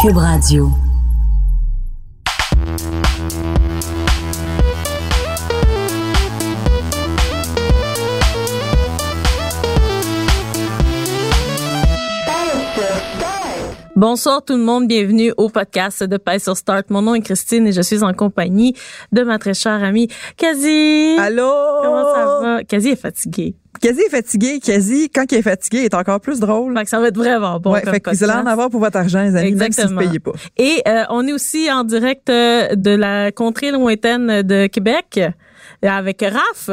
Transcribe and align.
Cube 0.00 0.16
Radio. 0.16 0.89
Bonsoir 14.00 14.42
tout 14.42 14.56
le 14.56 14.62
monde, 14.62 14.88
bienvenue 14.88 15.30
au 15.36 15.50
podcast 15.50 16.02
de 16.02 16.16
Paix 16.16 16.38
sur 16.38 16.56
Start. 16.56 16.88
Mon 16.88 17.02
nom 17.02 17.14
est 17.14 17.20
Christine 17.20 17.66
et 17.66 17.72
je 17.72 17.82
suis 17.82 18.02
en 18.02 18.14
compagnie 18.14 18.74
de 19.12 19.22
ma 19.22 19.38
très 19.38 19.52
chère 19.52 19.84
amie 19.84 20.08
Kazi. 20.38 21.18
Allô? 21.18 21.52
Comment 21.82 22.14
ça 22.14 22.40
va? 22.40 22.64
Kazi 22.64 22.88
est 22.88 22.96
fatiguée. 22.96 23.56
Kazi 23.78 24.00
est 24.00 24.08
fatigué. 24.08 24.58
Kazi, 24.58 25.10
quand 25.10 25.30
il 25.30 25.36
est 25.36 25.42
fatigué, 25.42 25.80
il 25.80 25.84
est 25.84 25.94
encore 25.94 26.18
plus 26.18 26.40
drôle. 26.40 26.74
Fait 26.78 26.84
que 26.84 26.88
ça 26.88 26.98
va 26.98 27.08
être 27.08 27.16
vraiment 27.18 27.60
bon. 27.60 27.72
ouais, 27.74 27.82
fait 27.82 28.00
que 28.00 28.08
vous 28.08 28.24
allez 28.24 28.32
en 28.32 28.46
avoir 28.46 28.70
pour 28.70 28.80
votre 28.80 28.96
argent, 28.96 29.22
les 29.22 29.36
amis, 29.36 29.52
même 29.52 29.70
si 29.70 29.82
vous 29.82 29.88
Exactement. 29.88 30.00
ne 30.00 30.06
payez 30.06 30.18
pas. 30.18 30.32
Et 30.56 30.80
euh, 30.88 31.04
on 31.10 31.28
est 31.28 31.34
aussi 31.34 31.70
en 31.70 31.84
direct 31.84 32.30
euh, 32.30 32.74
de 32.76 32.92
la 32.92 33.32
contrée 33.32 33.70
lointaine 33.70 34.40
de 34.40 34.66
Québec 34.66 35.20
euh, 35.20 35.30
avec 35.86 36.22
Raph. 36.22 36.70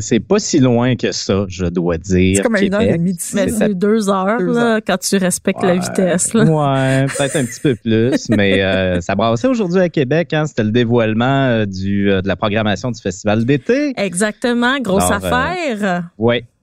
C'est 0.00 0.20
pas 0.20 0.38
si 0.38 0.58
loin 0.60 0.96
que 0.96 1.12
ça, 1.12 1.44
je 1.48 1.66
dois 1.66 1.98
dire. 1.98 2.36
C'est 2.36 2.42
comme 2.42 2.56
une 2.56 2.74
heure 2.74 2.80
et 2.82 2.98
demie. 2.98 3.16
Mais 3.34 3.48
c'est 3.48 3.74
deux 3.74 4.08
heures, 4.10 4.38
Deux 4.38 4.52
là, 4.54 4.74
heures. 4.74 4.80
quand 4.86 4.98
tu 4.98 5.16
respectes 5.16 5.62
la 5.62 5.74
Ouais. 5.74 5.78
vitesse. 5.78 6.34
Là. 6.34 6.44
Ouais, 6.44 7.06
peut-être 7.16 7.36
un 7.36 7.44
petit 7.44 7.60
peu 7.60 7.74
plus, 7.76 8.28
mais 8.36 8.62
euh, 8.62 9.00
ça 9.00 9.14
brassait 9.14 9.48
aujourd'hui 9.48 9.80
à 9.80 9.88
Québec. 9.88 10.32
Hein, 10.32 10.46
C'était 10.46 10.64
le 10.64 10.70
dévoilement 10.70 11.24
euh, 11.46 11.66
du, 11.66 12.10
euh, 12.10 12.22
de 12.22 12.28
la 12.28 12.36
programmation 12.36 12.90
du 12.90 13.00
festival 13.00 13.44
d'été. 13.44 13.92
Exactement, 13.96 14.78
grosse 14.80 15.04
Alors, 15.10 15.24
euh, 15.24 15.28
affaire. 15.28 16.10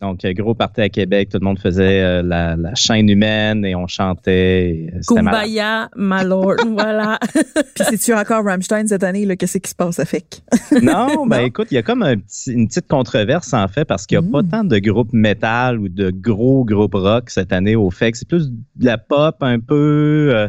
Donc 0.02 0.26
euh, 0.26 0.34
gros 0.34 0.54
party 0.56 0.82
à 0.82 0.90
Québec. 0.90 1.30
Tout 1.30 1.38
le 1.40 1.46
monde 1.46 1.60
faisait 1.60 2.02
euh, 2.02 2.22
la, 2.24 2.56
la 2.56 2.74
chaîne 2.76 3.08
humaine 3.10 3.64
et 3.66 3.76
on 3.76 3.86
chantait. 3.88 4.92
Kumbaya, 5.08 5.90
my 5.96 6.24
lord, 6.26 6.56
voilà. 6.68 7.20
Puis 7.76 7.84
c'est-tu 7.90 8.14
encore 8.14 8.44
Rammstein 8.46 8.88
cette 8.88 9.04
année, 9.04 9.26
là? 9.26 9.36
Qu'est-ce 9.36 9.60
qui 9.60 9.70
se 9.70 9.76
passe 9.76 10.00
à 10.00 10.06
FEC? 10.06 10.42
Non, 10.82 11.28
ben 11.28 11.42
écoute, 11.42 11.68
il 11.72 11.76
y 11.76 11.78
a 11.78 11.84
comme 11.84 12.02
un 12.02 12.18
petit- 12.18 12.52
une 12.52 12.68
petite 12.68 12.88
controverse 12.88 13.54
en 13.54 13.68
fait 13.68 13.86
parce 13.86 14.06
qu'il 14.08 14.18
n'y 14.20 14.28
a 14.28 14.32
pas 14.32 14.42
Mm. 14.42 14.50
tant 14.50 14.64
de 14.64 14.78
groupes 14.80 15.14
métal 15.14 15.78
ou 15.80 15.88
de 15.90 16.10
gros 16.10 16.66
groupes 16.66 16.96
rock 16.96 17.30
cette 17.30 17.54
année 17.54 17.76
au 17.76 17.92
FEC. 17.92 18.16
C'est 18.16 18.28
plus 18.28 18.50
de 18.50 18.86
la 18.86 18.98
pop 18.98 19.36
un 19.42 19.60
peu, 19.60 20.32
euh, 20.34 20.48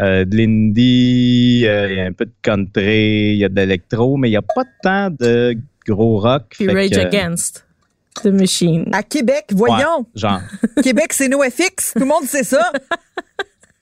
euh, 0.00 0.24
de 0.26 0.36
l'indie, 0.36 1.62
euh, 1.66 1.88
il 1.90 1.96
y 1.96 2.00
a 2.00 2.04
un 2.04 2.12
peu 2.12 2.26
de 2.26 2.32
country, 2.42 3.32
il 3.32 3.38
y 3.38 3.44
a 3.44 3.48
de 3.48 3.54
l'électro, 3.54 4.16
mais 4.16 4.28
il 4.28 4.32
n'y 4.32 4.36
a 4.36 4.42
pas 4.42 4.64
tant 4.82 5.10
de 5.10 5.54
gros 5.86 6.18
rock. 6.18 6.44
Puis 6.50 6.66
Fait 6.66 6.72
Rage 6.72 6.90
que, 6.90 6.98
Against 6.98 7.66
the 8.22 8.26
Machine. 8.26 8.88
À 8.92 9.02
Québec, 9.02 9.46
voyons! 9.52 10.06
Genre, 10.14 10.40
Québec, 10.82 11.12
c'est 11.12 11.28
NoFX. 11.28 11.92
Tout 11.94 12.00
le 12.00 12.06
monde 12.06 12.24
sait 12.24 12.44
ça. 12.44 12.70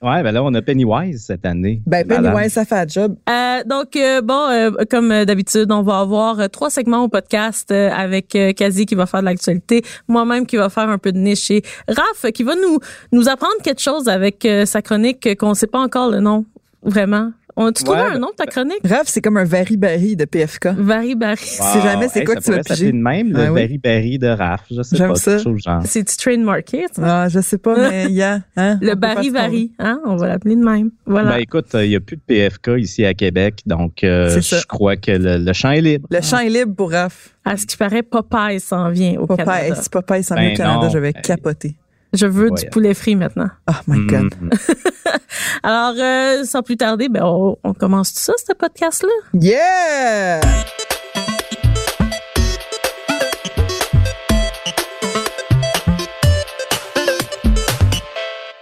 ouais, 0.03 0.23
ben 0.23 0.33
là, 0.33 0.43
on 0.45 0.53
a 0.55 0.63
Pennywise 0.63 1.25
cette 1.27 1.45
année. 1.45 1.83
Ben. 1.87 2.07
Pennywise, 2.07 2.53
ça 2.53 2.65
fait 2.65 2.75
un 2.77 2.87
job. 2.87 3.17
Euh, 3.29 3.63
donc, 3.65 3.97
euh, 3.97 4.21
bon, 4.23 4.49
euh, 4.51 4.71
comme 4.91 5.25
d'habitude, 5.25 5.71
on 5.73 5.83
va 5.83 6.01
avoir 6.01 6.49
trois 6.51 6.71
segments 6.71 7.05
au 7.05 7.09
podcast 7.09 7.71
euh, 7.71 7.91
avec 7.91 8.35
euh, 8.37 8.53
Kazi 8.53 8.87
qui 8.87 8.95
va 8.95 9.07
faire 9.07 9.21
de 9.21 9.27
l'actualité, 9.27 9.83
moi-même 10.07 10.47
qui 10.47 10.57
va 10.57 10.69
faire 10.69 10.89
un 10.89 10.99
peu 10.99 11.13
de 11.13 11.19
niche 11.19 11.51
et 11.51 11.63
Raph 11.89 12.31
qui 12.33 12.43
va 12.43 12.55
nous 12.55 12.79
nous 13.13 13.29
apprendre 13.29 13.55
quelque 13.63 13.83
chose 13.83 14.09
avec 14.09 14.45
euh, 14.45 14.65
sa 14.67 14.83
chronique 14.83 15.37
qu'on 15.37 15.51
ne 15.51 15.55
sait 15.55 15.67
pas 15.67 15.81
encore 15.81 16.11
le 16.11 16.21
nom, 16.21 16.45
vraiment. 16.83 17.33
On 17.61 17.73
tu 17.73 17.83
trouvé 17.83 17.99
Ouais, 18.01 18.07
un 18.15 18.19
nom 18.19 18.29
de 18.29 18.37
ta 18.37 18.47
chronique? 18.47 18.79
Raph, 18.85 19.07
c'est 19.09 19.21
comme 19.21 19.37
un 19.37 19.45
Vari-Bari 19.45 20.15
de 20.17 20.25
PFK. 20.25 20.69
Vari 20.77 21.15
Barry. 21.17 21.37
sais 21.45 21.81
jamais 21.83 22.09
c'est 22.09 22.23
quoi 22.25 22.35
ça 22.37 22.41
que 22.41 22.45
tu 22.45 22.53
vas 22.53 22.63
piger. 22.63 22.93
de 22.93 22.97
même, 22.97 23.33
le 23.33 23.41
Ah 23.41 23.53
oui. 23.53 24.19
De 24.19 24.27
Raph. 24.29 24.63
Je 24.71 24.81
sais 24.83 24.97
J'aime 24.97 25.09
pas, 25.09 25.15
ça. 25.17 25.39
C'est-tu 25.85 26.17
trademarké? 26.17 26.87
Ah, 27.03 27.29
je 27.29 27.41
sais 27.41 27.59
pas, 27.59 27.77
mais 27.91 28.05
il 28.09 28.13
y 28.15 28.23
a. 28.23 28.41
Hein, 28.57 28.79
Le. 28.81 28.95
Vari, 29.33 29.73
hein? 29.81 30.01
On 30.07 30.15
va 30.17 30.29
l'appeler 30.29 30.55
de 30.57 30.63
même. 30.65 30.91
Voilà. 31.05 31.33
Ben 31.33 31.39
écoute, 31.39 31.67
il 31.75 31.89
n'y 31.89 31.97
a 31.97 32.01
plus 32.01 32.17
de 32.17 32.23
PFK 32.27 32.71
ici 32.79 33.05
à 33.05 33.15
Québec, 33.15 33.63
donc 33.67 34.05
euh, 34.05 34.41
je 34.41 34.65
crois 34.67 34.97
que 34.97 35.11
le, 35.11 35.39
le 35.39 35.53
champ 35.53 35.71
est 35.73 35.81
libre. 35.81 36.07
Le 36.11 36.21
champ 36.23 36.39
est 36.39 36.49
libre 36.51 36.75
pour 36.77 36.93
Raph. 36.93 37.35
à 37.45 37.57
ce 37.57 37.67
qui 37.67 37.77
paraît, 37.77 38.03
Popeye 38.03 38.61
s'en 38.61 38.91
vient 38.91 39.19
au 39.19 39.27
Popeye, 39.27 39.45
Canada. 39.45 39.75
si 39.75 39.91
Popeye 39.91 40.23
s'en 40.23 40.35
Ben 40.37 40.43
vient 40.43 40.53
au 40.53 40.57
Canada, 40.57 40.81
non. 40.87 40.91
je 40.91 40.99
vais 40.99 41.09
Hey. 41.09 41.23
capoter. 41.23 41.75
Je 42.15 42.27
veux 42.27 42.51
Ouais. 42.51 42.61
du 42.65 42.71
poulet 42.71 42.95
frit 42.95 43.17
maintenant. 43.17 43.51
Oh 43.69 43.75
my 43.87 44.07
God. 44.07 44.35
Mm. 44.41 44.51
Alors, 45.63 45.95
euh, 45.99 46.45
sans 46.45 46.63
plus 46.63 46.77
tarder, 46.77 47.09
ben, 47.09 47.23
on, 47.25 47.57
on 47.65 47.75
commence 47.75 48.15
tout 48.15 48.21
ça, 48.21 48.33
ce 48.47 48.53
podcast-là? 48.55 49.09
Yeah! 49.35 50.41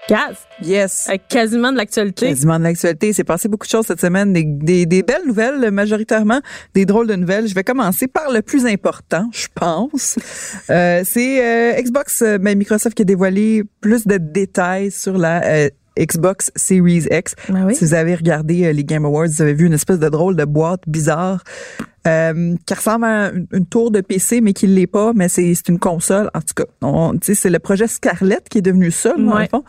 Gaz, 0.08 0.36
Yes. 0.62 1.08
avec 1.08 1.26
quasiment 1.28 1.72
de 1.72 1.76
l'actualité. 1.76 2.28
Quasiment 2.28 2.58
de 2.58 2.64
l'actualité. 2.64 3.12
C'est 3.12 3.24
passé 3.24 3.48
beaucoup 3.48 3.66
de 3.66 3.70
choses 3.70 3.86
cette 3.86 4.00
semaine, 4.00 4.32
des, 4.32 4.44
des, 4.44 4.86
des 4.86 5.02
belles 5.02 5.26
nouvelles, 5.26 5.70
majoritairement 5.72 6.40
des 6.74 6.84
drôles 6.86 7.08
de 7.08 7.16
nouvelles. 7.16 7.48
Je 7.48 7.54
vais 7.54 7.64
commencer 7.64 8.06
par 8.06 8.30
le 8.32 8.40
plus 8.42 8.66
important, 8.66 9.28
je 9.32 9.46
pense. 9.54 10.16
Euh, 10.70 11.02
c'est 11.04 11.44
euh, 11.44 11.80
Xbox, 11.80 12.22
euh, 12.22 12.38
ben, 12.38 12.58
Microsoft 12.58 12.96
qui 12.96 13.02
a 13.02 13.04
dévoilé 13.04 13.62
plus 13.80 14.06
de 14.06 14.16
détails 14.16 14.90
sur 14.90 15.16
la 15.16 15.44
euh, 15.44 15.68
Xbox 15.98 16.50
Series 16.56 17.06
X. 17.10 17.34
Ben 17.48 17.66
oui? 17.66 17.74
Si 17.74 17.84
vous 17.84 17.94
avez 17.94 18.14
regardé 18.14 18.64
euh, 18.64 18.72
les 18.72 18.84
Game 18.84 19.04
Awards, 19.04 19.28
vous 19.28 19.42
avez 19.42 19.54
vu 19.54 19.66
une 19.66 19.72
espèce 19.74 19.98
de 19.98 20.08
drôle 20.08 20.34
de 20.36 20.44
boîte 20.44 20.80
bizarre 20.86 21.42
euh, 22.06 22.54
qui 22.66 22.74
ressemble 22.74 23.04
à 23.04 23.30
une, 23.32 23.46
une 23.52 23.66
tour 23.66 23.90
de 23.90 24.00
PC, 24.00 24.40
mais 24.40 24.52
qui 24.52 24.66
l'est 24.66 24.86
pas, 24.86 25.12
mais 25.14 25.28
c'est 25.28 25.52
une 25.68 25.78
console. 25.78 26.30
En 26.34 26.40
tout 26.40 26.54
cas, 26.54 26.64
on- 26.82 27.14
c'est 27.22 27.50
le 27.50 27.58
projet 27.58 27.86
Scarlett 27.86 28.48
qui 28.48 28.58
est 28.58 28.62
devenu 28.62 28.90
ça, 28.90 29.14
dans 29.16 29.34
Ouais. 29.36 29.42
le 29.42 29.48
fond. 29.48 29.64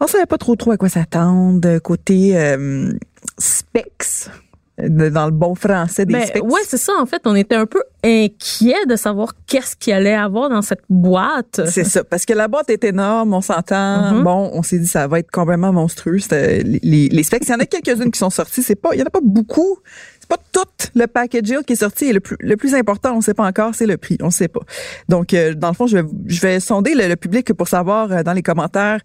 On 0.00 0.06
savait 0.06 0.26
pas 0.26 0.38
trop 0.38 0.56
trop 0.56 0.72
à 0.72 0.76
quoi 0.76 0.88
s'attendre 0.88 1.78
côté 1.78 2.36
euh, 2.36 2.92
specs, 3.38 4.28
dans 4.76 5.26
le 5.26 5.30
bon 5.30 5.54
français 5.54 6.04
des 6.04 6.14
Ben, 6.14 6.26
specs. 6.26 6.42
ouais, 6.42 6.60
c'est 6.66 6.78
ça. 6.78 6.92
En 7.00 7.06
fait, 7.06 7.22
on 7.26 7.36
était 7.36 7.54
un 7.54 7.64
peu 7.64 7.80
inquiet 8.04 8.86
de 8.88 8.96
savoir 8.96 9.34
qu'est-ce 9.46 9.76
qu'il 9.76 9.92
allait 9.92 10.14
avoir 10.14 10.50
dans 10.50 10.62
cette 10.62 10.82
boîte. 10.90 11.60
C'est 11.66 11.84
ça, 11.84 12.02
parce 12.02 12.24
que 12.26 12.32
la 12.32 12.48
boîte 12.48 12.68
est 12.70 12.82
énorme, 12.82 13.34
on 13.34 13.40
s'entend. 13.40 14.14
Mhm. 14.16 14.24
Bon, 14.24 14.50
on 14.52 14.64
s'est 14.64 14.80
dit 14.80 14.88
ça 14.88 15.06
va 15.06 15.20
être 15.20 15.30
complètement 15.30 15.72
monstrueux. 15.72 16.18
Les, 16.32 16.64
les, 16.64 17.08
les 17.08 17.22
specs, 17.22 17.44
il 17.46 17.50
y 17.50 17.54
en 17.54 17.60
a 17.60 17.66
quelques-unes 17.66 18.10
qui 18.10 18.18
sont 18.18 18.30
sorties. 18.30 18.64
C'est 18.64 18.74
pas, 18.74 18.90
il 18.94 18.98
y 18.98 19.02
en 19.02 19.06
a 19.06 19.10
pas 19.10 19.20
beaucoup. 19.22 19.78
C'est 20.24 20.28
pas 20.28 20.42
tout 20.52 20.88
le 20.94 21.06
package 21.06 21.42
deal 21.42 21.58
qui 21.66 21.74
est 21.74 21.76
sorti. 21.76 22.06
Et 22.06 22.12
le 22.14 22.20
plus, 22.20 22.36
le 22.40 22.56
plus 22.56 22.74
important, 22.74 23.14
on 23.16 23.20
sait 23.20 23.34
pas 23.34 23.46
encore, 23.46 23.74
c'est 23.74 23.86
le 23.86 23.98
prix. 23.98 24.16
On 24.22 24.30
sait 24.30 24.48
pas. 24.48 24.60
Donc, 25.08 25.34
euh, 25.34 25.52
dans 25.54 25.68
le 25.68 25.74
fond, 25.74 25.86
je 25.86 25.98
vais, 25.98 26.08
je 26.26 26.40
vais 26.40 26.60
sonder 26.60 26.94
le, 26.94 27.06
le 27.08 27.16
public 27.16 27.52
pour 27.52 27.68
savoir 27.68 28.10
euh, 28.10 28.22
dans 28.22 28.32
les 28.32 28.42
commentaires 28.42 29.00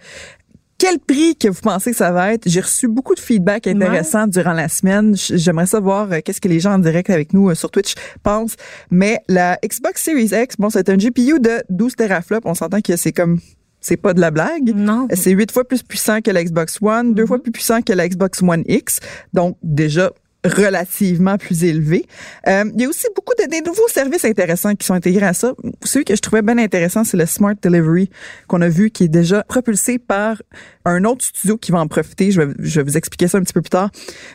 quel 0.78 0.98
prix 1.00 1.36
que 1.36 1.50
vous 1.50 1.60
pensez 1.60 1.92
que 1.92 1.98
ça 1.98 2.12
va 2.14 2.32
être. 2.34 2.44
J'ai 2.48 2.62
reçu 2.62 2.88
beaucoup 2.88 3.14
de 3.14 3.20
feedback 3.20 3.68
intéressant 3.68 4.28
durant 4.28 4.54
la 4.54 4.70
semaine. 4.70 5.14
J'aimerais 5.18 5.66
savoir 5.66 6.10
euh, 6.10 6.20
qu'est-ce 6.24 6.40
que 6.40 6.48
les 6.48 6.62
gens 6.62 6.72
en 6.76 6.80
direct 6.80 7.10
avec 7.10 7.34
nous 7.34 7.54
sur 7.54 7.70
Twitch 7.70 7.96
pensent. 8.24 8.56
Mais 8.90 9.20
la 9.28 9.60
Xbox 9.66 10.02
Series 10.02 10.30
X, 10.32 10.56
bon, 10.58 10.70
c'est 10.70 10.88
un 10.88 10.96
GPU 10.96 11.40
de 11.42 11.64
12 11.70 11.98
teraflops. 11.98 12.46
On 12.46 12.54
s'entend 12.56 12.80
que 12.80 12.96
c'est 12.96 13.12
comme 13.12 13.40
c'est 13.82 13.98
pas 13.98 14.14
de 14.14 14.22
la 14.22 14.32
blague. 14.32 14.72
Non. 14.76 15.08
C'est 15.14 15.32
huit 15.32 15.52
fois 15.52 15.66
plus 15.66 15.84
puissant 15.84 16.22
que 16.22 16.32
la 16.32 16.44
Xbox 16.44 16.78
One, 16.82 17.14
deux 17.14 17.24
Mhm. 17.24 17.28
fois 17.28 17.44
plus 17.44 17.52
puissant 17.52 17.82
que 17.82 17.92
la 17.94 18.08
Xbox 18.08 18.42
One 18.42 18.64
X. 18.68 19.00
Donc, 19.34 19.58
déjà 19.64 20.12
relativement 20.46 21.38
plus 21.38 21.64
élevé. 21.64 22.06
Euh, 22.48 22.64
il 22.74 22.82
y 22.82 22.86
a 22.86 22.90
aussi 22.90 23.08
beaucoup 23.16 23.34
de 23.38 23.50
des 23.50 23.62
nouveaux 23.62 23.88
services 23.88 24.26
intéressants 24.26 24.76
qui 24.76 24.86
sont 24.86 24.94
intégrés 24.94 25.26
à 25.26 25.34
ça. 25.34 25.54
Celui 25.84 26.06
que 26.06 26.16
je 26.16 26.22
trouvais 26.22 26.42
bien 26.42 26.58
intéressant, 26.58 27.04
c'est 27.04 27.18
le 27.18 27.26
Smart 27.26 27.56
Delivery 27.62 28.10
qu'on 28.48 28.62
a 28.62 28.70
vu 28.70 28.92
qui 28.92 29.06
est 29.06 29.10
déjà 29.10 29.44
propulsé 29.44 29.98
par 30.00 30.42
un 30.86 31.04
autre 31.04 31.26
studio 31.26 31.58
qui 31.58 31.72
va 31.72 31.80
en 31.80 31.88
profiter. 31.88 32.32
Je 32.32 32.42
vais, 32.42 32.54
je 32.60 32.80
vais 32.80 32.84
vous 32.84 32.98
expliquer 32.98 33.28
ça 33.28 33.38
un 33.38 33.42
petit 33.42 33.54
peu 33.54 33.62
plus 33.62 33.70
tard. 33.70 33.90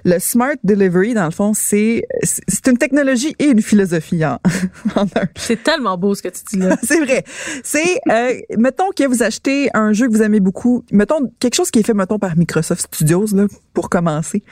Le 0.04 0.18
Smart 0.18 0.56
Delivery, 0.62 1.14
dans 1.14 1.24
le 1.24 1.30
fond, 1.30 1.52
c'est 1.54 2.02
c'est 2.22 2.66
une 2.68 2.78
technologie 2.78 3.34
et 3.38 3.46
une 3.46 3.62
philosophie 3.62 4.24
en, 4.24 4.38
en 4.96 5.02
un. 5.02 5.28
C'est 5.36 5.62
tellement 5.62 5.96
beau 5.96 6.14
ce 6.14 6.22
que 6.22 6.28
tu 6.28 6.42
dis 6.52 6.58
là. 6.58 6.76
C'est 6.82 7.00
vrai. 7.00 7.24
C'est, 7.62 7.98
euh, 8.10 8.34
mettons 8.58 8.90
que 8.90 9.06
vous 9.06 9.22
achetez 9.22 9.70
un 9.74 9.92
jeu 9.92 10.06
que 10.08 10.12
vous 10.12 10.22
aimez 10.22 10.40
beaucoup, 10.40 10.84
mettons 10.92 11.30
quelque 11.40 11.54
chose 11.54 11.70
qui 11.70 11.78
est 11.78 11.82
fait, 11.82 11.94
mettons, 11.94 12.18
par 12.18 12.36
Microsoft 12.36 12.94
Studios, 12.94 13.26
là, 13.34 13.46
pour 13.72 13.88
commencer. 13.88 14.42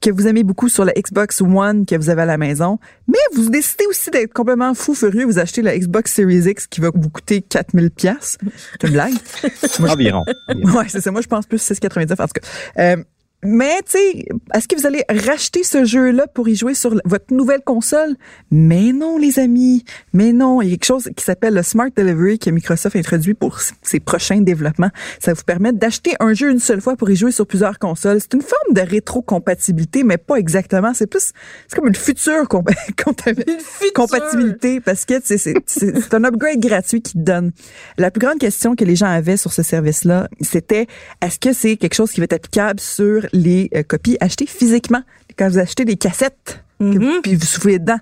Que 0.00 0.10
vous 0.10 0.26
aimez 0.28 0.42
beaucoup 0.44 0.68
sur 0.68 0.84
la 0.84 0.92
Xbox 0.92 1.40
One 1.40 1.86
que 1.86 1.96
vous 1.96 2.10
avez 2.10 2.22
à 2.22 2.26
la 2.26 2.38
maison, 2.38 2.78
mais 3.08 3.18
vous 3.34 3.48
décidez 3.50 3.86
aussi 3.86 4.10
d'être 4.10 4.32
complètement 4.32 4.74
fou 4.74 4.94
furieux, 4.94 5.24
vous 5.24 5.38
achetez 5.38 5.62
la 5.62 5.76
Xbox 5.76 6.12
Series 6.12 6.48
X 6.50 6.66
qui 6.66 6.80
va 6.80 6.90
vous 6.94 7.08
coûter 7.10 7.40
4000 7.42 7.90
pièces. 7.90 8.38
C'est 8.72 8.86
une 8.86 8.92
blague. 8.92 9.14
Moi, 9.80 9.88
je- 9.88 9.92
Environ. 9.94 10.24
Ouais, 10.64 10.84
c'est 10.88 11.00
ça. 11.00 11.10
Moi, 11.10 11.22
je 11.22 11.28
pense 11.28 11.46
plus 11.46 11.58
6,99 11.58 12.12
en 12.22 12.26
tout 12.26 12.40
cas. 12.40 12.48
Euh, 12.78 12.96
mais, 13.42 13.76
tu 13.84 13.92
sais, 13.98 14.24
est-ce 14.54 14.66
que 14.66 14.76
vous 14.76 14.86
allez 14.86 15.04
racheter 15.08 15.62
ce 15.62 15.84
jeu-là 15.84 16.26
pour 16.26 16.48
y 16.48 16.56
jouer 16.56 16.74
sur 16.74 16.98
votre 17.04 17.32
nouvelle 17.32 17.60
console? 17.64 18.16
Mais 18.50 18.92
non, 18.92 19.18
les 19.18 19.38
amis. 19.38 19.84
Mais 20.12 20.32
non. 20.32 20.62
Il 20.62 20.68
y 20.70 20.72
a 20.72 20.76
quelque 20.76 20.84
chose 20.86 21.08
qui 21.16 21.22
s'appelle 21.24 21.54
le 21.54 21.62
Smart 21.62 21.90
Delivery 21.94 22.38
que 22.38 22.50
Microsoft 22.50 22.96
a 22.96 22.98
introduit 22.98 23.34
pour 23.34 23.60
ses 23.82 24.00
prochains 24.00 24.40
développemps. 24.40 24.90
Ça 25.20 25.32
vous 25.34 25.42
permet 25.44 25.72
d'acheter 25.72 26.14
un 26.18 26.32
jeu 26.34 26.50
une 26.50 26.58
seule 26.58 26.80
fois 26.80 26.96
pour 26.96 27.10
y 27.10 27.16
jouer 27.16 27.30
sur 27.30 27.46
plusieurs 27.46 27.78
consoles. 27.78 28.20
C'est 28.20 28.34
une 28.34 28.42
forme 28.42 28.74
de 28.74 28.80
rétro-compatibilité, 28.80 30.02
mais 30.02 30.16
pas 30.18 30.36
exactement. 30.36 30.92
C'est 30.94 31.06
plus, 31.06 31.32
c'est 31.68 31.76
comme 31.78 31.88
une 31.88 31.94
future 31.94 32.44
compa- 32.44 32.74
compta- 32.96 33.34
compatibilité 33.94 34.80
parce 34.80 35.04
que 35.04 35.14
c'est 35.24 36.14
un 36.14 36.24
upgrade 36.24 36.60
gratuit 36.60 37.02
qui 37.02 37.12
te 37.14 37.18
donne. 37.18 37.52
La 37.98 38.10
plus 38.10 38.20
grande 38.26 38.38
question 38.38 38.74
que 38.74 38.84
les 38.84 38.96
gens 38.96 39.06
avaient 39.06 39.36
sur 39.36 39.52
ce 39.52 39.62
service-là, 39.62 40.28
c'était 40.40 40.86
est-ce 41.22 41.38
que 41.38 41.52
c'est 41.52 41.76
quelque 41.76 41.94
chose 41.94 42.10
qui 42.10 42.20
va 42.20 42.24
être 42.24 42.32
applicable 42.32 42.80
sur 42.80 43.25
les 43.32 43.70
euh, 43.74 43.82
copies 43.82 44.16
achetées 44.20 44.46
physiquement 44.46 45.02
quand 45.38 45.48
vous 45.48 45.58
achetez 45.58 45.84
des 45.84 45.96
cassettes 45.96 46.62
que- 46.80 47.20
puis 47.22 47.34
vous 47.34 47.44
soufflez 47.46 47.78
dedans. 47.78 47.98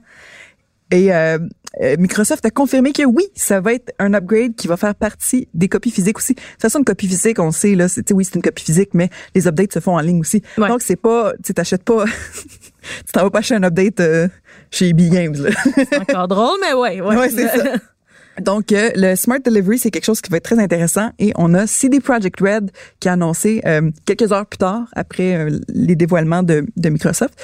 Et 0.90 1.12
euh, 1.12 1.38
euh, 1.82 1.96
Microsoft 1.98 2.44
a 2.44 2.50
confirmé 2.50 2.92
que 2.92 3.02
oui, 3.04 3.24
ça 3.34 3.60
va 3.60 3.72
être 3.72 3.92
un 3.98 4.14
upgrade 4.14 4.54
qui 4.54 4.68
va 4.68 4.76
faire 4.76 4.94
partie 4.94 5.48
des 5.54 5.68
copies 5.68 5.90
physiques 5.90 6.18
aussi. 6.18 6.34
De 6.34 6.40
toute 6.40 6.60
façon, 6.62 6.78
une 6.78 6.84
copie 6.84 7.08
physique, 7.08 7.38
on 7.40 7.50
sait 7.50 7.74
là, 7.74 7.88
c'est 7.88 8.12
oui, 8.12 8.24
c'est 8.24 8.36
une 8.36 8.42
copie 8.42 8.62
physique, 8.64 8.90
mais 8.92 9.08
les 9.34 9.48
updates 9.48 9.72
se 9.72 9.80
font 9.80 9.96
en 9.96 10.00
ligne 10.00 10.20
aussi. 10.20 10.42
Ouais. 10.58 10.68
Donc 10.68 10.82
c'est 10.82 10.94
pas, 10.96 11.32
tu 11.44 11.52
t'achètes 11.54 11.82
pas, 11.82 12.04
tu 13.06 13.12
t'en 13.12 13.22
vas 13.24 13.30
pas 13.30 13.38
acheter 13.40 13.54
un 13.56 13.62
update 13.64 13.98
euh, 14.00 14.28
chez 14.70 14.90
EB 14.90 15.08
Games. 15.10 15.34
Là. 15.36 15.50
C'est 15.74 15.98
encore 15.98 16.28
drôle, 16.28 16.58
mais 16.60 16.74
ouais, 16.74 17.00
ouais. 17.00 17.16
Ouais, 17.18 17.30
c'est 17.30 17.48
ça. 17.48 17.64
Donc, 18.40 18.72
euh, 18.72 18.90
le 18.96 19.14
Smart 19.14 19.38
Delivery, 19.38 19.78
c'est 19.78 19.90
quelque 19.90 20.04
chose 20.04 20.20
qui 20.20 20.30
va 20.30 20.38
être 20.38 20.44
très 20.44 20.58
intéressant. 20.58 21.10
Et 21.18 21.32
on 21.36 21.54
a 21.54 21.66
CD 21.66 22.00
Projekt 22.00 22.40
Red 22.40 22.70
qui 23.00 23.08
a 23.08 23.12
annoncé 23.12 23.62
euh, 23.64 23.90
quelques 24.04 24.32
heures 24.32 24.46
plus 24.46 24.58
tard, 24.58 24.86
après 24.94 25.36
euh, 25.36 25.58
les 25.68 25.94
dévoilements 25.94 26.42
de, 26.42 26.66
de 26.76 26.88
Microsoft, 26.88 27.34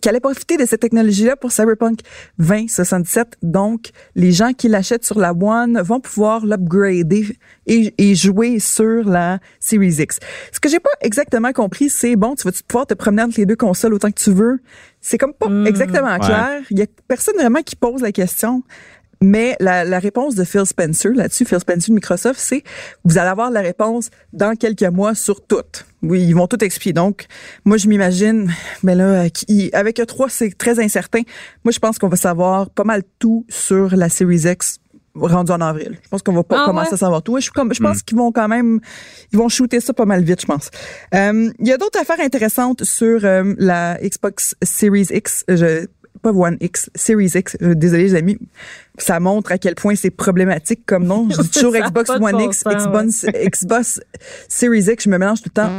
qu'elle 0.00 0.10
allait 0.10 0.20
profiter 0.20 0.56
de 0.56 0.64
cette 0.64 0.80
technologie-là 0.80 1.36
pour 1.36 1.50
Cyberpunk 1.50 2.00
2077. 2.38 3.38
Donc, 3.42 3.90
les 4.14 4.32
gens 4.32 4.52
qui 4.52 4.68
l'achètent 4.68 5.04
sur 5.04 5.18
la 5.18 5.32
One 5.32 5.80
vont 5.80 6.00
pouvoir 6.00 6.46
l'upgrader 6.46 7.36
et, 7.66 7.94
et 7.98 8.14
jouer 8.14 8.60
sur 8.60 9.08
la 9.08 9.38
Series 9.58 9.96
X. 9.98 10.20
Ce 10.52 10.60
que 10.60 10.68
j'ai 10.68 10.80
pas 10.80 10.90
exactement 11.00 11.52
compris, 11.52 11.90
c'est 11.90 12.14
bon, 12.14 12.34
tu 12.34 12.44
vas 12.44 12.52
pouvoir 12.66 12.86
te 12.86 12.94
promener 12.94 13.22
entre 13.22 13.38
les 13.38 13.46
deux 13.46 13.56
consoles 13.56 13.94
autant 13.94 14.10
que 14.10 14.20
tu 14.20 14.30
veux? 14.30 14.60
C'est 15.00 15.18
comme 15.18 15.34
pas 15.34 15.48
exactement 15.66 16.18
clair. 16.18 16.62
Il 16.70 16.80
y 16.80 16.82
a 16.82 16.86
personne 17.06 17.36
vraiment 17.36 17.62
qui 17.62 17.76
pose 17.76 18.02
la 18.02 18.10
question. 18.10 18.64
Mais 19.22 19.56
la, 19.60 19.84
la 19.84 19.98
réponse 19.98 20.34
de 20.34 20.44
Phil 20.44 20.66
Spencer 20.66 21.12
là-dessus, 21.14 21.44
Phil 21.46 21.58
Spencer 21.60 21.88
de 21.88 21.94
Microsoft, 21.94 22.38
c'est 22.38 22.62
vous 23.04 23.16
allez 23.18 23.28
avoir 23.30 23.50
la 23.50 23.60
réponse 23.62 24.10
dans 24.32 24.54
quelques 24.54 24.82
mois 24.82 25.14
sur 25.14 25.44
toutes. 25.46 25.86
Oui, 26.02 26.22
ils 26.22 26.34
vont 26.34 26.46
tout 26.46 26.62
expliquer. 26.62 26.92
Donc, 26.92 27.26
moi, 27.64 27.78
je 27.78 27.88
m'imagine, 27.88 28.52
mais 28.82 28.94
là, 28.94 29.24
euh, 29.24 29.28
avec 29.72 29.98
E3, 29.98 30.26
c'est 30.28 30.56
très 30.56 30.78
incertain. 30.80 31.22
Moi, 31.64 31.72
je 31.72 31.78
pense 31.78 31.98
qu'on 31.98 32.08
va 32.08 32.16
savoir 32.16 32.68
pas 32.70 32.84
mal 32.84 33.02
tout 33.18 33.46
sur 33.48 33.96
la 33.96 34.08
Series 34.08 34.42
X 34.50 34.78
rendu 35.18 35.50
en 35.50 35.62
avril. 35.62 35.98
Je 36.04 36.08
pense 36.10 36.20
qu'on 36.22 36.34
va 36.34 36.42
pas 36.42 36.60
Ah 36.62 36.66
commencer 36.66 36.88
ouais? 36.90 36.94
à 36.94 36.98
savoir 36.98 37.22
tout. 37.22 37.36
Je, 37.38 37.44
suis 37.44 37.50
comme- 37.52 37.72
je 37.72 37.82
pense 37.82 38.02
qu'ils 38.02 38.18
vont 38.18 38.32
quand 38.32 38.48
même, 38.48 38.80
ils 39.32 39.38
vont 39.38 39.48
shooter 39.48 39.80
ça 39.80 39.94
pas 39.94 40.04
mal 40.04 40.22
vite, 40.22 40.42
je 40.42 40.46
pense. 40.46 40.68
Euh, 41.14 41.50
Il 41.58 41.66
y 41.66 41.72
a 41.72 41.78
d'autres 41.78 41.98
affaires 41.98 42.20
intéressantes 42.20 42.84
sur 42.84 43.24
euh, 43.24 43.54
la 43.56 43.96
Xbox 44.02 44.54
Series 44.62 45.06
X. 45.10 45.42
Je, 45.48 45.86
pas 46.26 46.36
One 46.36 46.56
X, 46.60 46.90
Series 46.96 47.30
X. 47.34 47.56
Euh, 47.62 47.74
désolé, 47.74 48.04
les 48.04 48.14
amis. 48.16 48.38
Ça 48.98 49.20
montre 49.20 49.52
à 49.52 49.58
quel 49.58 49.76
point 49.76 49.94
c'est 49.94 50.10
problématique 50.10 50.80
comme 50.84 51.04
nom. 51.04 51.28
Je 51.30 51.40
dis 51.40 51.50
toujours 51.54 51.74
Xbox 51.74 52.10
One 52.10 52.20
bon 52.20 52.38
X, 52.40 52.62
sens, 52.62 52.74
Xbox, 52.74 53.26
Xbox 53.48 54.00
Series 54.48 54.90
X. 54.90 55.04
Je 55.04 55.10
me 55.10 55.18
mélange 55.18 55.42
tout 55.42 55.50
le 55.54 55.62
temps. 55.62 55.70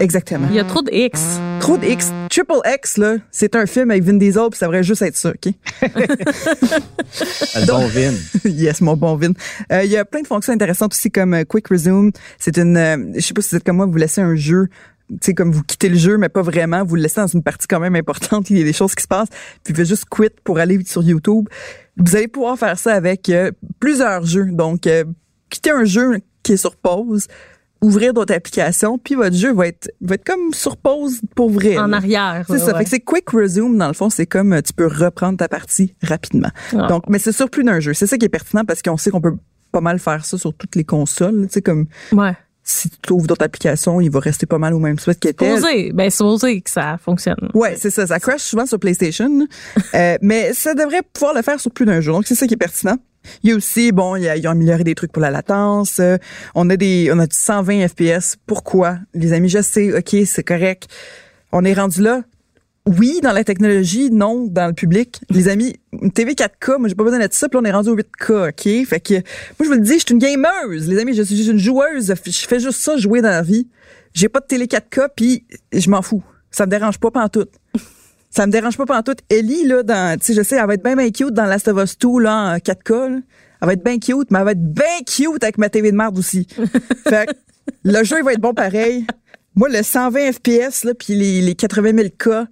Exactement. 0.00 0.48
Il 0.50 0.56
y 0.56 0.58
a 0.58 0.64
trop 0.64 0.82
de 0.82 0.92
X. 0.92 1.20
Trop 1.60 1.78
de 1.78 1.86
X. 1.86 2.10
Triple 2.28 2.60
X, 2.66 2.98
là, 2.98 3.16
c'est 3.30 3.54
un 3.54 3.66
film 3.66 3.90
avec 3.92 4.02
Vin 4.02 4.14
Diesel, 4.14 4.48
puis 4.50 4.58
ça 4.58 4.66
devrait 4.66 4.82
juste 4.82 5.02
être 5.02 5.16
ça, 5.16 5.30
OK? 5.30 5.54
Le 7.54 7.66
bon 7.66 7.86
vin. 7.86 8.12
yes, 8.44 8.80
mon 8.80 8.96
bon 8.96 9.14
Vin. 9.16 9.32
Euh, 9.70 9.84
Il 9.84 9.90
y 9.90 9.96
a 9.96 10.04
plein 10.04 10.22
de 10.22 10.26
fonctions 10.26 10.52
intéressantes 10.52 10.92
aussi 10.92 11.10
comme 11.10 11.34
euh, 11.34 11.44
Quick 11.44 11.68
Resume. 11.68 12.10
C'est 12.38 12.56
une, 12.58 12.76
euh, 12.76 12.96
je 13.14 13.20
sais 13.20 13.34
pas 13.34 13.42
si 13.42 13.50
vous 13.50 13.56
êtes 13.56 13.64
comme 13.64 13.76
moi, 13.76 13.86
vous 13.86 13.96
laissez 13.96 14.20
un 14.20 14.34
jeu, 14.34 14.68
sais, 15.20 15.34
comme 15.34 15.52
vous 15.52 15.62
quittez 15.62 15.88
le 15.88 15.96
jeu, 15.96 16.18
mais 16.18 16.28
pas 16.28 16.42
vraiment. 16.42 16.84
Vous 16.84 16.96
le 16.96 17.02
laissez 17.02 17.20
dans 17.20 17.26
une 17.26 17.42
partie 17.42 17.66
quand 17.66 17.80
même 17.80 17.96
importante. 17.96 18.50
Il 18.50 18.58
y 18.58 18.62
a 18.62 18.64
des 18.64 18.72
choses 18.72 18.94
qui 18.94 19.02
se 19.02 19.08
passent. 19.08 19.28
Puis 19.64 19.72
vous 19.72 19.78
faites 19.78 19.88
juste 19.88 20.06
quit 20.10 20.30
pour 20.44 20.58
aller 20.58 20.82
sur 20.84 21.02
YouTube. 21.02 21.48
Vous 21.96 22.16
allez 22.16 22.28
pouvoir 22.28 22.58
faire 22.58 22.78
ça 22.78 22.94
avec 22.94 23.28
euh, 23.28 23.50
plusieurs 23.80 24.24
jeux. 24.24 24.46
Donc, 24.46 24.86
euh, 24.86 25.04
quitter 25.50 25.70
un 25.70 25.84
jeu 25.84 26.18
qui 26.42 26.52
est 26.52 26.56
sur 26.56 26.76
pause, 26.76 27.26
ouvrir 27.82 28.14
d'autres 28.14 28.34
applications, 28.34 28.98
puis 28.98 29.14
votre 29.14 29.36
jeu 29.36 29.52
va 29.52 29.66
être, 29.66 29.90
va 30.00 30.14
être 30.14 30.24
comme 30.24 30.52
sur 30.52 30.76
pause 30.76 31.20
pour 31.36 31.50
vrai. 31.50 31.76
En 31.76 31.88
là. 31.88 31.98
arrière. 31.98 32.44
C'est 32.48 32.58
ça. 32.58 32.66
ouais. 32.68 32.78
Fait 32.78 32.84
que 32.84 32.90
c'est 32.90 33.00
quick 33.00 33.30
resume, 33.30 33.76
dans 33.76 33.88
le 33.88 33.92
fond, 33.92 34.08
c'est 34.08 34.26
comme 34.26 34.52
euh, 34.52 34.62
tu 34.62 34.72
peux 34.72 34.86
reprendre 34.86 35.36
ta 35.36 35.48
partie 35.48 35.94
rapidement. 36.02 36.50
Ah. 36.76 36.86
Donc, 36.86 37.04
mais 37.08 37.18
c'est 37.18 37.32
sur 37.32 37.50
plus 37.50 37.64
d'un 37.64 37.80
jeu. 37.80 37.92
C'est 37.92 38.06
ça 38.06 38.16
qui 38.16 38.24
est 38.24 38.30
pertinent 38.30 38.64
parce 38.64 38.82
qu'on 38.82 38.96
sait 38.96 39.10
qu'on 39.10 39.20
peut 39.20 39.36
pas 39.72 39.80
mal 39.80 39.98
faire 39.98 40.24
ça 40.24 40.38
sur 40.38 40.54
toutes 40.54 40.76
les 40.76 40.84
consoles. 40.84 41.46
Tu 41.46 41.54
sais, 41.54 41.62
comme 41.62 41.86
Ouais. 42.12 42.36
Si 42.64 42.88
tu 42.90 43.12
ouvres 43.12 43.26
d'autres 43.26 43.44
applications, 43.44 44.00
il 44.00 44.10
va 44.10 44.20
rester 44.20 44.46
pas 44.46 44.58
mal 44.58 44.72
au 44.74 44.78
même 44.78 44.98
spot 44.98 45.18
qu'il 45.18 45.30
était. 45.30 45.56
Supposé. 45.56 45.92
Ben, 45.92 46.10
supposé 46.10 46.60
que 46.60 46.70
ça 46.70 46.96
fonctionne. 47.02 47.50
Ouais, 47.54 47.74
c'est 47.76 47.90
ça. 47.90 48.06
Ça 48.06 48.20
crash 48.20 48.40
souvent 48.42 48.66
sur 48.66 48.78
PlayStation, 48.78 49.46
euh, 49.94 50.16
mais 50.22 50.52
ça 50.52 50.74
devrait 50.74 51.02
pouvoir 51.12 51.34
le 51.34 51.42
faire 51.42 51.58
sur 51.60 51.70
plus 51.72 51.86
d'un 51.86 52.00
jeu. 52.00 52.12
Donc 52.12 52.26
c'est 52.26 52.34
ça 52.36 52.46
qui 52.46 52.54
est 52.54 52.58
pertinent. 52.58 52.96
Il 53.44 53.50
y 53.50 53.52
a 53.52 53.56
aussi, 53.56 53.92
bon, 53.92 54.16
il 54.16 54.24
y 54.24 54.28
a- 54.28 54.36
ils 54.36 54.46
ont 54.48 54.50
amélioré 54.52 54.82
des 54.84 54.94
trucs 54.96 55.12
pour 55.12 55.22
la 55.22 55.30
latence. 55.30 55.98
euh, 56.00 56.16
on 56.56 56.68
a 56.70 56.76
des, 56.76 57.10
on 57.12 57.18
a 57.20 57.26
du 57.26 57.36
120 57.36 57.86
FPS. 57.88 58.36
Pourquoi, 58.46 58.98
les 59.14 59.32
amis 59.32 59.48
Je 59.48 59.62
sais, 59.62 59.96
ok, 59.96 60.16
c'est 60.26 60.42
correct. 60.42 60.88
On 61.52 61.64
est 61.64 61.74
rendu 61.74 62.02
là. 62.02 62.22
Oui, 62.86 63.20
dans 63.22 63.32
la 63.32 63.44
technologie, 63.44 64.10
non, 64.10 64.46
dans 64.48 64.66
le 64.66 64.72
public. 64.72 65.20
Les 65.30 65.48
amis, 65.48 65.76
une 65.92 66.10
TV 66.10 66.32
4K, 66.32 66.78
moi 66.78 66.88
j'ai 66.88 66.96
pas 66.96 67.04
besoin 67.04 67.20
d'être 67.20 67.34
ça, 67.34 67.48
puis 67.48 67.58
on 67.60 67.64
est 67.64 67.70
rendu 67.70 67.90
au 67.90 67.96
8K, 67.96 68.48
ok? 68.48 68.86
Fait 68.88 69.00
que, 69.00 69.14
moi 69.14 69.22
je 69.60 69.64
vous 69.66 69.74
le 69.74 69.80
dis, 69.80 69.94
je 69.94 70.04
suis 70.06 70.12
une 70.12 70.18
gameuse, 70.18 70.88
les 70.88 70.98
amis, 70.98 71.14
je 71.14 71.22
suis 71.22 71.48
une 71.48 71.58
joueuse, 71.58 72.12
je 72.26 72.46
fais 72.46 72.58
juste 72.58 72.80
ça, 72.80 72.96
jouer 72.96 73.20
dans 73.20 73.28
la 73.28 73.42
vie. 73.42 73.68
J'ai 74.14 74.28
pas 74.28 74.40
de 74.40 74.46
télé 74.46 74.66
4K, 74.66 75.08
puis 75.14 75.46
je 75.72 75.88
m'en 75.90 76.02
fous. 76.02 76.24
Ça 76.50 76.66
me 76.66 76.70
dérange 76.70 76.98
pas 76.98 77.12
pantoute. 77.12 77.52
Ça 78.30 78.46
me 78.46 78.52
dérange 78.52 78.76
pas 78.76 78.86
pantoute. 78.86 79.20
Ellie, 79.30 79.64
là, 79.64 79.82
dans, 79.82 80.18
tu 80.18 80.26
sais, 80.26 80.34
je 80.34 80.42
sais, 80.42 80.56
elle 80.56 80.66
va 80.66 80.74
être 80.74 80.82
bien, 80.82 80.96
bien 80.96 81.10
cute 81.10 81.32
dans 81.32 81.44
Last 81.44 81.68
of 81.68 81.82
Us 81.82 81.96
2, 81.98 82.20
là, 82.20 82.54
en 82.54 82.56
4K, 82.56 83.10
là. 83.10 83.18
Elle 83.60 83.66
va 83.66 83.72
être 83.74 83.84
bien 83.84 83.98
cute, 83.98 84.30
mais 84.30 84.40
elle 84.40 84.44
va 84.44 84.52
être 84.52 84.74
bien 84.74 84.98
cute 85.06 85.44
avec 85.44 85.56
ma 85.56 85.68
TV 85.68 85.92
de 85.92 85.96
merde 85.96 86.18
aussi. 86.18 86.48
fait 87.08 87.26
que, 87.26 87.32
le 87.84 88.02
jeu, 88.02 88.16
il 88.18 88.24
va 88.24 88.32
être 88.32 88.40
bon 88.40 88.54
pareil. 88.54 89.06
Moi, 89.54 89.68
le 89.68 89.82
120 89.82 90.32
FPS, 90.32 90.84
là, 90.84 90.94
puis 90.94 91.14
les, 91.14 91.42
les 91.42 91.54
80 91.54 91.92
000 91.94 92.08
K, 92.18 92.48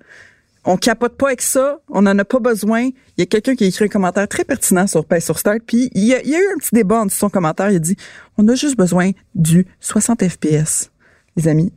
on 0.65 0.77
capote 0.77 1.17
pas 1.17 1.29
avec 1.29 1.41
ça, 1.41 1.81
on 1.89 2.07
en 2.07 2.19
a 2.19 2.25
pas 2.25 2.39
besoin. 2.39 2.83
Il 2.83 2.95
y 3.19 3.23
a 3.23 3.27
quelqu'un 3.27 3.55
qui 3.55 3.65
a 3.65 3.67
écrit 3.67 3.87
un 3.87 3.89
commentaire 3.89 4.29
très 4.29 4.45
pertinent 4.45 4.87
sur 4.87 5.05
Pay 5.05 5.21
sur 5.21 5.39
Start, 5.39 5.61
puis 5.67 5.91
il 5.95 6.05
y, 6.05 6.15
a, 6.15 6.23
eu 6.23 6.53
un 6.55 6.59
petit 6.59 6.75
débat 6.75 7.01
en 7.01 7.09
son 7.09 7.31
commentaire. 7.31 7.71
Il 7.71 7.77
a 7.77 7.79
dit, 7.81 7.97
on 8.37 8.47
a 8.49 8.55
juste 8.55 8.77
besoin 8.77 9.13
du 9.35 9.67
60 9.81 10.29
FPS, 10.29 10.91
les 11.37 11.49
amis. 11.49 11.73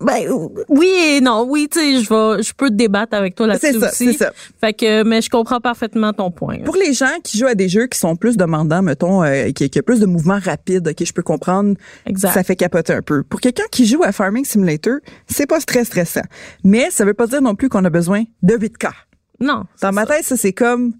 Ben, 0.00 0.28
oui 0.68 0.88
et 0.88 1.20
non. 1.20 1.46
Oui, 1.48 1.68
tu 1.70 1.78
sais, 1.80 2.02
je 2.02 2.08
vais, 2.08 2.42
je 2.42 2.52
peux 2.54 2.68
te 2.68 2.74
débattre 2.74 3.16
avec 3.16 3.34
toi 3.34 3.46
là-dessus 3.46 3.72
C'est 3.72 3.80
ça, 3.80 3.88
aussi. 3.90 4.12
c'est 4.12 4.18
ça. 4.24 4.32
Fait 4.60 4.72
que, 4.72 5.02
mais 5.02 5.20
je 5.22 5.30
comprends 5.30 5.60
parfaitement 5.60 6.12
ton 6.12 6.30
point. 6.30 6.58
Pour 6.64 6.76
les 6.76 6.92
gens 6.92 7.10
qui 7.22 7.38
jouent 7.38 7.46
à 7.46 7.54
des 7.54 7.68
jeux 7.68 7.86
qui 7.86 7.98
sont 7.98 8.14
plus 8.16 8.36
demandants, 8.36 8.82
mettons, 8.82 9.24
euh, 9.24 9.50
qui, 9.50 9.68
qui 9.70 9.78
a 9.78 9.82
plus 9.82 10.00
de 10.00 10.06
mouvements 10.06 10.38
rapides, 10.42 10.86
ok, 10.88 11.04
je 11.04 11.12
peux 11.12 11.22
comprendre, 11.22 11.74
Exact. 12.06 12.32
ça 12.34 12.42
fait 12.44 12.56
capoter 12.56 12.92
un 12.92 13.02
peu. 13.02 13.22
Pour 13.22 13.40
quelqu'un 13.40 13.64
qui 13.70 13.86
joue 13.86 14.02
à 14.04 14.12
Farming 14.12 14.44
Simulator, 14.44 14.94
c'est 15.26 15.46
pas 15.46 15.58
très 15.60 15.84
stressant. 15.84 16.22
Mais 16.62 16.90
ça 16.90 17.04
veut 17.04 17.14
pas 17.14 17.26
dire 17.26 17.42
non 17.42 17.54
plus 17.54 17.68
qu'on 17.68 17.84
a 17.84 17.90
besoin 17.90 18.24
de 18.42 18.54
8K. 18.56 18.90
Non. 19.40 19.64
Dans 19.82 19.92
ma 19.92 20.06
tête, 20.06 20.24
ça, 20.24 20.36
c'est 20.36 20.52
comme, 20.52 20.92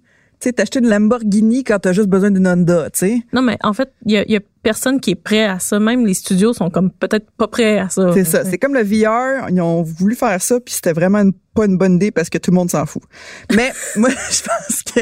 sais, 0.45 0.53
t'acheter 0.53 0.79
une 0.79 0.87
Lamborghini 0.89 1.63
quand 1.63 1.79
t'as 1.79 1.93
juste 1.93 2.07
besoin 2.09 2.31
d'une 2.31 2.47
Honda, 2.47 2.89
tu 2.91 2.99
sais. 2.99 3.21
Non, 3.33 3.41
mais 3.41 3.57
en 3.63 3.73
fait, 3.73 3.91
il 4.05 4.13
y 4.13 4.17
a, 4.17 4.23
il 4.23 4.31
y 4.31 4.35
a 4.37 4.39
personne 4.63 4.99
qui 4.99 5.11
est 5.11 5.15
prêt 5.15 5.45
à 5.45 5.59
ça. 5.59 5.79
Même 5.79 6.05
les 6.05 6.13
studios 6.15 6.53
sont 6.53 6.69
comme 6.69 6.89
peut-être 6.91 7.29
pas 7.37 7.47
prêts 7.47 7.77
à 7.77 7.89
ça. 7.89 8.11
C'est 8.13 8.23
ça. 8.23 8.43
C'est 8.45 8.57
comme 8.57 8.73
le 8.73 8.81
VR. 8.83 9.49
Ils 9.49 9.61
ont 9.61 9.83
voulu 9.83 10.15
faire 10.15 10.41
ça, 10.41 10.59
puis 10.59 10.73
c'était 10.73 10.93
vraiment 10.93 11.19
une- 11.19 11.33
pas 11.53 11.65
une 11.65 11.77
bonne 11.77 11.95
idée 11.95 12.11
parce 12.11 12.29
que 12.29 12.37
tout 12.37 12.51
le 12.51 12.55
monde 12.55 12.69
s'en 12.71 12.85
fout. 12.85 13.03
Mais 13.55 13.71
moi, 13.95 14.09
je 14.09 14.41
pense 14.41 14.83
que 14.83 15.01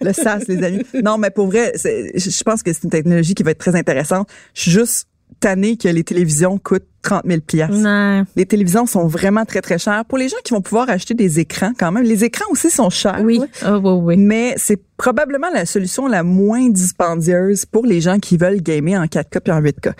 le 0.04 0.12
SAS, 0.12 0.46
les 0.48 0.62
amis. 0.64 0.82
Non, 1.02 1.18
mais 1.18 1.30
pour 1.30 1.46
vrai, 1.46 1.72
je 1.74 2.42
pense 2.42 2.62
que 2.62 2.72
c'est 2.72 2.84
une 2.84 2.90
technologie 2.90 3.34
qui 3.34 3.42
va 3.42 3.50
être 3.52 3.58
très 3.58 3.76
intéressante. 3.76 4.28
Je 4.54 4.60
suis 4.62 4.70
juste 4.70 5.08
tannée 5.40 5.76
que 5.76 5.88
les 5.88 6.04
télévisions 6.04 6.58
coûtent 6.58 6.86
30 7.02 7.22
000 7.26 7.40
piastres. 7.40 7.76
Non. 7.76 8.24
Les 8.34 8.46
télévisions 8.46 8.86
sont 8.86 9.06
vraiment 9.06 9.44
très, 9.44 9.60
très 9.60 9.78
chères. 9.78 10.04
Pour 10.06 10.18
les 10.18 10.28
gens 10.28 10.38
qui 10.42 10.54
vont 10.54 10.62
pouvoir 10.62 10.88
acheter 10.88 11.14
des 11.14 11.38
écrans, 11.38 11.72
quand 11.78 11.92
même, 11.92 12.04
les 12.04 12.24
écrans 12.24 12.46
aussi 12.50 12.70
sont 12.70 12.90
chers. 12.90 13.20
Oui. 13.22 13.40
Ah, 13.62 13.78
oui, 13.78 13.90
oui. 14.02 14.16
Mais 14.16 14.54
c'est 14.56 14.80
probablement 14.96 15.50
la 15.52 15.66
solution 15.66 16.06
la 16.08 16.22
moins 16.22 16.68
dispendieuse 16.70 17.66
pour 17.66 17.84
les 17.84 18.00
gens 18.00 18.18
qui 18.18 18.36
veulent 18.36 18.62
gamer 18.62 19.00
en 19.00 19.04
4K 19.04 19.40
puis 19.40 19.52
en 19.52 19.60
8K. 19.60 19.92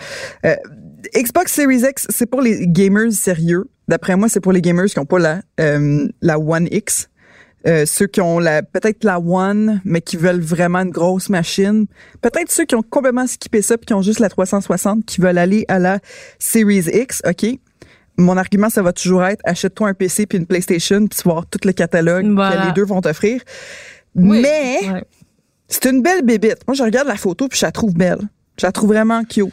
Euh, 0.45 0.55
Xbox 1.15 1.53
Series 1.53 1.83
X, 1.87 2.07
c'est 2.09 2.25
pour 2.25 2.41
les 2.41 2.67
gamers 2.67 3.11
sérieux. 3.11 3.69
D'après 3.87 4.15
moi, 4.15 4.27
c'est 4.29 4.39
pour 4.39 4.51
les 4.51 4.61
gamers 4.61 4.85
qui 4.85 4.97
n'ont 4.97 5.05
pas 5.05 5.19
la, 5.19 5.41
euh, 5.59 6.07
la 6.21 6.39
One 6.39 6.67
X. 6.71 7.09
Euh, 7.67 7.85
ceux 7.87 8.05
qui 8.05 8.21
ont 8.21 8.37
la 8.37 8.61
peut-être 8.61 9.03
la 9.03 9.19
One, 9.19 9.81
mais 9.85 9.99
qui 10.01 10.17
veulent 10.17 10.39
vraiment 10.41 10.79
une 10.79 10.91
grosse 10.91 11.29
machine. 11.29 11.87
Peut-être 12.21 12.51
ceux 12.51 12.65
qui 12.65 12.75
ont 12.75 12.83
complètement 12.83 13.25
skippé 13.25 13.61
ça 13.63 13.75
puis 13.77 13.87
qui 13.87 13.93
ont 13.95 14.03
juste 14.03 14.19
la 14.19 14.29
360, 14.29 15.03
qui 15.05 15.19
veulent 15.19 15.37
aller 15.39 15.65
à 15.67 15.79
la 15.79 15.99
Series 16.37 16.85
X. 16.93 17.21
OK? 17.27 17.45
Mon 18.17 18.37
argument, 18.37 18.69
ça 18.69 18.81
va 18.83 18.93
toujours 18.93 19.23
être 19.25 19.41
achète-toi 19.45 19.89
un 19.89 19.93
PC 19.95 20.25
puis 20.27 20.37
une 20.37 20.45
PlayStation 20.45 20.99
puis 21.07 21.17
tu 21.19 21.27
vas 21.27 21.33
voir 21.33 21.45
tout 21.47 21.59
le 21.65 21.71
catalogue 21.73 22.25
Voilà. 22.33 22.61
que 22.61 22.67
les 22.67 22.73
deux 22.73 22.85
vont 22.85 23.01
t'offrir. 23.01 23.41
Oui. 24.13 24.41
Mais 24.41 24.77
Ouais. 24.91 25.03
c'est 25.67 25.85
une 25.85 26.01
belle 26.03 26.21
bébite. 26.23 26.59
Moi, 26.67 26.75
je 26.75 26.83
regarde 26.83 27.07
la 27.07 27.17
photo 27.17 27.47
puis 27.47 27.59
je 27.59 27.65
la 27.65 27.71
trouve 27.71 27.93
belle. 27.95 28.19
Je 28.59 28.65
la 28.65 28.71
trouve 28.71 28.89
vraiment 28.89 29.23
cute. 29.25 29.51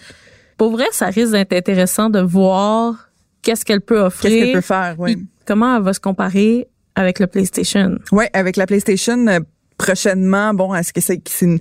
Pour 0.58 0.70
vrai, 0.72 0.84
ça 0.92 1.06
risque 1.06 1.32
d'être 1.32 1.54
intéressant 1.54 2.10
de 2.10 2.20
voir 2.20 3.08
qu'est-ce 3.40 3.64
qu'elle 3.64 3.80
peut 3.80 3.98
offrir. 4.00 4.30
Qu'est-ce 4.30 4.44
qu'elle 4.44 4.52
peut 4.54 4.60
faire, 4.60 4.94
oui. 4.98 5.16
Comment 5.46 5.76
elle 5.76 5.82
va 5.82 5.92
se 5.92 5.98
comparer 5.98 6.68
avec 6.94 7.18
le 7.18 7.26
PlayStation. 7.26 7.98
Ouais, 8.12 8.30
avec 8.32 8.56
la 8.56 8.66
PlayStation 8.66 9.26
euh, 9.26 9.40
prochainement, 9.78 10.54
bon, 10.54 10.74
est-ce 10.74 10.92
que 10.92 11.00
c'est 11.00 11.20
c'est 11.28 11.46
une- 11.46 11.58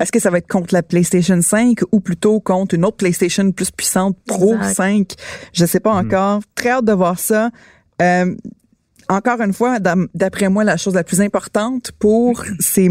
est-ce 0.00 0.10
que 0.10 0.18
ça 0.18 0.30
va 0.30 0.38
être 0.38 0.48
contre 0.48 0.74
la 0.74 0.82
PlayStation 0.82 1.40
5 1.40 1.78
ou 1.92 2.00
plutôt 2.00 2.40
contre 2.40 2.74
une 2.74 2.84
autre 2.84 2.96
PlayStation 2.96 3.52
plus 3.52 3.70
puissante 3.70 4.16
Pro 4.26 4.54
Exact. 4.56 4.74
5 4.74 5.12
Je 5.52 5.64
sais 5.64 5.78
pas 5.80 5.92
encore. 5.92 6.40
Très 6.56 6.70
hâte 6.70 6.84
de 6.84 6.92
voir 6.92 7.20
ça. 7.20 7.50
Euh, 8.00 8.34
encore 9.08 9.40
une 9.40 9.52
fois, 9.52 9.78
d'après 9.78 10.48
moi, 10.48 10.64
la 10.64 10.76
chose 10.76 10.94
la 10.94 11.04
plus 11.04 11.20
importante 11.20 11.92
pour 11.98 12.42
ces 12.58 12.90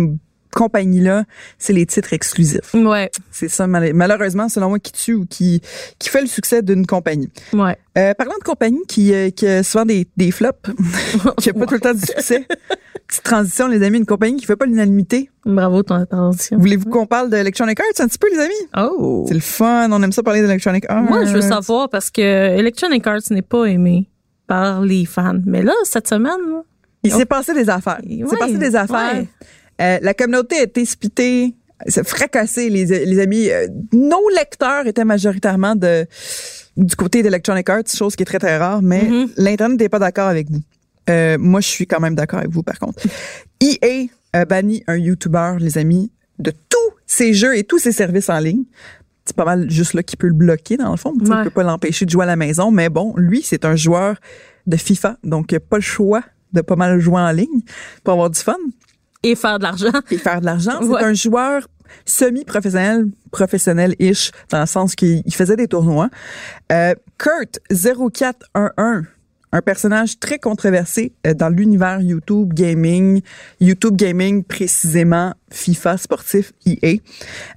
compagnies-là, 0.56 1.24
c'est 1.58 1.74
les 1.74 1.86
titres 1.86 2.14
exclusifs. 2.14 2.74
Ouais, 2.74 3.10
C'est 3.32 3.48
ça, 3.50 3.68
mal- 3.68 3.94
malheureusement, 3.94 4.50
selon 4.50 4.70
moi, 4.70 4.80
qui 4.80 4.92
tue 4.92 5.14
ou 5.14 5.26
qui, 5.26 5.62
qui 6.00 6.10
fait 6.10 6.22
le 6.22 6.28
succès 6.28 6.62
d'une 6.62 6.86
compagnie. 6.86 7.30
ouais. 7.54 7.78
Euh, 7.98 8.14
parlant 8.14 8.38
de 8.40 8.44
compagnie 8.46 8.80
qui, 8.88 9.14
euh, 9.14 9.32
qui 9.32 9.46
a 9.46 9.64
souvent 9.64 9.84
des, 9.84 10.08
des 10.16 10.32
flops, 10.32 10.70
qui 11.42 11.50
a 11.50 11.54
pas 11.54 11.66
tout 11.66 11.74
le 11.74 11.80
temps 11.82 11.94
du 11.94 12.00
succès. 12.00 12.48
Petite 13.08 13.24
transition, 13.24 13.68
les 13.68 13.84
amis, 13.84 13.98
une 13.98 14.06
compagnie 14.06 14.38
qui 14.38 14.46
fait 14.46 14.56
pas 14.56 14.66
l'unanimité. 14.66 15.30
Bravo 15.46 15.84
ton 15.84 15.96
attention. 15.96 16.58
Voulez-vous 16.58 16.90
qu'on 16.90 17.06
parle 17.06 17.30
d'Electronic 17.30 17.78
Arts 17.82 17.86
un 18.00 18.08
petit 18.08 18.18
peu, 18.18 18.30
les 18.32 18.40
amis? 18.40 18.54
Oh. 18.78 19.26
C'est 19.28 19.34
le 19.34 19.42
fun, 19.42 19.92
on 19.92 20.02
aime 20.02 20.14
ça 20.14 20.24
parler 20.24 20.40
d'Electronic 20.42 20.86
Arts. 20.88 21.04
Moi, 21.04 21.26
je 21.26 21.34
veux 21.34 21.42
savoir 21.42 21.90
parce 21.90 22.10
que 22.10 22.22
Electronic 22.22 23.06
Arts 23.06 23.20
n'est 23.32 23.42
pas 23.42 23.66
aimé 23.66 24.08
par 24.48 24.80
les 24.82 25.04
fans. 25.06 25.40
Mais 25.46 25.62
là, 25.62 25.74
cette 25.84 26.08
semaine, 26.08 26.32
Il 27.04 27.12
s'est 27.12 27.26
passé 27.26 27.54
des 27.54 27.70
affaires. 27.70 28.00
Il 28.06 28.26
s'est 28.26 28.32
Ouais, 28.34 28.40
passé 28.40 28.58
des 28.58 28.76
affaires. 28.78 29.16
ouais. 29.16 29.28
Euh, 29.82 29.98
la 30.02 30.14
communauté 30.14 30.58
a 30.58 30.64
été 30.64 30.86
splittée, 30.86 31.56
s'est 31.88 32.04
fracassée, 32.04 32.70
les, 32.70 32.86
les 33.06 33.20
amis. 33.20 33.50
Euh, 33.50 33.68
nos 33.94 34.30
lecteurs 34.30 34.86
étaient 34.88 35.06
majoritairement 35.06 35.76
de 35.76 36.06
du 36.78 36.96
côté 36.96 37.22
d'Electronic 37.22 37.70
Arts, 37.70 37.84
chose 37.94 38.16
qui 38.16 38.24
est 38.24 38.26
très, 38.26 38.40
très 38.40 38.58
rare, 38.58 38.82
mais 38.82 39.04
Mhm. 39.04 39.30
l'Internet 39.38 39.80
n'est 39.80 39.90
pas 39.90 40.00
d'accord 40.00 40.28
avec 40.30 40.50
vous. 40.50 40.62
Euh, 41.10 41.38
moi, 41.38 41.60
je 41.60 41.68
suis 41.68 41.86
quand 41.88 42.00
même 42.00 42.16
d'accord 42.16 42.40
avec 42.40 42.52
vous, 42.52 42.64
par 42.64 42.80
contre. 42.80 43.04
EA 43.62 44.08
a 44.34 44.46
banni 44.46 44.84
un 44.88 44.96
YouTuber, 44.98 45.56
les 45.60 45.78
amis, 45.78 46.12
de 46.40 46.52
tous 46.52 46.78
ses 47.06 47.34
jeux 47.34 47.58
et 47.58 47.64
tous 47.66 47.78
ses 47.80 47.92
services 47.92 48.30
en 48.30 48.40
ligne. 48.40 48.64
C'est 49.26 49.36
pas 49.36 49.44
mal 49.46 49.70
juste 49.70 49.94
là 49.94 50.02
qui 50.04 50.16
peut 50.16 50.28
le 50.28 50.34
bloquer, 50.34 50.78
dans 50.78 50.92
le 50.92 50.98
fond. 50.98 51.14
Tu 51.18 51.30
Ouais. 51.30 51.38
Il 51.40 51.44
peut 51.44 51.50
pas 51.50 51.64
l'empêcher 51.64 52.06
de 52.06 52.10
jouer 52.10 52.24
à 52.24 52.28
la 52.28 52.36
maison, 52.38 52.72
mais 52.72 52.88
bon, 52.90 53.14
lui, 53.18 53.42
c'est 53.44 53.66
un 53.66 53.76
joueur 53.76 54.16
de 54.68 54.78
FIFA, 54.78 55.18
donc 55.24 55.52
il 55.52 55.56
a 55.56 55.60
pas 55.60 55.78
le 55.78 55.82
choix 55.84 56.24
de 56.54 56.62
pas 56.62 56.76
mal 56.78 57.00
jouer 57.00 57.20
en 57.20 57.32
ligne 57.32 57.62
pour 58.04 58.14
avoir 58.14 58.30
du 58.30 58.40
fun 58.40 58.56
et 59.24 59.36
faire 59.36 59.58
de 59.60 59.64
l'argent. 59.64 59.92
et 60.10 60.18
faire 60.18 60.42
de 60.42 60.46
l'argent. 60.46 60.80
C'est 60.82 60.88
Ouais. 60.88 61.04
un 61.04 61.14
joueur 61.14 61.68
semi-professionnel, 62.06 63.06
professionnel-ish, 63.32 64.32
dans 64.50 64.62
le 64.62 64.66
sens 64.66 64.96
qu'il 64.96 65.22
il 65.26 65.36
faisait 65.36 65.56
des 65.58 65.68
tournois. 65.68 66.10
Euh, 66.72 66.94
Kurt 67.18 67.60
0411, 67.70 69.04
un 69.54 69.62
personnage 69.62 70.18
très 70.20 70.40
controversé 70.40 71.14
euh, 71.28 71.34
dans 71.34 71.50
l'univers 71.50 72.00
YouTube 72.02 72.54
Gaming, 72.54 73.22
YouTube 73.60 73.96
Gaming 73.98 74.44
précisément 74.44 75.34
FIFA 75.52 75.98
sportif 75.98 76.54
EA. 76.66 76.96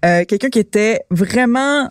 Euh, 0.04 0.25
Quelqu'un 0.25 0.49
qui 0.50 0.59
était 0.59 1.00
vraiment 1.11 1.90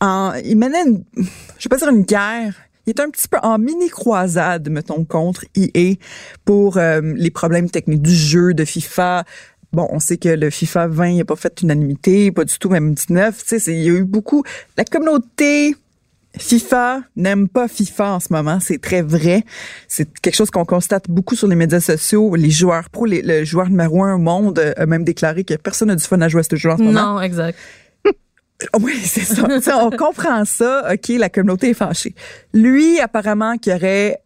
en, 0.00 0.34
il 0.44 0.56
menait 0.56 0.82
une, 0.86 1.02
je 1.16 1.64
vais 1.64 1.68
pas 1.70 1.76
dire 1.78 1.88
une 1.88 2.02
guerre, 2.02 2.54
il 2.88 2.92
était 2.92 3.02
un 3.02 3.10
petit 3.10 3.28
peu 3.28 3.36
en 3.42 3.58
mini 3.58 3.90
croisade, 3.90 4.70
mettons, 4.70 5.04
contre 5.04 5.44
EA 5.54 5.96
pour 6.46 6.78
euh, 6.78 7.02
les 7.16 7.30
problèmes 7.30 7.68
techniques 7.68 8.00
du 8.00 8.14
jeu 8.14 8.54
de 8.54 8.64
FIFA. 8.64 9.24
Bon, 9.74 9.86
on 9.90 9.98
sait 9.98 10.16
que 10.16 10.30
le 10.30 10.48
FIFA 10.48 10.86
20 10.86 11.18
n'a 11.18 11.24
pas 11.26 11.36
fait 11.36 11.60
unanimité, 11.60 12.32
pas 12.32 12.46
du 12.46 12.58
tout, 12.58 12.70
même 12.70 12.94
19. 12.94 13.44
Tu 13.44 13.60
sais, 13.60 13.72
il 13.74 13.82
y 13.82 13.90
a 13.90 13.92
eu 13.92 14.04
beaucoup. 14.04 14.42
La 14.78 14.84
communauté 14.84 15.76
FIFA 16.38 17.02
n'aime 17.14 17.46
pas 17.46 17.68
FIFA 17.68 18.14
en 18.14 18.20
ce 18.20 18.32
moment, 18.32 18.58
c'est 18.58 18.80
très 18.80 19.02
vrai. 19.02 19.44
C'est 19.86 20.08
quelque 20.22 20.36
chose 20.36 20.50
qu'on 20.50 20.64
constate 20.64 21.10
beaucoup 21.10 21.36
sur 21.36 21.46
les 21.46 21.56
médias 21.56 21.80
sociaux. 21.80 22.36
Les 22.36 22.50
joueurs 22.50 22.88
pro, 22.88 23.04
le 23.04 23.44
joueur 23.44 23.68
numéro 23.68 24.02
un 24.02 24.14
au 24.14 24.18
monde 24.18 24.58
a 24.78 24.86
même 24.86 25.04
déclaré 25.04 25.44
que 25.44 25.52
personne 25.56 25.88
n'a 25.88 25.96
du 25.96 26.04
fun 26.04 26.22
à 26.22 26.28
jouer 26.28 26.40
à 26.40 26.44
ce 26.44 26.56
jeu 26.56 26.70
en 26.70 26.78
ce 26.78 26.82
moment. 26.84 27.16
Non, 27.16 27.20
exact. 27.20 27.58
Oui, 28.80 28.94
c'est 29.04 29.20
ça. 29.60 29.84
On 29.84 29.90
comprend 29.90 30.44
ça. 30.44 30.92
OK, 30.92 31.08
la 31.16 31.28
communauté 31.28 31.70
est 31.70 31.74
fâchée. 31.74 32.14
Lui, 32.52 32.98
apparemment, 33.00 33.56
qui 33.56 33.72
aurait, 33.72 34.18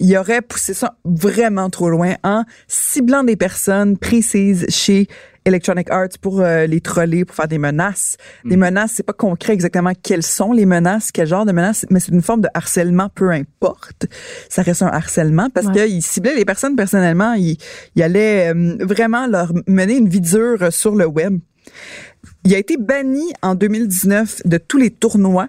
il 0.00 0.16
aurait 0.16 0.42
poussé 0.42 0.74
ça 0.74 0.96
vraiment 1.04 1.70
trop 1.70 1.88
loin 1.88 2.14
en 2.24 2.42
ciblant 2.66 3.22
des 3.24 3.36
personnes 3.36 3.98
précises 3.98 4.66
chez 4.68 5.06
Electronic 5.44 5.88
Arts 5.92 6.08
pour 6.20 6.40
euh, 6.40 6.66
les 6.66 6.80
troller, 6.80 7.24
pour 7.24 7.36
faire 7.36 7.46
des 7.46 7.58
menaces. 7.58 8.16
Des 8.44 8.56
menaces, 8.56 8.94
c'est 8.96 9.04
pas 9.04 9.12
concret 9.12 9.52
exactement 9.52 9.92
quelles 10.02 10.24
sont 10.24 10.52
les 10.52 10.66
menaces, 10.66 11.12
quel 11.12 11.28
genre 11.28 11.46
de 11.46 11.52
menaces, 11.52 11.86
mais 11.88 12.00
c'est 12.00 12.10
une 12.10 12.22
forme 12.22 12.40
de 12.40 12.48
harcèlement, 12.52 13.10
peu 13.14 13.30
importe. 13.30 14.06
Ça 14.48 14.62
reste 14.62 14.82
un 14.82 14.88
harcèlement 14.88 15.48
parce 15.50 15.68
Ouais. 15.68 15.86
qu'il 15.86 16.02
ciblait 16.02 16.34
les 16.34 16.44
personnes 16.44 16.74
personnellement. 16.74 17.34
Il, 17.34 17.58
il 17.94 18.02
allait 18.02 18.52
euh, 18.52 18.76
vraiment 18.80 19.28
leur 19.28 19.52
mener 19.68 19.96
une 19.98 20.08
vie 20.08 20.20
dure 20.20 20.72
sur 20.72 20.96
le 20.96 21.06
web. 21.06 21.38
Il 22.46 22.54
a 22.54 22.58
été 22.58 22.76
banni 22.76 23.32
en 23.42 23.56
2019 23.56 24.42
de 24.44 24.56
tous 24.58 24.78
les 24.78 24.90
tournois 24.90 25.48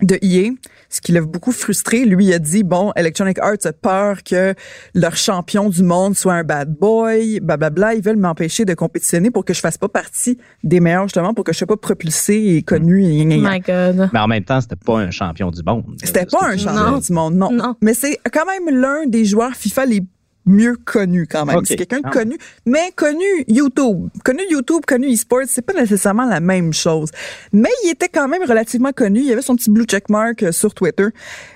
de 0.00 0.18
EA, 0.22 0.52
ce 0.88 1.02
qui 1.02 1.12
l'a 1.12 1.20
beaucoup 1.20 1.52
frustré. 1.52 2.06
Lui 2.06 2.24
il 2.26 2.32
a 2.32 2.38
dit, 2.38 2.62
bon, 2.62 2.92
Electronic 2.96 3.38
Arts 3.40 3.66
a 3.66 3.72
peur 3.74 4.22
que 4.22 4.54
leur 4.94 5.16
champion 5.18 5.68
du 5.68 5.82
monde 5.82 6.16
soit 6.16 6.32
un 6.32 6.44
bad 6.44 6.72
boy, 6.72 7.40
blablabla. 7.40 7.92
Ils 7.94 8.02
veulent 8.02 8.16
m'empêcher 8.16 8.64
de 8.64 8.72
compétitionner 8.72 9.30
pour 9.30 9.44
que 9.44 9.52
je 9.52 9.60
fasse 9.60 9.76
pas 9.76 9.88
partie 9.90 10.38
des 10.64 10.80
meilleurs, 10.80 11.02
justement, 11.02 11.34
pour 11.34 11.44
que 11.44 11.52
je 11.52 11.58
sois 11.58 11.66
pas 11.66 11.76
propulsé 11.76 12.36
et 12.56 12.62
connu. 12.62 13.04
et 13.04 13.24
gna, 13.26 13.36
gna. 13.36 13.50
My 13.50 13.60
God. 13.60 14.10
Mais 14.14 14.18
en 14.20 14.28
même 14.28 14.44
temps, 14.44 14.62
c'était 14.62 14.76
pas 14.76 14.98
un 15.00 15.10
champion 15.10 15.50
du 15.50 15.62
monde. 15.62 15.84
C'était 16.02 16.24
pas 16.24 16.46
un 16.46 16.56
champion 16.56 16.90
Non. 16.92 16.98
du 17.00 17.12
monde, 17.12 17.34
non. 17.34 17.52
Non. 17.52 17.74
Mais 17.82 17.92
c'est 17.92 18.18
quand 18.32 18.46
même 18.46 18.74
l'un 18.80 19.04
des 19.06 19.26
joueurs 19.26 19.52
FIFA 19.54 19.84
les 19.84 20.02
mieux 20.48 20.76
connus 20.76 21.26
quand 21.30 21.44
même. 21.44 21.60
C'est 21.64 21.76
quelqu'un 21.76 22.00
de 22.00 22.06
Ah. 22.06 22.10
connu, 22.10 22.36
mais 22.66 22.90
connu 22.96 23.24
YouTube. 23.46 24.08
Connu 24.24 24.42
YouTube, 24.50 24.82
connu 24.86 25.08
eSports, 25.08 25.42
c'est 25.46 25.62
pas 25.62 25.74
nécessairement 25.74 26.24
la 26.26 26.40
même 26.40 26.72
chose. 26.72 27.10
Mais 27.52 27.70
il 27.84 27.90
était 27.90 28.08
quand 28.08 28.26
même 28.28 28.42
relativement 28.42 28.92
connu. 28.92 29.20
Il 29.20 29.32
avait 29.32 29.42
son 29.42 29.56
petit 29.56 29.70
blue 29.70 29.84
checkmark 29.84 30.42
euh, 30.42 30.52
sur 30.52 30.74
Twitter. 30.74 31.06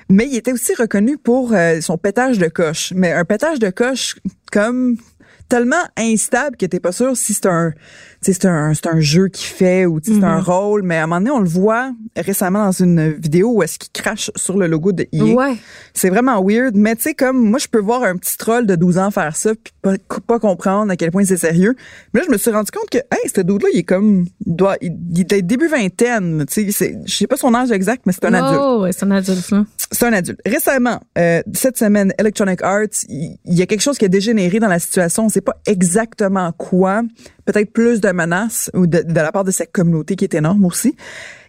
Mais 0.08 0.26
il 0.30 0.36
était 0.36 0.52
aussi 0.52 0.74
reconnu 0.74 1.16
pour 1.16 1.52
euh, 1.54 1.80
son 1.80 1.96
pétage 1.98 2.38
de 2.38 2.48
coche. 2.48 2.92
Mais 2.94 3.12
un 3.12 3.24
pétage 3.24 3.58
de 3.58 3.70
coche 3.70 4.16
comme 4.52 4.96
tellement 5.52 5.84
instable 5.98 6.56
que 6.56 6.64
t'es 6.64 6.80
pas 6.80 6.92
sûr 6.92 7.14
si 7.14 7.34
c'est 7.34 7.44
un, 7.44 7.74
c'est 8.22 8.46
un, 8.46 8.72
c'est 8.72 8.86
un 8.86 9.00
jeu 9.00 9.28
qu'il 9.28 9.48
fait 9.48 9.84
ou 9.84 10.00
c'est 10.02 10.24
un 10.24 10.40
rôle. 10.40 10.82
Mais 10.82 10.96
à 10.96 11.04
un 11.04 11.06
moment 11.06 11.20
donné, 11.20 11.30
on 11.30 11.40
le 11.40 11.48
voit 11.48 11.92
récemment 12.16 12.64
dans 12.64 12.72
une 12.72 13.10
vidéo 13.10 13.56
où 13.56 13.62
est-ce 13.62 13.78
qu'il 13.78 13.92
crache 13.92 14.30
sur 14.34 14.56
le 14.56 14.66
logo 14.66 14.92
de 14.92 15.06
EA. 15.12 15.22
Ouais. 15.22 15.58
C'est 15.92 16.08
vraiment 16.08 16.42
weird, 16.42 16.74
mais 16.74 16.96
tu 16.96 17.02
sais, 17.02 17.14
comme 17.14 17.50
moi, 17.50 17.58
je 17.58 17.68
peux 17.68 17.80
voir 17.80 18.02
un 18.02 18.16
petit 18.16 18.38
troll 18.38 18.64
de 18.64 18.76
12 18.76 18.96
ans 18.96 19.10
faire 19.10 19.36
ça 19.36 19.50
puis 19.54 19.74
pas, 19.82 19.96
pas 20.26 20.38
comprendre 20.38 20.90
à 20.90 20.96
quel 20.96 21.10
point 21.10 21.24
c'est 21.26 21.36
sérieux. 21.36 21.76
Mais 22.14 22.20
là, 22.20 22.26
je 22.26 22.32
me 22.32 22.38
suis 22.38 22.50
rendu 22.50 22.70
compte 22.70 22.88
que, 22.88 22.96
hey, 22.98 23.28
ce 23.28 23.42
dude-là, 23.42 23.68
il 23.74 23.80
est 23.80 23.82
comme, 23.82 24.24
il 24.46 24.56
doit, 24.56 24.76
il, 24.80 24.96
il 25.14 25.20
est 25.20 25.42
début 25.42 25.68
vingtaine, 25.68 26.46
tu 26.48 26.72
sais, 26.72 26.98
je 27.04 27.14
sais 27.14 27.26
pas 27.26 27.36
son 27.36 27.54
âge 27.54 27.70
exact, 27.72 28.04
mais 28.06 28.14
c'est 28.14 28.24
un 28.24 28.32
adulte. 28.32 28.62
Oh, 28.64 28.80
ouais, 28.84 28.92
c'est 28.92 29.04
un 29.04 29.10
adulte, 29.10 29.50
là. 29.50 29.66
C'est 29.92 30.06
un 30.06 30.12
adulte. 30.14 30.40
Récemment, 30.46 31.00
euh, 31.18 31.42
cette 31.52 31.76
semaine, 31.76 32.14
Electronic 32.18 32.62
Arts, 32.62 33.04
il 33.08 33.36
il 33.44 33.58
y, 33.58 33.62
a 33.62 33.66
quelque 33.66 33.82
chose 33.82 33.98
qui 33.98 34.06
a 34.06 34.08
dégénéré 34.08 34.58
dans 34.58 34.68
la 34.68 34.78
situation. 34.78 35.26
On 35.26 35.28
sait 35.28 35.42
pas 35.42 35.56
exactement 35.66 36.50
quoi. 36.52 37.02
Peut-être 37.44 37.70
plus 37.72 38.00
de 38.00 38.10
menaces 38.10 38.70
ou 38.72 38.86
de, 38.86 39.04
la 39.06 39.30
part 39.30 39.44
de 39.44 39.50
cette 39.50 39.70
communauté 39.70 40.16
qui 40.16 40.24
est 40.24 40.34
énorme 40.34 40.64
aussi. 40.64 40.96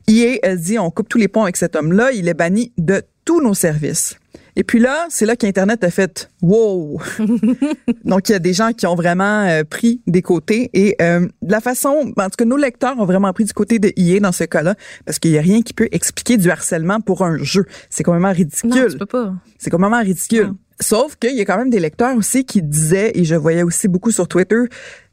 EA 0.09 0.37
a 0.43 0.55
dit, 0.57 0.77
on 0.77 0.91
coupe 0.91 1.07
tous 1.07 1.17
les 1.17 1.29
ponts 1.29 1.43
avec 1.43 1.55
cet 1.55 1.77
homme-là. 1.77 2.11
Il 2.11 2.27
est 2.27 2.33
banni 2.33 2.73
de 2.77 3.01
tous 3.23 3.41
nos 3.41 3.53
services. 3.53 4.17
Et 4.55 4.63
puis 4.63 4.79
là, 4.79 5.05
c'est 5.09 5.25
là 5.25 5.35
qu'Internet 5.35 5.83
a 5.83 5.89
fait 5.89 6.29
wow. 6.41 7.01
Donc 8.05 8.29
il 8.29 8.33
y 8.33 8.35
a 8.35 8.39
des 8.39 8.53
gens 8.53 8.71
qui 8.71 8.85
ont 8.87 8.95
vraiment 8.95 9.45
euh, 9.47 9.63
pris 9.63 10.01
des 10.07 10.21
côtés 10.21 10.69
et 10.73 10.95
euh, 11.01 11.21
de 11.41 11.51
la 11.51 11.59
façon, 11.61 12.11
en 12.17 12.23
tout 12.29 12.35
cas 12.37 12.45
nos 12.45 12.57
lecteurs 12.57 12.97
ont 12.99 13.05
vraiment 13.05 13.31
pris 13.33 13.45
du 13.45 13.53
côté 13.53 13.79
de 13.79 13.91
EA 13.97 14.19
dans 14.19 14.31
ce 14.31 14.43
cas-là 14.43 14.75
parce 15.05 15.19
qu'il 15.19 15.31
y 15.31 15.37
a 15.37 15.41
rien 15.41 15.61
qui 15.61 15.73
peut 15.73 15.87
expliquer 15.91 16.37
du 16.37 16.49
harcèlement 16.49 16.99
pour 17.01 17.23
un 17.23 17.37
jeu. 17.37 17.65
C'est 17.89 18.03
complètement 18.03 18.29
Non, 18.29 18.33
ridicule. 18.35 18.87
tu 18.91 18.97
peux 18.97 19.05
pas. 19.05 19.33
C'est 19.57 19.69
complètement 19.69 20.01
ridicule. 20.01 20.47
Non. 20.47 20.57
Sauf 20.79 21.15
qu'il 21.15 21.35
y 21.35 21.41
a 21.41 21.45
quand 21.45 21.57
même 21.57 21.69
des 21.69 21.79
lecteurs 21.79 22.15
aussi 22.15 22.45
qui 22.45 22.61
disaient, 22.61 23.11
et 23.15 23.23
je 23.23 23.35
voyais 23.35 23.63
aussi 23.63 23.87
beaucoup 23.87 24.11
sur 24.11 24.27
Twitter, 24.27 24.63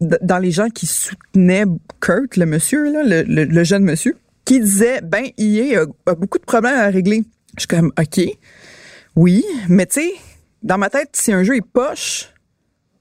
dans 0.00 0.38
les 0.38 0.50
gens 0.50 0.68
qui 0.68 0.86
soutenaient 0.86 1.64
Kurt, 2.00 2.36
le 2.36 2.46
monsieur, 2.46 2.90
là, 2.90 3.02
le, 3.04 3.22
le- 3.22 3.44
le 3.44 3.64
jeune 3.64 3.84
monsieur, 3.84 4.16
qui 4.44 4.58
disait, 4.58 5.00
ben, 5.02 5.26
EA 5.38 5.80
a, 5.82 6.10
a 6.10 6.14
beaucoup 6.14 6.38
de 6.38 6.44
problèmes 6.44 6.74
à 6.78 6.86
régler. 6.88 7.24
Je 7.56 7.60
suis 7.60 7.68
comme, 7.68 7.92
OK, 8.00 8.20
oui, 9.16 9.44
mais 9.68 9.86
tu 9.86 10.00
sais, 10.00 10.12
dans 10.62 10.78
ma 10.78 10.90
tête, 10.90 11.10
si 11.12 11.32
un 11.32 11.42
jeu 11.42 11.56
est 11.56 11.66
poche, 11.66 12.28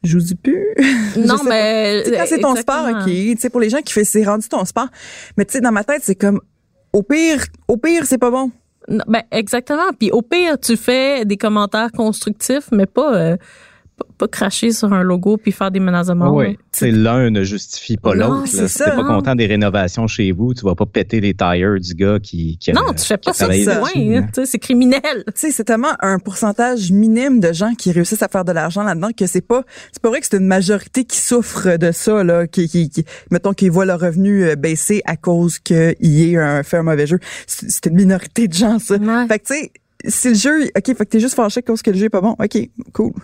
je 0.03 0.17
vous 0.17 0.23
dis 0.23 0.35
plus. 0.35 0.65
Non, 1.17 1.37
pas. 1.39 1.43
mais. 1.49 2.03
Tu 2.03 2.09
sais, 2.09 2.17
quand 2.17 2.25
c'est 2.27 2.39
ton 2.39 2.55
sport. 2.55 2.87
OK. 2.89 3.05
Tu 3.05 3.37
sais, 3.37 3.49
pour 3.49 3.59
les 3.59 3.69
gens 3.69 3.81
qui 3.81 3.93
font, 3.93 4.01
c'est 4.03 4.23
rendu 4.23 4.47
ton 4.47 4.63
sport. 4.65 4.87
Mais 5.37 5.45
tu 5.45 5.53
sais, 5.53 5.61
dans 5.61 5.71
ma 5.71 5.83
tête, 5.83 6.01
c'est 6.03 6.15
comme, 6.15 6.39
au 6.93 7.03
pire, 7.03 7.43
au 7.67 7.77
pire, 7.77 8.05
c'est 8.05 8.17
pas 8.17 8.31
bon. 8.31 8.51
Non, 8.87 9.03
ben, 9.07 9.23
exactement. 9.31 9.91
Puis 9.97 10.11
au 10.11 10.21
pire, 10.21 10.57
tu 10.59 10.77
fais 10.77 11.25
des 11.25 11.37
commentaires 11.37 11.91
constructifs, 11.91 12.69
mais 12.71 12.85
pas, 12.85 13.13
euh, 13.13 13.37
pas, 14.17 14.27
cracher 14.27 14.71
sur 14.71 14.91
un 14.93 15.01
logo 15.01 15.37
puis 15.37 15.51
faire 15.51 15.71
des 15.71 15.79
menaces 15.79 16.07
de 16.07 16.13
mort. 16.13 16.33
Oui, 16.33 16.57
c'est 16.71 16.91
l'un 16.91 17.29
ne 17.29 17.43
justifie 17.43 17.97
pas 17.97 18.13
l'autre. 18.13 18.47
Si 18.47 18.67
ça, 18.67 18.85
t'es 18.85 18.91
pas 18.91 19.03
hein. 19.03 19.07
content 19.07 19.35
des 19.35 19.45
rénovations 19.45 20.07
chez 20.07 20.31
vous, 20.31 20.53
tu 20.53 20.65
vas 20.65 20.75
pas 20.75 20.85
péter 20.85 21.21
les 21.21 21.33
tires 21.33 21.79
du 21.79 21.93
gars 21.95 22.19
qui, 22.19 22.57
qui 22.57 22.71
a- 22.71 22.73
Non, 22.73 22.93
tu 22.93 23.05
fais 23.05 23.15
a 23.15 23.17
pas 23.17 23.33
ça 23.33 23.47
hein. 23.47 24.27
C'est 24.45 24.59
criminel. 24.59 25.01
Tu 25.27 25.33
sais, 25.35 25.51
c'est 25.51 25.63
tellement 25.63 25.93
un 26.01 26.19
pourcentage 26.19 26.91
minime 26.91 27.39
de 27.39 27.53
gens 27.53 27.73
qui 27.75 27.91
réussissent 27.91 28.23
à 28.23 28.27
faire 28.27 28.45
de 28.45 28.51
l'argent 28.51 28.83
là-dedans 28.83 29.09
que 29.17 29.25
c'est 29.25 29.41
pas, 29.41 29.63
c'est 29.91 30.01
pas 30.01 30.09
vrai 30.09 30.19
que 30.19 30.27
c'est 30.29 30.37
une 30.37 30.47
majorité 30.47 31.05
qui 31.05 31.17
souffre 31.17 31.77
de 31.77 31.91
ça, 31.91 32.23
là, 32.23 32.47
qui, 32.47 32.67
qui, 32.67 32.89
qui 32.89 33.05
mettons, 33.31 33.53
qui 33.53 33.69
voit 33.69 33.85
leur 33.85 33.99
revenu 33.99 34.43
euh, 34.43 34.55
baisser 34.55 35.01
à 35.05 35.15
cause 35.15 35.59
qu'il 35.59 35.95
y 36.01 36.33
ait 36.33 36.37
un, 36.37 36.63
fait 36.63 36.77
un 36.77 36.83
mauvais 36.83 37.07
jeu. 37.07 37.19
C'est 37.47 37.69
c'est 37.69 37.89
une 37.89 37.95
minorité 37.95 38.47
de 38.47 38.53
gens, 38.53 38.79
ça. 38.79 38.95
Ouais. 38.95 39.27
Fait 39.27 39.39
que, 39.39 39.45
tu 39.45 39.53
sais, 39.53 39.71
si 40.09 40.29
le 40.29 40.35
jeu, 40.35 40.63
OK, 40.75 40.85
fait 40.85 40.95
que 40.95 41.03
t'es 41.03 41.19
juste 41.19 41.35
fâché 41.35 41.61
cause 41.61 41.81
que 41.81 41.91
le 41.91 41.97
jeu 41.97 42.05
est 42.05 42.09
pas 42.09 42.21
bon. 42.21 42.35
OK, 42.39 42.57
cool. 42.93 43.13
Tu 43.13 43.19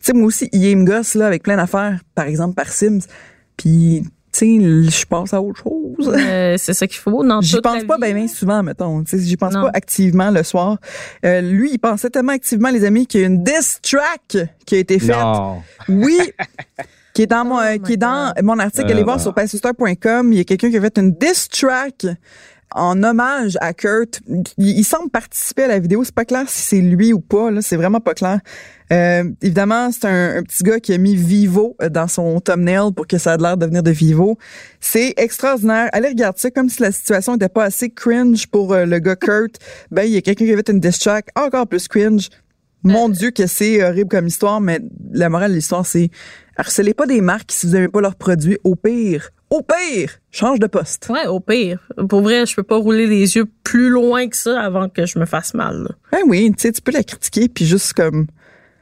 sais, 0.00 0.12
moi 0.12 0.26
aussi, 0.26 0.48
EA 0.52 0.74
me 0.76 0.84
gosse, 0.84 1.14
là, 1.14 1.26
avec 1.26 1.42
plein 1.42 1.56
d'affaires, 1.56 2.00
par 2.14 2.26
exemple, 2.26 2.54
par 2.54 2.68
Sims. 2.72 3.00
Puis, 3.56 4.02
tu 4.32 4.38
sais, 4.38 4.90
je 4.90 5.04
pense 5.06 5.34
à 5.34 5.42
autre 5.42 5.62
chose. 5.62 6.12
Euh, 6.14 6.54
c'est 6.58 6.74
ça 6.74 6.86
qu'il 6.86 6.98
faut. 6.98 7.24
Dans 7.24 7.40
J'y 7.40 7.60
pense 7.60 7.84
pas 7.84 7.98
bien 7.98 8.14
bien 8.14 8.28
souvent, 8.28 8.62
mettons. 8.62 9.02
Tu 9.02 9.18
sais, 9.18 9.24
J'y 9.24 9.36
pense 9.36 9.52
Non. 9.54 9.62
pas 9.64 9.70
activement 9.74 10.30
le 10.30 10.42
soir. 10.42 10.78
Euh, 11.24 11.40
lui, 11.40 11.70
il 11.72 11.78
pensait 11.78 12.10
tellement 12.10 12.32
activement, 12.32 12.68
les 12.70 12.84
amis, 12.84 13.06
qu'il 13.06 13.20
y 13.20 13.24
a 13.24 13.26
une 13.26 13.42
diss 13.42 13.78
track 13.82 14.36
qui 14.64 14.74
a 14.76 14.78
été 14.78 14.98
faite. 14.98 15.16
Non. 15.16 15.62
Oui. 15.88 16.18
qui 17.14 17.22
est 17.22 17.26
dans 17.26 17.44
mon, 17.44 17.58
euh, 17.58 17.74
Oh 17.76 17.82
qui 17.84 17.92
est 17.94 17.96
my 17.96 17.98
dans 17.98 18.32
God. 18.36 18.44
mon 18.44 18.58
article. 18.60 18.86
Euh, 18.88 18.92
Allez 18.92 19.02
voir 19.02 19.20
sur 19.20 19.34
PaceStar.com. 19.34 20.32
Il 20.32 20.36
y 20.38 20.40
a 20.40 20.44
quelqu'un 20.44 20.70
qui 20.70 20.76
a 20.76 20.80
fait 20.80 20.98
une 20.98 21.12
diss 21.14 21.48
track 21.48 22.06
en 22.74 23.02
hommage 23.02 23.56
à 23.60 23.72
Kurt. 23.72 24.20
Il, 24.28 24.78
il 24.78 24.84
semble 24.84 25.10
participer 25.10 25.64
à 25.64 25.68
la 25.68 25.78
vidéo. 25.78 26.04
C'est 26.04 26.14
pas 26.14 26.24
clair 26.24 26.44
si 26.48 26.62
c'est 26.62 26.80
lui 26.80 27.12
ou 27.12 27.20
pas. 27.20 27.50
Là, 27.50 27.62
c'est 27.62 27.76
vraiment 27.76 28.00
pas 28.00 28.14
clair. 28.14 28.40
Euh, 28.92 29.24
évidemment, 29.42 29.90
c'est 29.92 30.06
un, 30.06 30.38
un 30.38 30.42
petit 30.42 30.62
gars 30.62 30.80
qui 30.80 30.92
a 30.94 30.98
mis 30.98 31.14
Vivo 31.14 31.76
euh, 31.82 31.88
dans 31.88 32.08
son 32.08 32.40
thumbnail 32.40 32.92
pour 32.94 33.06
que 33.06 33.18
ça 33.18 33.34
ait 33.34 33.38
l'air 33.38 33.56
de 33.56 33.66
venir 33.66 33.82
de 33.82 33.90
Vivo. 33.90 34.38
C'est 34.80 35.14
extraordinaire. 35.16 35.90
Allez 35.92 36.08
regarder 36.08 36.38
ça 36.38 36.50
comme 36.50 36.68
si 36.68 36.82
la 36.82 36.92
situation 36.92 37.32
n'était 37.32 37.48
pas 37.48 37.64
assez 37.64 37.90
cringe 37.90 38.46
pour 38.46 38.72
euh, 38.72 38.86
le 38.86 38.98
gars 38.98 39.16
Kurt. 39.16 39.58
Ben, 39.90 40.04
il 40.04 40.12
y 40.12 40.16
a 40.16 40.22
quelqu'un 40.22 40.46
qui 40.46 40.52
a 40.52 40.56
fait 40.56 40.70
une 40.70 40.80
diss 40.80 40.98
track 40.98 41.28
encore 41.36 41.66
plus 41.66 41.88
cringe. 41.88 42.30
Mon 42.84 43.08
Dieu 43.08 43.30
que 43.30 43.46
c'est 43.46 43.82
horrible 43.82 44.08
comme 44.08 44.28
histoire, 44.28 44.60
mais 44.60 44.80
la 45.12 45.28
morale 45.28 45.50
de 45.50 45.56
l'histoire, 45.56 45.84
c'est 45.84 46.10
harcelez 46.56 46.94
pas 46.94 47.06
des 47.06 47.20
marques 47.20 47.50
si 47.50 47.66
vous 47.66 47.72
n'aimez 47.72 47.88
pas 47.88 48.00
leurs 48.00 48.14
produits. 48.14 48.56
Au 48.62 48.76
pire, 48.76 49.30
au 49.50 49.62
pire, 49.62 50.10
change 50.30 50.58
de 50.58 50.66
poste. 50.66 51.08
Ouais, 51.10 51.26
au 51.26 51.40
pire. 51.40 51.78
Pour 52.08 52.20
vrai, 52.22 52.44
je 52.46 52.54
peux 52.54 52.62
pas 52.62 52.76
rouler 52.76 53.06
les 53.06 53.36
yeux 53.36 53.46
plus 53.64 53.88
loin 53.88 54.28
que 54.28 54.36
ça 54.36 54.60
avant 54.60 54.88
que 54.88 55.06
je 55.06 55.18
me 55.18 55.24
fasse 55.26 55.54
mal. 55.54 55.82
là. 55.84 55.90
Ben 56.12 56.20
oui, 56.26 56.50
tu 56.56 56.62
sais, 56.62 56.72
tu 56.72 56.82
peux 56.82 56.92
la 56.92 57.02
critiquer 57.02 57.48
puis 57.48 57.64
juste 57.66 57.92
comme 57.94 58.26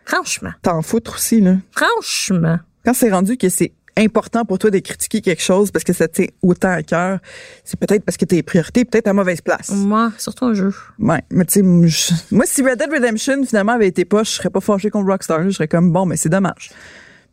Franchement. 0.05 0.51
t'en 0.63 0.83
foutre 0.83 1.15
aussi 1.15 1.41
là. 1.41 1.57
Franchement. 1.73 2.59
Quand 2.85 2.95
c'est 2.95 3.11
rendu 3.11 3.37
que 3.37 3.49
c'est 3.49 3.73
important 3.99 4.45
pour 4.45 4.59
toi 4.59 4.71
de 4.71 4.79
critiquer 4.79 5.21
quelque 5.23 5.43
chose 5.43 5.71
parce 5.71 5.83
que 5.85 5.93
ça 5.95 6.07
tient 6.07 6.27
autant 6.43 6.71
à 6.71 6.83
cœur, 6.83 7.19
c'est 7.65 7.79
peut-être 7.81 8.05
parce 8.05 8.17
que 8.19 8.25
tes 8.27 8.43
priorités 8.43 8.85
peut-être 8.85 9.07
à 9.09 9.13
mauvaise 9.15 9.41
place. 9.41 9.71
Moi, 9.71 10.13
surtout 10.19 10.45
un 10.45 10.55
jeu. 10.55 10.73
Ouais, 10.99 11.23
mais 11.31 11.45
tu 11.47 11.55
sais, 11.55 11.63
moi, 11.63 11.87
je- 11.87 12.13
moi, 12.31 12.45
si 12.47 12.63
Red 12.63 12.79
Dead 12.79 12.93
Redemption 12.93 13.43
finalement 13.47 13.73
avait 13.73 13.89
été 13.89 14.05
pas, 14.05 14.23
je 14.23 14.31
serais 14.31 14.51
pas 14.51 14.61
fâché 14.61 14.91
contre 14.91 15.07
Rockstar. 15.11 15.43
Je 15.45 15.51
serais 15.51 15.67
comme 15.69 15.93
bon, 15.93 16.05
mais 16.07 16.17
c'est 16.19 16.29
dommage. 16.29 16.71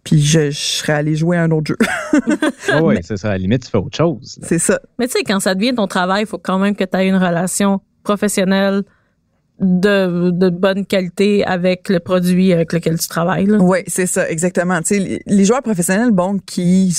Puis 0.03 0.21
je, 0.21 0.51
je 0.51 0.57
serais 0.57 0.93
allé 0.93 1.15
jouer 1.15 1.37
à 1.37 1.43
un 1.43 1.51
autre 1.51 1.67
jeu. 1.67 1.77
oui, 2.83 2.95
c'est 3.03 3.17
ça. 3.17 3.29
À 3.29 3.31
la 3.31 3.37
limite, 3.37 3.63
tu 3.63 3.69
fais 3.71 3.77
autre 3.77 3.95
chose. 3.95 4.37
c'est 4.43 4.59
ça. 4.59 4.79
Mais 4.99 5.07
tu 5.07 5.13
sais, 5.13 5.23
quand 5.23 5.39
ça 5.39 5.55
devient 5.55 5.73
ton 5.73 5.87
travail, 5.87 6.23
il 6.23 6.27
faut 6.27 6.37
quand 6.37 6.59
même 6.59 6.75
que 6.75 6.83
tu 6.83 6.97
aies 6.97 7.07
une 7.07 7.15
relation 7.15 7.79
professionnelle 8.03 8.83
de, 9.59 10.31
de 10.31 10.49
bonne 10.49 10.85
qualité 10.85 11.45
avec 11.45 11.87
le 11.87 11.99
produit 11.99 12.51
avec 12.51 12.73
lequel 12.73 12.99
tu 12.99 13.07
travailles. 13.07 13.45
Là. 13.45 13.57
Oui, 13.59 13.79
c'est 13.87 14.07
ça, 14.07 14.29
exactement. 14.29 14.79
Tu 14.81 14.95
sais, 14.99 15.21
les- 15.25 15.45
joueurs 15.45 15.61
professionnels, 15.61 16.11
bon, 16.11 16.37
qui 16.45 16.93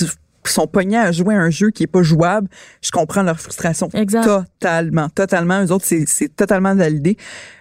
sont 0.52 0.66
pognés 0.66 0.98
à 0.98 1.12
jouer 1.12 1.34
à 1.34 1.38
un 1.38 1.50
jeu 1.50 1.70
qui 1.70 1.84
est 1.84 1.88
pas 1.88 2.02
jouable, 2.02 2.48
je 2.82 2.90
comprends 2.90 3.22
leur 3.22 3.40
frustration. 3.40 3.88
Exact. 3.94 4.24
Totalement, 4.24 5.08
totalement. 5.08 5.64
Eux 5.64 5.72
autres, 5.72 5.84
c'est, 5.86 6.04
c'est 6.06 6.34
totalement 6.34 6.74
validé. 6.74 7.16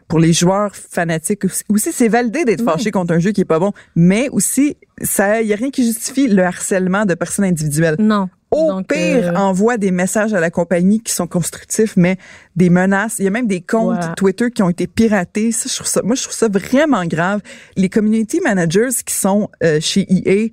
Pour 0.07 0.19
les 0.19 0.33
joueurs 0.33 0.75
fanatiques 0.75 1.45
aussi, 1.69 1.91
c'est 1.91 2.07
validé 2.07 2.45
d'être 2.45 2.63
fâché 2.63 2.91
contre 2.91 3.13
un 3.13 3.19
jeu 3.19 3.31
qui 3.31 3.41
est 3.41 3.45
pas 3.45 3.59
bon, 3.59 3.71
mais 3.95 4.29
aussi, 4.29 4.77
ça, 5.01 5.41
y 5.41 5.53
a 5.53 5.55
rien 5.55 5.71
qui 5.71 5.85
justifie 5.85 6.27
le 6.27 6.43
harcèlement 6.43 7.05
de 7.05 7.15
personnes 7.15 7.45
individuelles. 7.45 7.95
Non. 7.97 8.29
Au 8.53 8.67
Donc, 8.67 8.89
pire, 8.89 9.29
euh, 9.29 9.35
envoie 9.35 9.77
des 9.77 9.89
messages 9.89 10.33
à 10.33 10.39
la 10.39 10.51
compagnie 10.51 11.01
qui 11.01 11.11
sont 11.11 11.25
constructifs, 11.25 11.97
mais 11.97 12.17
des 12.55 12.69
menaces. 12.69 13.15
Il 13.17 13.25
y 13.25 13.27
a 13.27 13.31
même 13.31 13.47
des 13.47 13.61
comptes. 13.61 14.15
Twitter 14.15 14.51
qui 14.51 14.61
ont 14.61 14.69
été 14.69 14.85
piratés. 14.85 15.51
Ça, 15.51 15.67
je 15.69 15.75
trouve 15.75 15.87
ça, 15.87 16.01
moi, 16.03 16.15
je 16.15 16.21
trouve 16.21 16.35
ça 16.35 16.47
vraiment 16.49 17.03
grave. 17.05 17.41
Les 17.75 17.89
community 17.89 18.39
managers 18.41 18.89
qui 19.03 19.15
sont 19.15 19.49
euh, 19.63 19.79
chez 19.81 20.05
EA, 20.07 20.49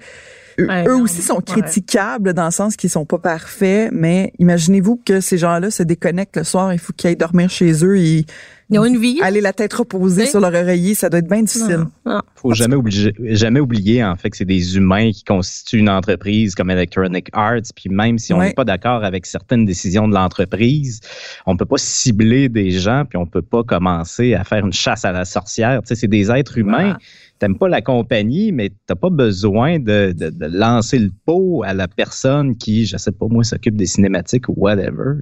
Ouais, 0.68 0.84
eux 0.88 0.96
aussi 0.96 1.22
sont 1.22 1.36
ouais. 1.36 1.42
critiquables 1.62 2.32
dans 2.34 2.46
le 2.46 2.50
sens 2.50 2.76
qu'ils 2.76 2.90
sont 2.90 3.04
pas 3.06 3.18
parfaits, 3.18 3.90
mais 3.92 4.32
imaginez-vous 4.38 5.00
que 5.04 5.20
ces 5.20 5.38
gens-là 5.38 5.70
se 5.70 5.82
déconnectent 5.82 6.36
le 6.36 6.44
soir, 6.44 6.72
il 6.72 6.78
faut 6.78 6.92
qu'ils 6.92 7.08
aillent 7.08 7.16
dormir 7.16 7.50
chez 7.50 7.72
eux 7.84 7.98
et 7.98 8.24
Ils 8.72 8.78
ont 8.78 8.84
une 8.84 8.98
vie. 8.98 9.18
aller 9.22 9.40
la 9.40 9.52
tête 9.52 9.72
reposée 9.74 10.22
Oui. 10.22 10.28
sur 10.28 10.38
leur 10.40 10.54
oreiller, 10.54 10.94
ça 10.94 11.08
doit 11.08 11.18
être 11.18 11.28
bien 11.28 11.42
difficile. 11.42 11.86
Non, 12.06 12.12
non. 12.14 12.20
faut 12.36 12.54
jamais 12.54 12.76
oublier, 12.76 13.12
jamais 13.18 13.58
oublier 13.60 14.04
en 14.04 14.14
fait 14.16 14.30
que 14.30 14.36
c'est 14.36 14.44
des 14.44 14.76
humains 14.76 15.10
qui 15.10 15.24
constituent 15.24 15.78
une 15.78 15.90
entreprise 15.90 16.54
comme 16.54 16.70
Electronic 16.70 17.28
Arts. 17.32 17.62
Puis 17.74 17.90
même 17.90 18.18
si 18.18 18.32
on 18.32 18.38
n'est 18.40 18.52
pas 18.54 18.64
d'accord 18.64 19.02
avec 19.04 19.26
certaines 19.26 19.64
décisions 19.64 20.06
de 20.08 20.14
l'entreprise, 20.14 21.00
on 21.46 21.56
peut 21.56 21.64
pas 21.64 21.78
cibler 21.78 22.48
des 22.48 22.70
gens 22.70 23.04
puis 23.08 23.16
on 23.18 23.26
peut 23.26 23.42
pas 23.42 23.64
commencer 23.64 24.34
à 24.34 24.44
faire 24.44 24.64
une 24.64 24.72
chasse 24.72 25.04
à 25.04 25.12
la 25.12 25.24
sorcière. 25.24 25.80
Tu 25.82 25.88
sais, 25.88 25.94
c'est 25.96 26.08
des 26.08 26.30
êtres 26.30 26.56
humains. 26.58 26.96
T'aimes 27.40 27.56
pas 27.56 27.68
la 27.68 27.80
compagnie, 27.80 28.52
mais 28.52 28.70
t'as 28.86 28.94
pas 28.94 29.08
besoin 29.08 29.78
de, 29.78 30.14
lancer 30.40 30.98
le 30.98 31.10
pot 31.24 31.62
à 31.64 31.72
la 31.72 31.88
personne 31.88 32.54
qui, 32.56 32.84
je 32.84 32.98
sais 32.98 33.12
pas 33.12 33.26
moi, 33.28 33.42
s'occupe 33.44 33.76
des 33.76 33.86
cinématiques 33.86 34.50
ou 34.50 34.54
whatever. 34.58 35.14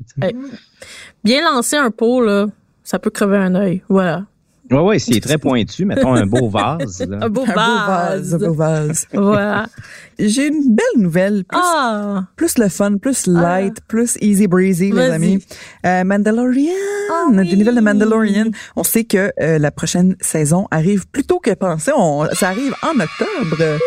Bien 1.22 1.44
lancer 1.44 1.76
un 1.76 1.92
pot, 1.92 2.26
ça 2.83 2.98
peut 2.98 3.11
crever 3.11 3.37
un 3.37 3.54
œil. 3.54 3.83
Voilà. 3.88 4.26
Ouais, 4.70 4.81
ouais, 4.81 4.98
s'il 4.98 5.16
est 5.16 5.20
très 5.20 5.38
pointu, 5.38 5.85
mettons 5.85 6.14
un 6.14 6.26
beau 6.26 6.48
vase. 6.48 7.00
là. 7.09 7.18
Un 7.22 7.28
beau 7.28 7.42
Un 7.42 7.46
beau 7.46 7.52
vase. 7.54 8.33
vase, 8.33 8.35
un 8.35 8.38
beau 8.48 8.54
vase. 8.54 9.07
Voilà. 9.12 9.66
J'ai 10.18 10.48
une 10.48 10.74
belle 10.74 11.02
nouvelle. 11.02 11.44
Plus 11.44 11.59
Ah! 11.62 12.24
plus 12.37 12.59
le 12.59 12.68
fun, 12.68 12.96
plus 12.98 13.26
light, 13.26 13.76
plus 13.87 14.16
easy 14.20 14.46
breezy, 14.48 14.90
les 14.90 15.00
amis. 15.11 15.44
Euh, 15.87 16.02
Mandalorian, 16.04 16.72
Ah 17.11 17.26
oui. 17.31 17.48
des 17.48 17.57
nouvelles 17.57 17.76
de 17.76 17.81
Mandalorian. 17.81 18.46
On 18.76 18.83
sait 18.83 19.04
que 19.04 19.31
euh, 19.40 19.59
la 19.59 19.70
prochaine 19.70 20.16
saison 20.20 20.66
arrive 20.70 21.07
plus 21.09 21.24
tôt 21.24 21.38
que 21.38 21.54
pensé. 21.54 21.92
On, 21.96 22.26
ça 22.33 22.48
arrive 22.48 22.74
en 22.83 22.98
octobre. 22.98 23.78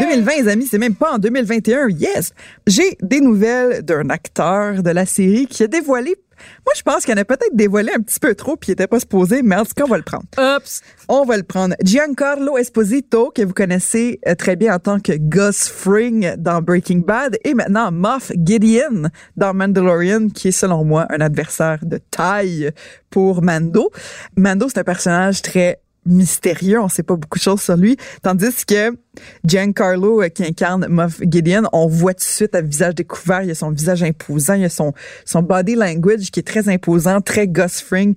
2020, 0.00 0.32
les 0.42 0.48
amis, 0.48 0.66
c'est 0.70 0.78
même 0.78 0.94
pas 0.94 1.14
en 1.14 1.18
2021. 1.18 1.88
Yes! 1.90 2.32
J'ai 2.66 2.96
des 3.00 3.20
nouvelles 3.20 3.82
d'un 3.82 4.10
acteur 4.10 4.82
de 4.82 4.90
la 4.90 5.06
série 5.06 5.46
qui 5.46 5.62
a 5.62 5.66
dévoilé. 5.68 6.16
Moi, 6.66 6.74
je 6.76 6.82
pense 6.82 7.04
qu'il 7.04 7.14
en 7.14 7.18
a 7.18 7.24
peut-être 7.24 7.54
dévoilé 7.54 7.92
un 7.94 8.00
petit 8.00 8.20
peu 8.20 8.34
trop 8.34 8.56
puis 8.56 8.70
il 8.70 8.72
était 8.72 8.86
pas 8.86 9.00
supposé, 9.00 9.42
mais 9.42 9.56
en 9.56 9.64
tout 9.64 9.74
cas, 9.74 9.84
on 9.84 9.88
va 9.88 9.96
le 9.96 10.02
prendre. 10.02 10.24
Oups! 10.38 10.82
On 11.08 11.24
va 11.24 11.36
le 11.36 11.42
prendre. 11.42 11.74
Giancarlo 11.82 12.58
Esposito, 12.58 13.30
que 13.34 13.42
vous 13.42 13.54
connaissez 13.54 14.20
euh, 14.26 14.34
très 14.34 14.56
bien 14.56 14.74
en 14.74 14.78
tant 14.78 15.00
que 15.00 15.12
Gus 15.16 15.68
Fring 15.68 16.34
dans 16.36 16.60
Breaking 16.60 16.98
Bad, 16.98 17.38
et 17.44 17.54
maintenant 17.54 17.90
Moff 17.90 18.30
Gideon 18.36 19.08
dans 19.36 19.54
Mandalorian, 19.54 20.28
qui 20.28 20.48
est 20.48 20.52
selon 20.52 20.84
moi 20.84 21.06
un 21.10 21.20
adversaire 21.20 21.78
de 21.82 21.98
taille 22.10 22.70
pour 23.10 23.42
Mando. 23.42 23.90
Mando, 24.36 24.68
c'est 24.68 24.78
un 24.78 24.84
personnage 24.84 25.42
très 25.42 25.80
mystérieux, 26.08 26.80
on 26.80 26.88
sait 26.88 27.02
pas 27.02 27.16
beaucoup 27.16 27.38
de 27.38 27.42
choses 27.42 27.62
sur 27.62 27.76
lui, 27.76 27.96
tandis 28.22 28.64
que 28.66 28.96
Giancarlo 29.44 30.22
euh, 30.22 30.28
qui 30.28 30.44
incarne 30.44 30.86
Moff 30.88 31.20
Gideon, 31.22 31.64
on 31.72 31.86
voit 31.86 32.14
tout 32.14 32.24
de 32.24 32.30
suite 32.30 32.54
à 32.54 32.60
visage 32.60 32.94
découvert, 32.94 33.42
il 33.42 33.48
y 33.48 33.52
a 33.52 33.54
son 33.54 33.70
visage 33.70 34.02
imposant, 34.02 34.54
il 34.54 34.62
y 34.62 34.64
a 34.64 34.68
son 34.68 34.92
son 35.24 35.42
body 35.42 35.74
language 35.74 36.30
qui 36.30 36.40
est 36.40 36.46
très 36.46 36.68
imposant, 36.68 37.20
très 37.20 37.46
Gus 37.46 37.80
Fring, 37.80 38.14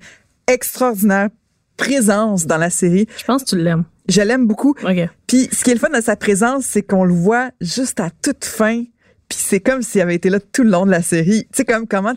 extraordinaire 0.48 1.30
présence 1.78 2.46
dans 2.46 2.58
la 2.58 2.70
série. 2.70 3.08
Je 3.18 3.24
pense 3.24 3.44
que 3.44 3.50
tu 3.50 3.58
l'aimes. 3.58 3.86
Je 4.08 4.22
l'aime 4.22 4.48
beaucoup. 4.48 4.76
OK. 4.84 5.10
Puis 5.28 5.50
ce 5.52 5.64
qui 5.64 5.72
est 5.72 5.74
le 5.74 5.80
fun 5.80 5.90
de 5.90 6.02
sa 6.02 6.16
présence, 6.16 6.66
c'est 6.66 6.84
qu'on 6.84 7.04
le 7.04 7.14
voit 7.14 7.52
juste 7.60 8.00
à 8.00 8.10
toute 8.22 8.46
fin. 8.46 8.84
Puis 9.30 9.40
c'est 9.42 9.60
comme 9.60 9.82
s'il 9.82 10.02
avait 10.02 10.16
été 10.16 10.30
là 10.30 10.40
tout 10.40 10.64
le 10.64 10.70
long 10.70 10.86
de 10.86 10.92
la 10.92 11.02
série. 11.02 11.46
Tu 11.46 11.58
sais 11.58 11.66
comme 11.66 11.88
comment 11.88 12.14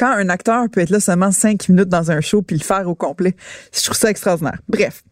quand 0.00 0.10
un 0.12 0.28
acteur 0.30 0.64
peut 0.72 0.80
être 0.80 0.90
là 0.90 0.98
seulement 1.00 1.30
cinq 1.30 1.68
minutes 1.68 1.88
dans 1.90 2.10
un 2.10 2.20
show 2.22 2.40
puis 2.42 2.56
le 2.56 2.64
faire 2.64 2.88
au 2.88 2.94
complet, 2.94 3.36
je 3.72 3.84
trouve 3.84 3.96
ça 3.96 4.08
extraordinaire. 4.10 4.58
Bref, 4.68 5.02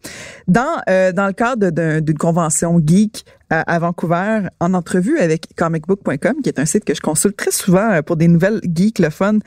dans 0.47 0.81
euh, 0.89 1.11
dans 1.11 1.27
le 1.27 1.33
cadre 1.33 1.69
d'un- 1.69 2.01
d'une 2.01 2.17
convention 2.17 2.81
geek 2.85 3.23
à, 3.51 3.61
à 3.71 3.79
Vancouver, 3.79 4.47
en 4.59 4.73
entrevue 4.73 5.19
avec 5.19 5.47
comicbook.com, 5.55 6.35
qui 6.43 6.49
est 6.49 6.59
un 6.59 6.65
site 6.65 6.85
que 6.85 6.95
je 6.95 7.01
consulte 7.01 7.37
très 7.37 7.51
souvent 7.51 7.91
euh, 7.91 8.01
pour 8.01 8.17
des 8.17 8.27
nouvelles 8.27 8.59
geeks 8.63 8.99
le 8.99 9.09
fun. 9.11 9.37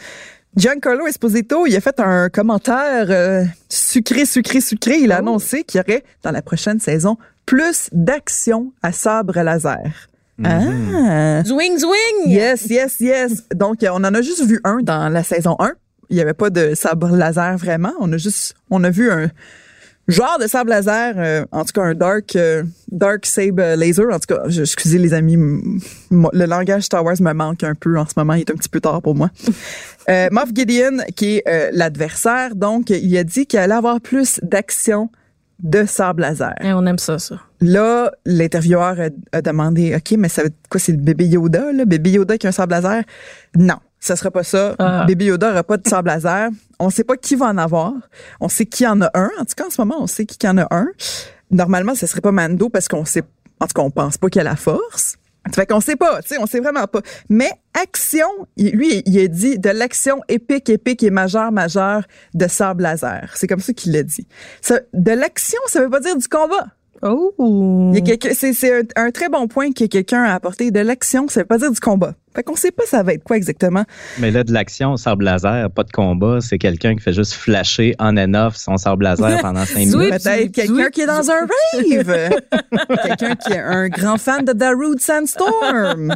Giancarlo 0.56 1.06
Esposito, 1.06 1.66
il 1.66 1.74
a 1.76 1.80
fait 1.80 1.98
un 1.98 2.28
commentaire 2.28 3.06
euh, 3.10 3.44
sucré, 3.68 4.26
sucré, 4.26 4.60
sucré. 4.60 4.98
Il 5.00 5.10
a 5.10 5.16
Oh. 5.16 5.18
annoncé 5.20 5.64
qu'il 5.64 5.78
y 5.78 5.82
aurait, 5.82 6.04
dans 6.22 6.30
la 6.30 6.42
prochaine 6.42 6.78
saison, 6.78 7.16
plus 7.46 7.88
d'action 7.92 8.72
à 8.82 8.92
sabre 8.92 9.40
laser. 9.40 10.08
Ah! 10.44 11.42
Zwing, 11.44 11.78
zwing! 11.78 12.28
Yes, 12.30 12.66
yes, 12.70 13.00
yes. 13.00 13.42
Donc, 13.54 13.82
euh, 13.82 13.88
on 13.92 14.04
en 14.04 14.14
a 14.14 14.22
juste 14.22 14.44
vu 14.44 14.60
un 14.64 14.78
dans 14.82 15.08
la 15.08 15.22
saison 15.22 15.56
1. 15.58 15.72
Il 16.10 16.16
n'y 16.16 16.22
avait 16.22 16.34
pas 16.34 16.50
de 16.50 16.74
sabre 16.74 17.08
laser 17.16 17.56
vraiment. 17.56 17.92
On 18.00 18.12
a 18.12 18.16
juste, 18.18 18.54
on 18.70 18.82
a 18.84 18.90
vu 18.90 19.10
un 19.10 19.28
genre 20.08 20.38
de 20.40 20.46
sabre 20.46 20.70
laser, 20.70 21.14
euh, 21.16 21.44
en 21.52 21.64
tout 21.64 21.72
cas 21.74 21.82
un 21.82 21.94
dark, 21.94 22.34
euh, 22.36 22.64
dark 22.90 23.24
saber 23.24 23.76
laser. 23.76 24.06
En 24.12 24.18
tout 24.18 24.34
cas, 24.34 24.42
je- 24.48 24.62
excusez 24.62 24.98
les 24.98 25.14
amis, 25.14 25.36
le 26.10 26.44
langage 26.46 26.82
Star 26.82 27.04
Wars 27.04 27.16
me 27.20 27.32
manque 27.32 27.62
un 27.62 27.74
peu 27.74 27.96
en 27.98 28.04
ce 28.04 28.12
moment. 28.16 28.34
Il 28.34 28.40
est 28.40 28.50
un 28.50 28.54
petit 28.56 28.68
peu 28.68 28.80
tard 28.80 29.00
pour 29.02 29.14
moi. 29.14 29.30
Euh, 30.10 30.26
Moff 30.32 30.48
Gideon, 30.52 30.96
qui 31.14 31.36
est 31.36 31.42
euh, 31.46 31.70
l'adversaire, 31.72 32.56
donc, 32.56 32.90
il 32.90 33.16
a 33.16 33.22
dit 33.22 33.46
qu'il 33.46 33.60
allait 33.60 33.72
avoir 33.72 34.00
plus 34.00 34.40
d'action 34.42 35.10
de 35.62 35.84
sabre 35.86 36.20
laser. 36.20 36.54
Eh, 36.60 36.72
on 36.72 36.84
aime 36.86 36.98
ça, 36.98 37.18
ça. 37.18 37.36
Là, 37.60 38.10
l'intervieweur 38.26 38.96
a, 39.00 39.36
a 39.36 39.42
demandé, 39.42 39.94
OK, 39.94 40.16
mais 40.18 40.28
ça 40.28 40.42
veut 40.42 40.50
quoi, 40.68 40.80
c'est 40.80 40.92
le 40.92 40.98
bébé 40.98 41.26
Yoda, 41.26 41.72
là? 41.72 41.84
Bébé 41.84 42.10
Yoda 42.10 42.36
qui 42.36 42.46
a 42.46 42.50
un 42.50 42.52
sable 42.52 42.72
laser? 42.72 43.02
Non, 43.56 43.76
ça 44.00 44.16
sera 44.16 44.30
pas 44.30 44.42
ça. 44.42 44.74
Ah. 44.78 45.04
Bébé 45.06 45.26
Yoda 45.26 45.48
n'aura 45.48 45.62
pas 45.62 45.76
de 45.76 45.88
sable 45.88 46.08
laser. 46.08 46.50
On 46.80 46.90
sait 46.90 47.04
pas 47.04 47.16
qui 47.16 47.36
va 47.36 47.46
en 47.46 47.58
avoir. 47.58 47.92
On 48.40 48.48
sait 48.48 48.66
qui 48.66 48.86
en 48.86 49.00
a 49.00 49.10
un. 49.14 49.30
En 49.38 49.44
tout 49.44 49.54
cas, 49.56 49.66
en 49.66 49.70
ce 49.70 49.80
moment, 49.80 49.96
on 50.00 50.08
sait 50.08 50.26
qui 50.26 50.46
en 50.48 50.58
a 50.58 50.66
un. 50.74 50.88
Normalement, 51.50 51.94
ce 51.94 52.06
serait 52.06 52.20
pas 52.20 52.32
Mando 52.32 52.68
parce 52.68 52.88
qu'on 52.88 53.04
sait, 53.04 53.22
en 53.60 53.66
tout 53.66 53.74
cas, 53.74 53.82
on 53.82 53.90
pense 53.90 54.18
pas 54.18 54.28
qu'il 54.28 54.40
a 54.40 54.44
la 54.44 54.56
force. 54.56 55.16
Fait 55.54 55.66
qu'on 55.66 55.80
sait 55.80 55.96
pas, 55.96 56.22
tu 56.22 56.28
sais, 56.28 56.38
on 56.38 56.46
sait 56.46 56.60
vraiment 56.60 56.86
pas. 56.86 57.00
Mais 57.28 57.50
action, 57.74 58.28
lui, 58.56 59.02
il 59.06 59.18
a 59.18 59.26
dit 59.26 59.58
de 59.58 59.70
l'action 59.70 60.20
épique, 60.28 60.70
épique 60.70 61.02
et 61.02 61.10
majeure, 61.10 61.50
majeure 61.50 62.04
de 62.34 62.46
sable 62.46 62.84
laser. 62.84 63.32
C'est 63.34 63.48
comme 63.48 63.60
ça 63.60 63.72
qu'il 63.72 63.92
l'a 63.92 64.04
dit. 64.04 64.26
Ça, 64.60 64.80
de 64.92 65.10
l'action, 65.10 65.58
ça 65.66 65.80
veut 65.80 65.90
pas 65.90 66.00
dire 66.00 66.16
du 66.16 66.28
combat. 66.28 66.68
Oh! 67.02 67.90
Il 67.92 67.98
y 67.98 67.98
a 67.98 68.00
quelqu'un- 68.04 68.30
c'est 68.34 68.52
c'est 68.52 68.80
un, 68.80 68.82
un 69.06 69.10
très 69.10 69.28
bon 69.28 69.48
point 69.48 69.72
que 69.72 69.84
quelqu'un 69.86 70.22
a 70.24 70.34
apporté. 70.34 70.70
De 70.70 70.80
l'action, 70.80 71.26
ça 71.28 71.40
veut 71.40 71.46
pas 71.46 71.58
dire 71.58 71.70
du 71.72 71.80
combat. 71.80 72.14
Fait 72.34 72.42
qu'on 72.42 72.56
sait 72.56 72.70
pas 72.70 72.84
ça 72.86 73.02
va 73.02 73.12
être 73.12 73.24
quoi 73.24 73.36
exactement. 73.36 73.84
Mais 74.18 74.30
là, 74.30 74.42
de 74.42 74.52
l'action, 74.54 74.96
sable 74.96 75.24
laser, 75.24 75.68
pas 75.70 75.82
de 75.82 75.90
combat, 75.90 76.38
c'est 76.40 76.56
quelqu'un 76.56 76.94
qui 76.94 77.00
fait 77.02 77.12
juste 77.12 77.34
flasher 77.34 77.94
on 77.98 78.16
and 78.16 78.32
off 78.34 78.56
son 78.56 78.78
sable 78.78 79.04
laser 79.04 79.38
pendant 79.42 79.66
cinq 79.66 79.86
Zouip. 79.86 80.04
minutes. 80.06 80.22
Peut-être 80.22 80.52
quelqu'un 80.52 80.88
qui 80.88 81.00
est 81.02 81.06
dans 81.06 81.30
un 81.30 81.40
rave. 81.40 82.30
quelqu'un 83.04 83.34
qui 83.34 83.52
est 83.52 83.58
un 83.58 83.88
grand 83.88 84.16
fan 84.16 84.44
de 84.46 84.52
Darude 84.52 85.00
Sandstorm. 85.00 86.14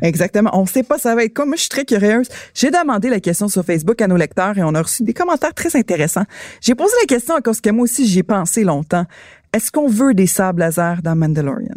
Exactement. 0.00 0.50
On 0.54 0.64
sait 0.64 0.82
pas 0.82 0.96
ça 0.98 1.14
va 1.14 1.24
être 1.24 1.34
quoi. 1.34 1.44
Moi, 1.44 1.56
je 1.56 1.62
suis 1.62 1.68
très 1.70 1.84
curieuse. 1.84 2.28
J'ai 2.54 2.70
demandé 2.70 3.10
la 3.10 3.20
question 3.20 3.48
sur 3.48 3.64
Facebook 3.64 4.00
à 4.00 4.06
nos 4.06 4.16
lecteurs 4.16 4.56
et 4.56 4.62
on 4.62 4.74
a 4.74 4.80
reçu 4.82 5.02
des 5.02 5.12
commentaires 5.12 5.54
très 5.54 5.76
intéressants. 5.76 6.24
J'ai 6.60 6.74
posé 6.74 6.92
la 7.02 7.06
question 7.06 7.34
à 7.34 7.40
cause 7.42 7.60
que 7.60 7.70
moi 7.70 7.84
aussi, 7.84 8.06
j'y 8.06 8.20
ai 8.20 8.22
pensé 8.22 8.64
longtemps. 8.64 9.04
Est-ce 9.54 9.70
qu'on 9.70 9.86
veut 9.88 10.14
des 10.14 10.26
sables 10.26 10.60
laser 10.60 11.00
dans 11.02 11.14
Mandalorian? 11.14 11.76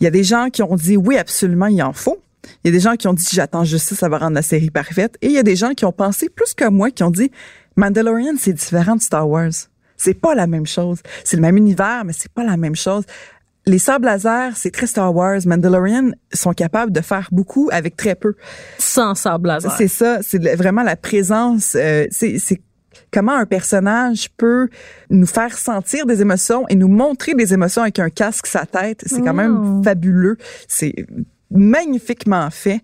Il 0.00 0.04
y 0.04 0.06
a 0.06 0.10
des 0.10 0.22
gens 0.22 0.48
qui 0.48 0.62
ont 0.62 0.76
dit 0.76 0.96
oui, 0.96 1.18
absolument, 1.18 1.66
il 1.66 1.82
en 1.82 1.92
faut. 1.92 2.22
Il 2.64 2.68
y 2.68 2.70
a 2.70 2.72
des 2.72 2.80
gens 2.80 2.94
qui 2.94 3.08
ont 3.08 3.12
dit 3.14 3.26
j'attends 3.32 3.64
juste 3.64 3.88
ça, 3.88 3.96
ça 3.96 4.08
va 4.08 4.18
rendre 4.18 4.34
la 4.34 4.42
série 4.42 4.70
parfaite. 4.70 5.16
Et 5.20 5.26
il 5.26 5.32
y 5.32 5.38
a 5.38 5.42
des 5.42 5.56
gens 5.56 5.74
qui 5.74 5.84
ont 5.84 5.92
pensé 5.92 6.28
plus 6.28 6.54
que 6.54 6.68
moi, 6.68 6.90
qui 6.92 7.02
ont 7.02 7.10
dit 7.10 7.32
Mandalorian, 7.76 8.34
c'est 8.38 8.52
différent 8.52 8.94
de 8.94 9.02
Star 9.02 9.28
Wars. 9.28 9.50
C'est 9.96 10.14
pas 10.14 10.36
la 10.36 10.46
même 10.46 10.66
chose. 10.66 11.00
C'est 11.24 11.36
le 11.36 11.42
même 11.42 11.56
univers, 11.56 12.04
mais 12.04 12.12
c'est 12.12 12.32
pas 12.32 12.44
la 12.44 12.56
même 12.56 12.76
chose. 12.76 13.04
Les 13.66 13.78
sables 13.78 14.06
laser, 14.06 14.56
c'est 14.56 14.70
très 14.70 14.86
Star 14.86 15.14
Wars. 15.14 15.40
Mandalorian 15.44 16.12
sont 16.32 16.52
capables 16.52 16.92
de 16.92 17.00
faire 17.00 17.28
beaucoup 17.32 17.68
avec 17.72 17.96
très 17.96 18.14
peu. 18.14 18.34
Sans 18.78 19.14
sable 19.14 19.48
laser. 19.48 19.76
C'est 19.76 19.88
ça, 19.88 20.20
c'est 20.22 20.38
vraiment 20.54 20.82
la 20.82 20.96
présence. 20.96 21.76
euh, 21.78 22.06
c'est 22.10 22.38
comment 23.12 23.34
un 23.34 23.46
personnage 23.46 24.28
peut 24.36 24.68
nous 25.10 25.26
faire 25.26 25.56
sentir 25.56 26.06
des 26.06 26.20
émotions 26.22 26.66
et 26.68 26.74
nous 26.74 26.88
montrer 26.88 27.34
des 27.34 27.52
émotions 27.54 27.82
avec 27.82 27.98
un 27.98 28.10
casque 28.10 28.46
sa 28.46 28.66
tête. 28.66 29.02
C'est 29.06 29.22
quand 29.22 29.34
même 29.34 29.76
Wow. 29.78 29.82
fabuleux. 29.82 30.36
C'est 30.68 30.94
magnifiquement 31.50 32.48
fait. 32.50 32.80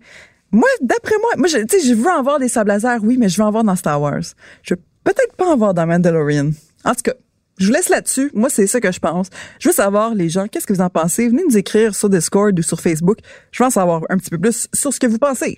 Moi, 0.51 0.67
d'après 0.81 1.15
moi, 1.21 1.29
moi, 1.37 1.47
je, 1.47 1.57
tu 1.59 1.79
sais, 1.79 1.87
je 1.87 1.93
veux 1.93 2.09
en 2.09 2.23
voir 2.23 2.39
des 2.39 2.47
sables 2.47 2.69
laser, 2.69 2.99
oui, 3.03 3.17
mais 3.19 3.27
je 3.29 3.37
veux 3.37 3.43
en 3.47 3.51
voir 3.51 3.63
dans 3.63 3.75
Star 3.75 4.01
Wars. 4.01 4.21
Je 4.63 4.73
veux 4.73 4.81
peut-être 5.03 5.35
pas 5.35 5.45
en 5.45 5.57
voir 5.57 5.73
dans 5.73 5.85
Mandalorian. 5.85 6.51
En 6.85 6.91
tout 6.95 7.01
cas, 7.03 7.13
je 7.57 7.67
vous 7.67 7.73
laisse 7.73 7.89
là-dessus. 7.89 8.29
Moi, 8.33 8.49
c'est 8.49 8.67
ça 8.67 8.79
que 8.79 8.91
je 8.91 8.99
pense. 8.99 9.27
Je 9.59 9.67
veux 9.69 9.73
savoir, 9.73 10.13
les 10.15 10.29
gens, 10.29 10.47
qu'est-ce 10.47 10.67
que 10.67 10.73
vous 10.73 10.81
en 10.81 10.89
pensez? 10.89 11.27
Venez 11.27 11.43
nous 11.49 11.57
écrire 11.57 11.95
sur 11.95 12.09
Discord 12.09 12.57
ou 12.57 12.61
sur 12.61 12.79
Facebook. 12.79 13.17
Je 13.51 13.61
veux 13.63 13.67
en 13.67 13.71
savoir 13.71 14.03
un 14.09 14.17
petit 14.17 14.29
peu 14.29 14.37
plus 14.37 14.67
sur 14.73 14.93
ce 14.93 14.99
que 14.99 15.07
vous 15.07 15.17
pensez. 15.17 15.57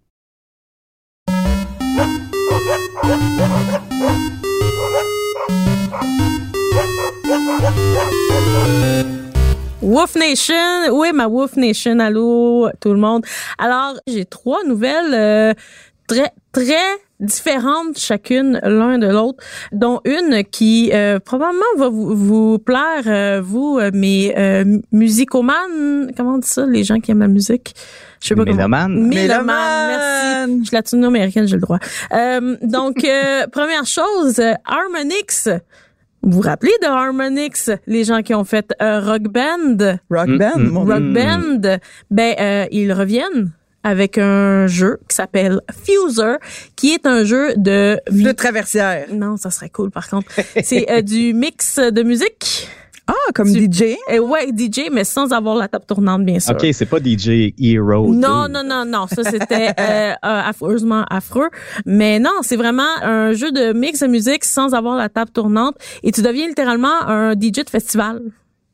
Wolf 9.81 10.15
Nation, 10.15 10.53
oui, 10.91 11.11
ma 11.13 11.27
Wolf 11.27 11.55
Nation, 11.55 11.99
allô 11.99 12.69
tout 12.79 12.93
le 12.93 12.99
monde. 12.99 13.25
Alors, 13.57 13.95
j'ai 14.05 14.25
trois 14.25 14.63
nouvelles 14.65 15.13
euh, 15.13 15.53
très 16.07 16.31
très 16.51 16.75
différentes 17.19 17.97
chacune 17.97 18.59
l'un 18.63 18.99
de 18.99 19.07
l'autre, 19.07 19.43
dont 19.71 20.01
une 20.05 20.43
qui 20.43 20.91
euh, 20.93 21.19
probablement 21.19 21.63
va 21.77 21.89
vous, 21.89 22.59
plaire, 22.59 23.03
euh, 23.07 23.41
vous, 23.43 23.79
mes 23.93 24.33
musicomanes, 24.91 26.11
comment 26.15 26.35
on 26.35 26.37
dit 26.37 26.47
ça, 26.47 26.65
les 26.67 26.83
gens 26.83 26.99
qui 26.99 27.11
aiment 27.11 27.19
la 27.19 27.27
musique? 27.27 27.73
Je 28.21 28.27
sais 28.27 28.35
pas 28.35 28.43
comment. 28.45 28.55
Mélomane. 28.55 29.07
Mélomane, 29.07 29.07
Mélomane. 29.09 29.87
merci. 30.47 30.59
Je 30.61 30.67
suis 30.67 30.75
latino-américaine, 30.75 31.47
j'ai 31.47 31.55
le 31.55 31.61
droit. 31.61 31.79
Euh, 32.13 32.55
donc, 32.61 33.03
euh, 33.03 33.47
première 33.51 33.85
chose, 33.85 34.39
euh, 34.39 34.53
Harmonix. 34.65 35.49
Vous 36.23 36.33
vous 36.33 36.41
rappelez 36.41 36.71
de 36.83 36.87
Harmonix, 36.87 37.71
les 37.87 38.03
gens 38.03 38.21
qui 38.21 38.35
ont 38.35 38.43
fait 38.43 38.71
euh, 38.81 38.99
Rock 38.99 39.23
Band? 39.23 39.97
Rock 40.11 40.27
Mm, 40.27 40.37
Band, 40.37 40.57
mm, 40.59 40.67
mon 40.69 40.85
Rock 40.85 40.99
Mm. 40.99 41.13
Band, 41.13 41.77
ben 42.11 42.35
euh, 42.39 42.65
ils 42.71 42.93
reviennent 42.93 43.51
avec 43.83 44.19
un 44.19 44.67
jeu 44.67 44.99
qui 45.09 45.15
s'appelle 45.15 45.59
Fuser, 45.83 46.35
qui 46.75 46.93
est 46.93 47.07
un 47.07 47.23
jeu 47.25 47.55
de 47.57 47.99
Flûte 48.07 48.35
traversière. 48.37 49.07
non, 49.11 49.35
ça 49.37 49.49
serait 49.49 49.69
cool 49.71 49.89
par 49.89 50.07
contre. 50.07 50.27
C'est 50.63 50.91
euh, 50.91 51.01
du 51.01 51.33
mix 51.33 51.79
de 51.79 52.03
musique. 52.03 52.69
Ah, 53.13 53.31
comme 53.33 53.51
Tu- 53.51 53.67
DJ. 53.67 53.97
Et 54.09 54.19
ouais, 54.19 54.47
DJ, 54.55 54.89
mais 54.91 55.03
sans 55.03 55.33
avoir 55.33 55.55
la 55.55 55.67
table 55.67 55.83
tournante, 55.85 56.23
bien 56.23 56.39
sûr. 56.39 56.53
OK, 56.55 56.65
c'est 56.71 56.85
pas 56.85 56.99
DJ 56.99 57.53
Hero. 57.59 58.13
Non, 58.13 58.47
non, 58.49 58.63
non, 58.63 58.85
non. 58.85 59.07
Ça, 59.07 59.23
c'était 59.23 59.69
euh, 59.79 60.11
euh, 60.13 60.15
affreusement 60.23 61.03
affreux. 61.09 61.49
Mais 61.85 62.19
non, 62.19 62.31
c'est 62.41 62.55
vraiment 62.55 62.87
un 63.01 63.33
jeu 63.33 63.51
de 63.51 63.73
mix 63.73 63.99
de 63.99 64.07
musique 64.07 64.45
sans 64.45 64.73
avoir 64.73 64.95
la 64.95 65.09
table 65.09 65.31
tournante. 65.31 65.75
Et 66.03 66.11
tu 66.11 66.21
deviens 66.21 66.47
littéralement 66.47 67.01
un 67.07 67.33
DJ 67.33 67.63
de 67.65 67.69
festival. 67.69 68.21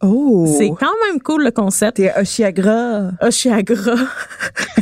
Oh. 0.02 0.46
C'est 0.58 0.70
quand 0.70 0.94
même 1.10 1.20
cool 1.22 1.44
le 1.44 1.52
concept. 1.52 1.98
T'es 1.98 2.12
Oshiagra. 2.20 3.12
Oshiagra. 3.22 3.96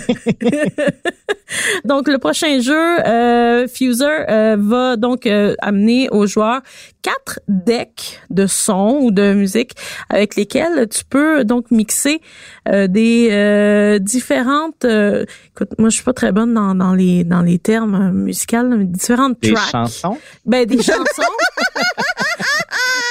donc 1.85 2.07
le 2.07 2.17
prochain 2.17 2.59
jeu, 2.59 2.73
euh, 3.05 3.67
Fuser, 3.67 4.05
euh, 4.29 4.57
va 4.59 4.95
donc 4.97 5.25
euh, 5.25 5.55
amener 5.61 6.09
aux 6.09 6.27
joueurs 6.27 6.61
quatre 7.01 7.39
decks 7.47 8.19
de 8.29 8.47
sons 8.47 8.99
ou 9.03 9.11
de 9.11 9.33
musique 9.33 9.73
avec 10.09 10.35
lesquels 10.35 10.87
tu 10.89 11.05
peux 11.05 11.43
donc 11.43 11.71
mixer 11.71 12.19
euh, 12.67 12.87
des 12.87 13.29
euh, 13.31 13.99
différentes. 13.99 14.85
euh, 14.85 15.25
écoute, 15.55 15.69
moi 15.77 15.89
je 15.89 15.95
suis 15.95 16.03
pas 16.03 16.13
très 16.13 16.31
bonne 16.31 16.53
dans, 16.53 16.75
dans 16.75 16.93
les 16.93 17.23
dans 17.23 17.41
les 17.41 17.59
termes 17.59 18.11
musicaux, 18.11 18.63
mais 18.63 18.85
différentes 18.85 19.39
Des 19.41 19.53
tracks. 19.53 19.71
chansons? 19.71 20.17
Ben 20.45 20.65
des 20.65 20.77
chansons. 20.81 20.97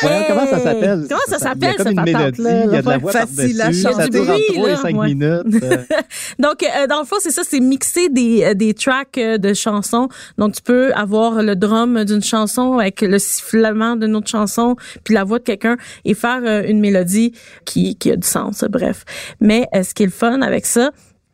Voyons, 0.03 0.25
comment 0.29 0.47
ça 0.47 0.59
s'appelle? 0.61 1.07
Comment 1.09 1.21
ça 1.29 1.39
s'appelle, 1.39 1.59
Il 1.61 1.65
y 1.65 1.67
a 1.69 1.75
comme 1.77 1.87
cette 1.87 1.97
une 1.97 2.03
mélodie, 2.03 2.43
patente-là, 2.43 2.65
il 2.65 2.73
y 2.73 2.77
a 2.77 2.83
de 2.83 2.89
la 2.89 2.99
voix 2.99 3.13
Facile 3.13 3.61
à 3.61 3.65
par-dessus, 3.65 3.83
ça 3.83 3.91
chanter. 3.93 4.09
dure 4.11 4.23
entre 4.23 4.35
Oui, 4.35 4.55
3 4.55 4.69
et 4.69 4.71
là, 4.73 4.77
5 4.77 4.97
ouais. 4.97 5.07
minutes. 5.15 5.63
euh. 5.63 5.77
Donc, 6.39 6.63
euh, 6.63 6.87
dans 6.87 7.01
le 7.01 7.05
fond, 7.07 7.17
c'est 7.21 7.31
ça, 7.31 7.43
c'est 7.49 7.61
mixer 7.61 8.09
des, 8.09 8.45
euh, 8.45 8.55
des 8.55 8.75
tracks 8.75 9.15
de 9.19 9.55
chansons. 9.55 10.09
Donc, 10.39 10.55
tu 10.55 10.63
peux 10.63 10.93
avoir 10.95 11.43
le 11.43 11.57
drum 11.57 12.05
d'une 12.05 12.23
chanson 12.23 12.79
avec 12.79 13.01
le 13.01 13.19
sifflement 13.19 13.97
d'une 13.97 14.17
autre 14.17 14.29
chanson, 14.29 14.77
puis 15.05 15.15
la 15.15 15.25
voix 15.25 15.39
de 15.39 15.45
quelqu'un, 15.45 15.77
et 16.05 16.15
faire 16.15 16.41
euh, 16.45 16.63
une 16.67 16.81
mélodie 16.81 17.33
qui, 17.65 17.97
qui 17.97 18.11
a 18.11 18.17
du 18.17 18.27
sens, 18.27 18.65
bref. 18.69 19.05
Mais 19.41 19.67
euh, 19.75 19.83
ce 19.83 19.95
qui 19.95 20.03
est 20.03 20.07
le 20.07 20.13
fun 20.13 20.43
avec 20.43 20.67
ça, 20.67 20.91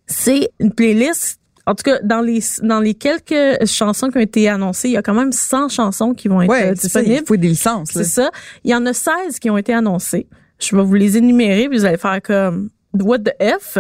c'est 0.07 0.51
une 0.59 0.73
playlist 0.73 1.40
en 1.71 1.75
tout 1.77 1.85
cas, 1.85 2.01
dans 2.03 2.21
les 2.21 2.41
dans 2.63 2.81
les 2.81 2.95
quelques 2.95 3.65
chansons 3.67 4.09
qui 4.09 4.19
ont 4.19 4.21
été 4.21 4.49
annoncées, 4.49 4.89
il 4.89 4.93
y 4.93 4.97
a 4.97 5.03
quand 5.03 5.15
même 5.15 5.31
100 5.31 5.69
chansons 5.69 6.15
qui 6.15 6.27
vont 6.27 6.43
être 6.43 6.51
Ouais, 6.51 6.71
euh, 6.71 6.75
c'est 6.77 6.89
ça, 6.89 7.01
il 7.01 7.05
disponibles. 7.05 7.27
faut 7.29 7.37
des 7.37 7.49
licences. 7.49 7.95
là. 7.95 8.03
C'est 8.03 8.11
ça. 8.11 8.31
Il 8.65 8.71
y 8.73 8.75
en 8.75 8.85
a 8.87 8.93
16 8.93 9.39
qui 9.41 9.49
ont 9.51 9.57
été 9.57 9.73
annoncées. 9.73 10.27
Je 10.59 10.75
vais 10.75 10.83
vous 10.83 10.95
les 10.95 11.17
énumérer, 11.17 11.69
puis 11.69 11.79
vous 11.79 11.85
allez 11.85 11.97
faire 11.97 12.21
comme 12.23 12.71
What 12.93 13.21
the 13.21 13.35
F? 13.41 13.79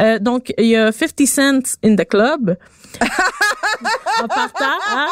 Euh, 0.00 0.18
donc, 0.18 0.54
il 0.56 0.68
y 0.68 0.76
a 0.76 0.90
50 0.92 1.26
Cent 1.26 1.76
in 1.84 1.94
the 1.94 2.08
Club. 2.08 2.56
en 4.22 4.28
partant, 4.28 4.64
hein? 4.90 5.06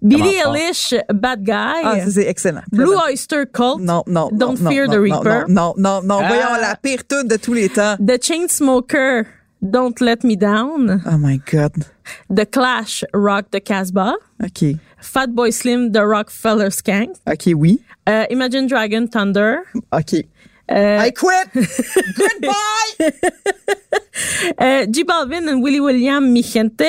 Billie 0.00 0.36
Comment 0.44 0.54
Eilish, 0.54 0.94
Bad 1.12 1.42
Guy. 1.42 1.52
Ah, 1.52 2.00
ça, 2.04 2.10
c'est 2.10 2.26
excellent. 2.28 2.62
Blue. 2.70 2.94
Oyster 3.08 3.42
Cult. 3.52 3.80
Non, 3.80 4.04
non, 4.06 4.28
non. 4.30 4.30
Don't 4.32 4.60
non, 4.60 4.70
Fear 4.70 4.86
non, 4.86 4.92
the 4.92 4.96
non, 4.96 5.02
Reaper. 5.02 5.44
Non, 5.48 5.74
non, 5.76 6.00
non, 6.00 6.02
non. 6.04 6.20
Ah. 6.22 6.28
Voyons 6.28 6.60
la 6.60 6.76
pire 6.76 7.04
tune 7.06 7.26
de 7.26 7.36
tous 7.36 7.54
les 7.54 7.68
temps. 7.68 7.96
The 7.96 8.22
Chainsmoker, 8.22 9.24
Don't 9.62 10.00
Let 10.00 10.24
Me 10.24 10.36
Down. 10.36 11.02
Oh 11.04 11.18
my 11.18 11.36
God. 11.36 11.86
The 12.28 12.46
Clash, 12.46 13.04
Rock 13.12 13.50
the 13.50 13.60
Casbah. 13.60 14.16
OK. 14.42 14.78
Fatboy 15.02 15.52
Slim, 15.52 15.92
The 15.92 16.06
Rockefeller 16.06 16.70
Skank. 16.70 17.16
OK, 17.26 17.54
oui. 17.54 17.78
Euh, 18.08 18.26
Imagine 18.30 18.66
Dragon, 18.66 19.06
Thunder. 19.06 19.64
OK. 19.92 20.24
Euh, 20.70 20.98
I 20.98 21.10
quit! 21.10 21.48
Goodbye! 22.16 23.12
euh, 24.60 24.86
J 24.90 25.02
Balvin 25.04 25.48
and 25.48 25.62
Willie 25.62 25.80
William, 25.80 26.32
Mi 26.32 26.42
Gente. 26.42 26.82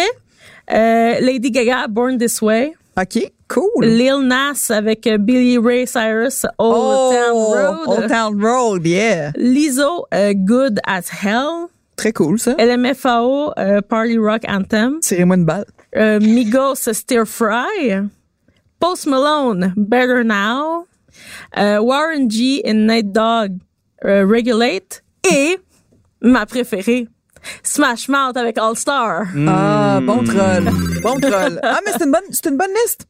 Euh, 0.69 1.19
Lady 1.19 1.49
Gaga, 1.49 1.87
Born 1.87 2.19
This 2.19 2.41
Way. 2.41 2.75
OK, 2.95 3.31
cool. 3.47 3.83
Lil 3.83 4.21
Nas 4.21 4.69
avec 4.69 5.07
uh, 5.07 5.17
Billy 5.17 5.57
Ray 5.57 5.85
Cyrus, 5.85 6.45
Old 6.59 6.75
oh, 6.77 7.11
Town 7.11 7.35
Road. 7.35 7.87
Old 7.87 8.09
Town 8.09 8.39
Road, 8.39 8.85
yeah. 8.85 9.31
Lizzo, 9.35 10.05
uh, 10.11 10.33
Good 10.33 10.79
as 10.85 11.09
Hell. 11.09 11.71
Très 11.95 12.13
cool, 12.13 12.39
ça. 12.39 12.55
LMFAO, 12.57 13.53
euh, 13.57 13.81
Party 13.81 14.17
Rock 14.17 14.43
Anthem. 14.47 14.99
Tirez-moi 15.01 15.35
une 15.35 15.45
balle. 15.45 15.65
Euh, 15.95 16.19
Migos, 16.19 16.75
Stir 16.91 17.25
Fry. 17.27 18.01
Post 18.79 19.05
Malone, 19.07 19.73
Better 19.77 20.23
Now. 20.23 20.87
Euh, 21.57 21.79
Warren 21.79 22.29
G 22.29 22.61
et 22.67 22.73
Nate 22.73 23.11
Dogg, 23.11 23.57
euh, 24.05 24.25
Regulate. 24.25 25.03
Et 25.31 25.59
ma 26.21 26.45
préférée, 26.47 27.07
Smash 27.63 28.07
Mouth 28.09 28.37
avec 28.37 28.57
All 28.57 28.75
Star. 28.75 29.25
Ah, 29.47 29.99
bon 30.01 30.23
troll. 30.23 30.69
Bon 31.03 31.19
troll. 31.19 31.59
Ah, 31.61 31.79
mais 31.85 31.91
c'est 31.91 32.05
une 32.05 32.11
bonne, 32.11 32.23
c'est 32.31 32.49
une 32.49 32.57
bonne 32.57 32.71
liste. 32.83 33.05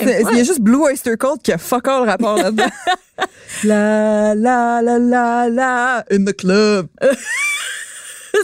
Il 0.00 0.36
y 0.36 0.40
a 0.40 0.44
juste 0.44 0.60
Blue 0.60 0.82
Oyster 0.82 1.16
Cult 1.16 1.42
qui 1.42 1.52
a 1.52 1.58
fuck 1.58 1.88
all 1.88 2.04
rapport 2.08 2.36
là-dedans. 2.36 2.70
la, 3.64 4.34
la, 4.34 4.82
la, 4.82 4.98
la, 4.98 5.48
la, 5.48 6.04
in 6.12 6.24
the 6.24 6.36
club. 6.36 6.88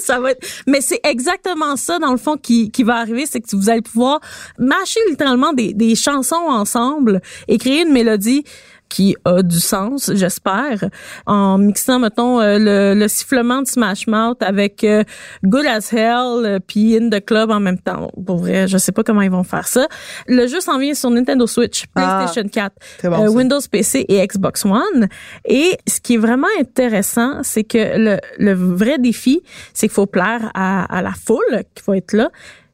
mais 0.66 0.80
c'est 0.80 1.00
exactement 1.04 1.76
ça 1.76 1.98
dans 1.98 2.12
le 2.12 2.18
fond 2.18 2.36
qui, 2.36 2.70
qui 2.70 2.82
va 2.82 2.96
arriver 2.96 3.24
c'est 3.26 3.40
que 3.40 3.56
vous 3.56 3.70
allez 3.70 3.82
pouvoir 3.82 4.20
mâcher 4.58 5.00
littéralement 5.08 5.52
des, 5.52 5.72
des 5.74 5.94
chansons 5.94 6.34
ensemble 6.48 7.20
et 7.48 7.58
créer 7.58 7.82
une 7.82 7.92
mélodie 7.92 8.44
qui 8.92 9.16
a 9.24 9.42
du 9.42 9.58
sens, 9.58 10.10
j'espère, 10.14 10.84
en 11.24 11.56
mixant, 11.56 11.98
mettons, 11.98 12.40
euh, 12.42 12.58
le, 12.58 12.94
le 12.98 13.08
sifflement 13.08 13.62
de 13.62 13.66
Smash 13.66 14.06
Mouth 14.06 14.42
avec 14.42 14.84
euh, 14.84 15.02
Good 15.44 15.64
as 15.64 15.90
Hell 15.94 16.44
euh, 16.44 16.58
puis 16.64 16.94
In 16.98 17.08
the 17.08 17.24
Club 17.24 17.50
en 17.50 17.58
même 17.58 17.78
temps. 17.78 18.10
Pour 18.26 18.36
vrai, 18.36 18.68
je 18.68 18.76
sais 18.76 18.92
pas 18.92 19.02
comment 19.02 19.22
ils 19.22 19.30
vont 19.30 19.44
faire 19.44 19.66
ça. 19.66 19.86
Le 20.28 20.46
jeu 20.46 20.60
s'en 20.60 20.78
vient 20.78 20.92
sur 20.92 21.08
Nintendo 21.08 21.46
Switch, 21.46 21.86
Ah, 21.94 22.26
PlayStation 22.26 22.46
4, 22.50 22.72
très 22.98 23.08
bon, 23.08 23.22
euh, 23.22 23.26
ça. 23.28 23.30
Windows 23.30 23.60
PC 23.70 24.04
et 24.08 24.26
Xbox 24.26 24.66
One. 24.66 25.08
Et 25.46 25.78
ce 25.88 25.98
qui 25.98 26.14
est 26.14 26.18
vraiment 26.18 26.52
intéressant, 26.60 27.42
c'est 27.42 27.64
que 27.64 27.78
le, 27.96 28.18
le 28.38 28.52
vrai 28.52 28.98
défi, 28.98 29.40
c'est 29.72 29.86
qu'il 29.88 29.94
faut 29.94 30.04
plaire 30.06 30.50
à, 30.52 30.84
à 30.94 31.00
la 31.00 31.12
foule 31.12 31.62
qui 31.74 31.82
va 31.86 31.96
être 31.96 32.12
là. 32.12 32.30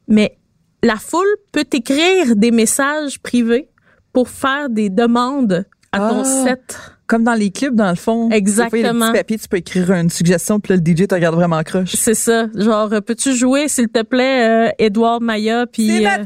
Mais 0.09 0.37
la 0.83 0.97
foule 0.97 1.33
peut 1.53 1.65
écrire 1.71 2.35
des 2.35 2.51
messages 2.51 3.21
privés 3.21 3.69
pour 4.11 4.27
faire 4.27 4.69
des 4.69 4.89
demandes 4.89 5.65
à 5.91 5.99
ton 5.99 6.21
Ah. 6.21 6.43
set. 6.43 6.77
Comme 7.09 7.23
dans 7.23 7.33
les 7.33 7.49
clubs, 7.49 7.73
dans 7.73 7.89
le 7.89 7.95
fond. 7.95 8.29
Exactement. 8.29 9.07
Petits 9.07 9.17
papiers, 9.17 9.37
tu 9.39 9.47
peux 9.47 9.57
écrire 9.57 9.91
une 9.93 10.11
suggestion, 10.11 10.59
puis 10.59 10.73
là, 10.73 10.79
le 10.79 10.95
DJ 10.95 11.07
te 11.07 11.15
regarde 11.15 11.33
vraiment 11.33 11.63
croche. 11.63 11.95
C'est 11.95 12.13
ça. 12.13 12.45
Genre, 12.53 12.93
euh, 12.93 13.01
peux-tu 13.01 13.33
jouer, 13.33 13.67
s'il 13.67 13.87
te 13.87 14.03
plaît, 14.03 14.69
euh, 14.69 14.71
Edouard 14.77 15.19
Maya, 15.19 15.65
puis... 15.65 15.87
C'est 15.87 16.05
euh! 16.05 16.23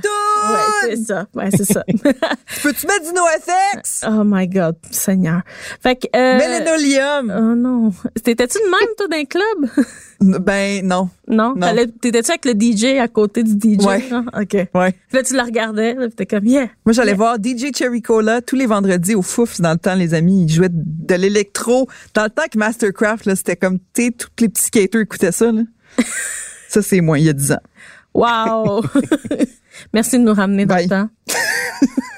Ouais, 0.51 0.89
c'est 0.89 1.05
ça. 1.05 1.25
Ouais, 1.33 1.49
c'est 1.51 1.63
ça. 1.63 1.83
Peux-tu 1.87 2.85
mettre 2.85 3.05
du 3.05 3.13
NoFX? 3.13 4.03
oh 4.09 4.23
my 4.25 4.45
God, 4.45 4.75
Seigneur. 4.91 5.41
Fait 5.81 5.95
que... 5.95 6.07
Euh, 6.13 6.37
Mets 6.37 6.59
l'énolium. 6.59 7.33
Oh 7.33 7.55
non. 7.55 7.93
T'étais-tu 8.21 8.57
de 8.57 8.63
même, 8.65 8.89
toi, 8.97 9.07
d'un 9.07 9.23
club? 9.23 9.85
Ben, 10.23 10.85
non. 10.85 11.09
Non? 11.27 11.53
Non. 11.55 11.67
T'étais-tu 12.01 12.31
avec 12.31 12.45
le 12.45 12.53
DJ 12.53 12.97
à 12.99 13.09
côté 13.09 13.43
du 13.43 13.51
DJ? 13.51 13.85
Ouais. 13.85 14.03
OK. 14.39 14.53
Ouais. 14.73 14.95
Là, 15.11 15.23
tu 15.23 15.35
la 15.35 15.43
regardais, 15.43 15.95
là, 15.95 16.07
t'es 16.15 16.25
comme, 16.25 16.45
yeah. 16.45 16.67
Moi, 16.85 16.93
j'allais 16.93 17.13
voir 17.13 17.35
DJ 17.35 17.75
Cherry 17.75 18.01
Cola 18.01 18.41
tous 18.41 18.55
les 18.55 18.65
vendredis 18.65 19.15
au 19.15 19.21
Fouf 19.21 19.59
dans 19.59 19.71
le 19.71 19.77
temps, 19.77 19.95
les 19.95 20.13
amis. 20.13 20.43
Ils 20.43 20.49
jouaient 20.49 20.69
de 20.73 21.15
l'électro. 21.15 21.87
Dans 22.13 22.23
le 22.23 22.29
temps 22.29 22.43
que 22.51 22.57
Mastercraft, 22.57 23.25
là, 23.25 23.35
c'était 23.35 23.55
comme, 23.55 23.79
tu 23.93 24.05
sais, 24.05 24.11
tous 24.11 24.29
les 24.41 24.49
petits 24.49 24.63
skaters 24.63 25.01
écoutaient 25.01 25.31
ça, 25.31 25.51
là. 25.51 25.61
ça, 26.69 26.81
c'est 26.81 27.01
moi, 27.01 27.19
il 27.19 27.25
y 27.25 27.29
a 27.29 27.33
10 27.33 27.51
ans. 27.53 27.57
Wow! 28.15 28.83
Merci 29.93 30.19
de 30.19 30.23
nous 30.23 30.33
ramener 30.33 30.65
dans 30.65 30.75
Bye. 30.75 30.83
le 30.85 30.89
temps. 30.89 31.09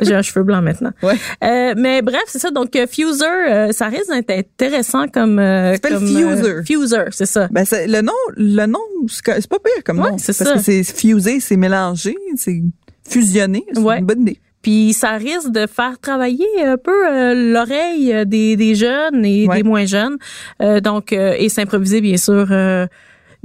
J'ai 0.02 0.14
un 0.14 0.22
cheveu 0.22 0.44
blanc 0.44 0.62
maintenant. 0.62 0.92
Ouais. 1.02 1.16
Euh, 1.44 1.74
mais 1.78 2.02
bref, 2.02 2.24
c'est 2.28 2.38
ça. 2.40 2.52
Donc, 2.52 2.76
euh, 2.76 2.86
Fuser, 2.86 3.24
euh, 3.26 3.72
ça 3.72 3.88
risque 3.88 4.12
d'être 4.12 4.30
intéressant 4.30 5.08
comme... 5.08 5.40
Euh, 5.40 5.74
s'appelle 5.74 5.94
comme, 5.94 6.08
Fuser. 6.08 6.64
Fuser, 6.66 7.04
c'est 7.12 7.26
ça. 7.26 7.48
Ben, 7.50 7.64
c'est- 7.66 7.88
le 7.88 8.02
nom, 8.02 8.12
le 8.36 8.66
nom, 8.66 8.80
c'est 9.08 9.24
c'est 9.42 9.48
pas 9.50 9.58
pire 9.60 9.84
comme 9.86 10.00
Ouais, 10.00 10.12
nom. 10.12 10.18
c'est 10.18 10.38
parce 10.38 10.50
ça. 10.50 10.56
que 10.58 10.62
c'est 10.62 10.84
fusé, 10.84 11.40
c'est 11.40 11.56
mélangé, 11.56 12.16
c'est 12.36 12.62
fusionné. 13.08 13.66
C'est 13.74 13.80
Ouais. 13.80 14.00
une 14.00 14.06
bonne 14.06 14.22
idée. 14.24 14.40
Puis 14.66 14.94
ça 14.94 15.12
risque 15.12 15.52
de 15.52 15.68
faire 15.68 16.00
travailler 16.00 16.48
un 16.64 16.76
peu 16.78 17.08
euh, 17.08 17.36
l'oreille 17.54 18.26
des, 18.26 18.56
des 18.56 18.74
jeunes 18.74 19.24
et 19.24 19.48
Ouais. 19.48 19.58
des 19.58 19.64
moins 19.64 19.86
jeunes. 19.86 20.18
Euh, 20.60 20.80
donc, 20.82 21.14
euh, 21.14 21.36
et 21.38 21.50
s'improviser, 21.50 22.02
bien 22.02 22.18
sûr, 22.18 22.48
euh, 22.50 22.88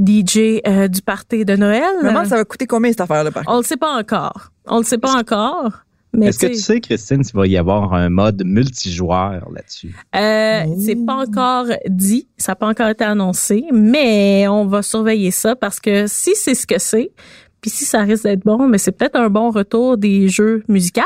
DJ 0.03 0.63
euh, 0.67 0.89
du 0.89 1.03
party 1.03 1.45
de 1.45 1.57
Noël. 1.57 1.83
Maman, 2.03 2.25
ça 2.25 2.37
va 2.37 2.45
coûter 2.47 2.67
combien 2.67 2.91
cette 2.91 3.03
affaire-là, 3.03 3.31
par 3.31 3.45
contre? 3.45 3.55
on 3.55 3.59
le 3.59 3.65
sait 3.65 3.77
pas 3.77 3.99
encore. 3.99 4.51
On 4.67 4.79
le 4.79 4.85
sait 4.85 4.97
pas 4.97 5.13
encore. 5.15 5.73
Mais 6.15 6.29
Est-ce 6.29 6.39
que 6.39 6.47
tu 6.47 6.55
sais, 6.55 6.81
Christine, 6.81 7.23
s'il 7.23 7.37
va 7.37 7.47
y 7.47 7.59
avoir 7.59 7.93
un 7.93 8.09
mode 8.09 8.43
multijoueur 8.47 9.47
là-dessus? 9.55 9.95
euh, 10.17 10.63
c'est 10.85 10.97
pas 11.07 11.17
encore 11.17 11.67
dit, 11.87 12.29
ça 12.39 12.53
n'a 12.53 12.57
pas 12.57 12.67
encore 12.69 12.89
été 12.89 13.05
annoncé, 13.05 13.67
mais 13.75 14.49
on 14.49 14.65
va 14.65 14.81
surveiller 14.83 15.31
ça 15.33 15.55
parce 15.55 15.79
que 15.81 16.07
si 16.09 16.31
c'est 16.35 16.55
ce 16.55 16.67
que 16.67 16.79
c'est, 16.79 17.13
puis 17.61 17.71
si 17.71 17.85
ça 17.85 18.01
risque 18.01 18.25
d'être 18.25 18.45
bon, 18.45 18.67
mais 18.69 18.79
c'est 18.79 18.93
peut-être 18.93 19.17
un 19.17 19.29
bon 19.31 19.51
retour 19.51 19.97
des 19.99 20.29
jeux 20.29 20.63
musicaux. 20.69 21.01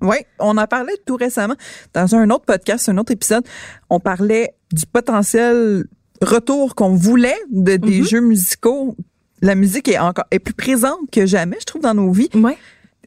Oui, 0.00 0.16
on 0.38 0.56
en 0.56 0.66
parlait 0.66 0.96
tout 1.06 1.16
récemment 1.16 1.54
dans 1.94 2.14
un 2.14 2.28
autre 2.30 2.44
podcast, 2.44 2.88
un 2.88 2.98
autre 2.98 3.12
épisode. 3.12 3.44
On 3.90 4.00
parlait 4.00 4.54
du 4.72 4.84
potentiel 4.86 5.84
retour 6.22 6.74
qu'on 6.74 6.94
voulait 6.94 7.38
de 7.50 7.76
des 7.76 8.00
Mhm. 8.00 8.06
jeux 8.06 8.20
musicaux. 8.20 8.96
La 9.42 9.54
musique 9.54 9.88
est 9.88 9.98
encore 9.98 10.26
est 10.30 10.38
plus 10.38 10.52
présente 10.54 10.98
que 11.10 11.24
jamais, 11.26 11.56
je 11.60 11.64
trouve, 11.64 11.82
dans 11.82 11.94
nos 11.94 12.12
vies. 12.12 12.28
Ouais. 12.34 12.56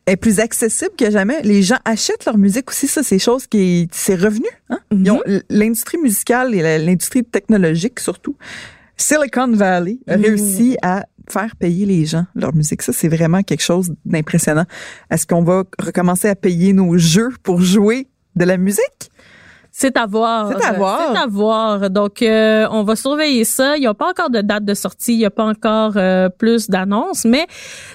est 0.05 0.17
plus 0.17 0.41
accessible 0.41 0.91
que 0.97 1.09
jamais. 1.09 1.41
Les 1.43 1.61
gens 1.63 1.77
achètent 1.85 2.25
leur 2.25 2.37
musique 2.37 2.69
aussi. 2.69 2.87
Ça, 2.87 3.03
c'est 3.03 3.19
chose 3.19 3.47
qui 3.47 3.87
c'est 3.93 4.15
revenu. 4.15 4.47
Hein? 4.69 4.79
Ont 5.09 5.21
l'industrie 5.49 5.97
musicale 5.97 6.53
et 6.53 6.77
l'industrie 6.79 7.23
technologique 7.23 8.01
surtout. 8.01 8.35
Silicon 8.97 9.47
Valley 9.53 9.99
a 10.07 10.17
Mhm. 10.17 10.23
réussi 10.25 10.77
à 10.81 11.05
faire 11.29 11.55
payer 11.55 11.85
les 11.85 12.05
gens 12.05 12.25
leur 12.35 12.53
musique. 12.53 12.81
Ça, 12.81 12.93
c'est 12.93 13.07
vraiment 13.07 13.43
quelque 13.43 13.63
chose 13.63 13.93
d'impressionnant. 14.05 14.65
Est-ce 15.09 15.25
qu'on 15.25 15.43
va 15.43 15.63
recommencer 15.79 16.27
à 16.27 16.35
payer 16.35 16.73
nos 16.73 16.97
jeux 16.97 17.29
pour 17.43 17.61
jouer 17.61 18.07
de 18.35 18.45
la 18.45 18.57
musique? 18.57 19.11
C'est 19.75 19.97
à 19.97 20.05
voir. 20.05 20.51
C'est 20.55 20.65
à 20.67 20.73
voir. 20.73 21.11
C'est 21.11 21.19
à 21.19 21.25
voir. 21.25 21.89
Donc, 21.89 22.21
euh, 22.21 22.67
on 22.69 22.83
va 22.83 22.95
surveiller 22.95 23.43
ça. 23.43 23.75
Il 23.75 23.79
n'y 23.79 23.87
a 23.87 23.95
pas 23.95 24.07
encore 24.07 24.29
de 24.29 24.41
date 24.41 24.63
de 24.63 24.75
sortie. 24.75 25.13
Il 25.13 25.17
n'y 25.17 25.25
a 25.25 25.31
pas 25.31 25.45
encore 25.45 25.93
euh, 25.95 26.29
plus 26.29 26.69
d'annonces, 26.69 27.25
mais 27.25 27.47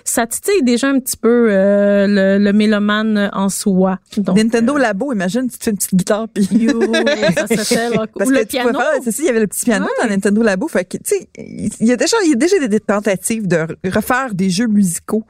ça 0.03 0.27
titille 0.27 0.65
déjà 0.65 0.89
un 0.89 0.99
petit 0.99 1.17
peu 1.17 1.49
euh, 1.51 2.07
le, 2.09 2.45
le 2.45 2.53
mélomane 2.53 3.31
en 3.33 3.49
soi. 3.49 4.01
Donc, 4.17 4.37
Nintendo 4.37 4.77
Labo, 4.77 5.13
imagine, 5.13 5.49
tu 5.49 5.57
te 5.57 5.65
fais 5.65 5.71
une 5.71 5.77
petite 5.77 5.95
guitare 5.95 6.27
puis 6.29 6.45
ça 6.45 7.65
tellement 7.75 7.99
cool. 7.99 8.09
Parce 8.17 8.31
Ou 8.31 8.33
que 8.33 8.39
le 8.41 8.45
piano. 8.45 8.77
faire, 8.77 8.91
c'est 9.05 9.13
ça, 9.13 9.23
il 9.23 9.27
y 9.27 9.29
avait 9.29 9.41
le 9.41 9.47
petit 9.47 9.65
piano 9.65 9.87
dans 10.03 10.09
Nintendo 10.09 10.43
Labo. 10.43 10.67
Fait 10.67 10.85
que, 10.85 10.97
tu 10.97 11.03
sais, 11.05 11.29
il 11.39 11.87
y 11.87 11.93
a 11.93 11.97
déjà, 11.97 12.17
il 12.25 12.31
y 12.31 12.33
a 12.33 12.37
déjà 12.37 12.59
des, 12.67 12.81
tentatives 12.81 13.47
de 13.47 13.69
refaire 13.89 14.35
des 14.35 14.51
jeux 14.51 14.67
musicaux. 14.67 15.23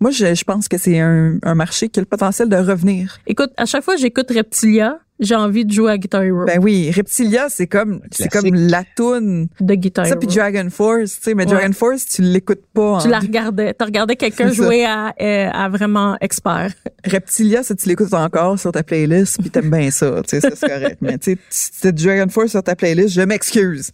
Moi, 0.00 0.10
je, 0.10 0.34
je 0.34 0.44
pense 0.44 0.68
que 0.68 0.76
c'est 0.76 1.00
un, 1.00 1.38
un 1.42 1.54
marché 1.54 1.88
qui 1.88 1.98
a 1.98 2.02
le 2.02 2.06
potentiel 2.06 2.50
de 2.50 2.56
revenir. 2.56 3.20
Écoute, 3.26 3.52
à 3.56 3.64
chaque 3.64 3.84
fois 3.84 3.96
j'écoute 3.96 4.30
Reptilia, 4.30 4.98
j'ai 5.20 5.34
envie 5.34 5.64
de 5.64 5.72
jouer 5.72 5.92
à 5.92 5.98
Guitar 5.98 6.22
Hero. 6.22 6.44
Ben 6.44 6.58
oui, 6.62 6.90
Reptilia, 6.90 7.46
c'est 7.48 7.66
comme, 7.66 8.00
c'est 8.10 8.28
comme 8.28 8.52
la 8.54 8.82
toune. 8.96 9.46
de 9.60 9.74
Guitar 9.74 10.06
Ça, 10.06 10.12
Hero. 10.12 10.20
puis 10.20 10.28
Dragon 10.34 10.68
Force, 10.70 11.16
tu 11.16 11.22
sais, 11.22 11.34
mais 11.34 11.44
Ouais. 11.46 11.52
Dragon 11.54 11.72
Force, 11.72 12.06
tu 12.06 12.22
l'écoutes 12.22 12.64
pas. 12.74 12.98
tu 13.00 13.06
en- 13.06 13.10
la 13.10 13.18
regardais. 13.20 13.74
Tu 13.74 13.84
regardais 13.84 14.16
quelqu'un 14.16 14.48
ça. 14.48 14.54
jouer 14.54 14.84
à, 14.84 15.14
euh, 15.20 15.48
à 15.52 15.68
vraiment 15.68 16.16
expert. 16.20 16.72
Reptilia, 17.04 17.62
ça, 17.62 17.74
tu 17.74 17.88
l'écoutes 17.88 18.12
encore 18.14 18.58
sur 18.58 18.72
ta 18.72 18.82
playlist, 18.82 19.38
puis 19.40 19.50
t'aimes 19.50 19.70
bien 19.70 19.90
ça, 19.90 20.20
tu 20.22 20.30
sais, 20.30 20.40
ça, 20.40 20.50
c'est 20.54 20.68
correct. 20.68 20.98
Mais 21.00 21.18
tu 21.18 21.32
sais, 21.32 21.38
si 21.48 21.70
t'as 21.80 21.92
Dragon 21.92 22.28
Force 22.30 22.50
sur 22.50 22.62
ta 22.62 22.74
playlist, 22.74 23.10
je 23.14 23.20
m'excuse. 23.22 23.90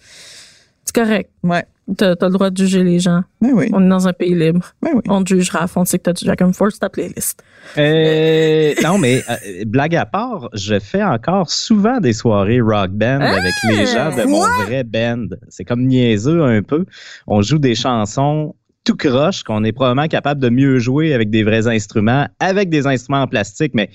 C'est 0.92 1.04
correct. 1.04 1.30
Ouais. 1.44 1.64
T'as 1.96 2.14
as 2.20 2.24
le 2.26 2.30
droit 2.30 2.50
de 2.50 2.56
juger 2.56 2.82
les 2.82 2.98
gens. 2.98 3.22
Ben 3.40 3.50
oui. 3.52 3.68
On 3.72 3.84
est 3.84 3.88
dans 3.88 4.08
un 4.08 4.12
pays 4.12 4.34
libre. 4.34 4.72
Ben 4.82 4.90
oui. 4.94 5.02
On 5.08 5.22
te 5.22 5.34
jugera 5.34 5.62
à 5.62 5.66
fond. 5.68 5.84
Tu 5.84 5.90
sais 5.90 5.98
que 5.98 6.04
t'as 6.04 6.12
du 6.12 6.24
Dragon 6.24 6.52
Force 6.52 6.80
ta 6.80 6.88
playlist. 6.88 7.44
Euh, 7.78 8.74
non, 8.82 8.98
mais 8.98 9.22
euh, 9.30 9.64
blague 9.66 9.94
à 9.94 10.04
part, 10.04 10.48
je 10.52 10.80
fais 10.80 11.02
encore 11.02 11.50
souvent 11.50 12.00
des 12.00 12.12
soirées 12.12 12.60
rock 12.60 12.90
band 12.90 13.20
avec 13.20 13.52
les 13.68 13.86
gens 13.86 14.16
de 14.16 14.28
mon 14.28 14.44
vrai 14.64 14.82
band. 14.82 15.26
C'est 15.48 15.64
comme 15.64 15.86
niaiseux 15.86 16.42
un 16.42 16.62
peu. 16.62 16.86
On 17.28 17.40
joue 17.40 17.58
des 17.58 17.76
chansons 17.76 18.56
tout 18.84 18.96
croche 18.96 19.44
qu'on 19.44 19.62
est 19.62 19.72
probablement 19.72 20.08
capable 20.08 20.40
de 20.40 20.48
mieux 20.48 20.78
jouer 20.78 21.14
avec 21.14 21.30
des 21.30 21.44
vrais 21.44 21.68
instruments, 21.68 22.26
avec 22.40 22.68
des 22.68 22.86
instruments 22.86 23.22
en 23.22 23.28
plastique, 23.28 23.72
mais 23.74 23.90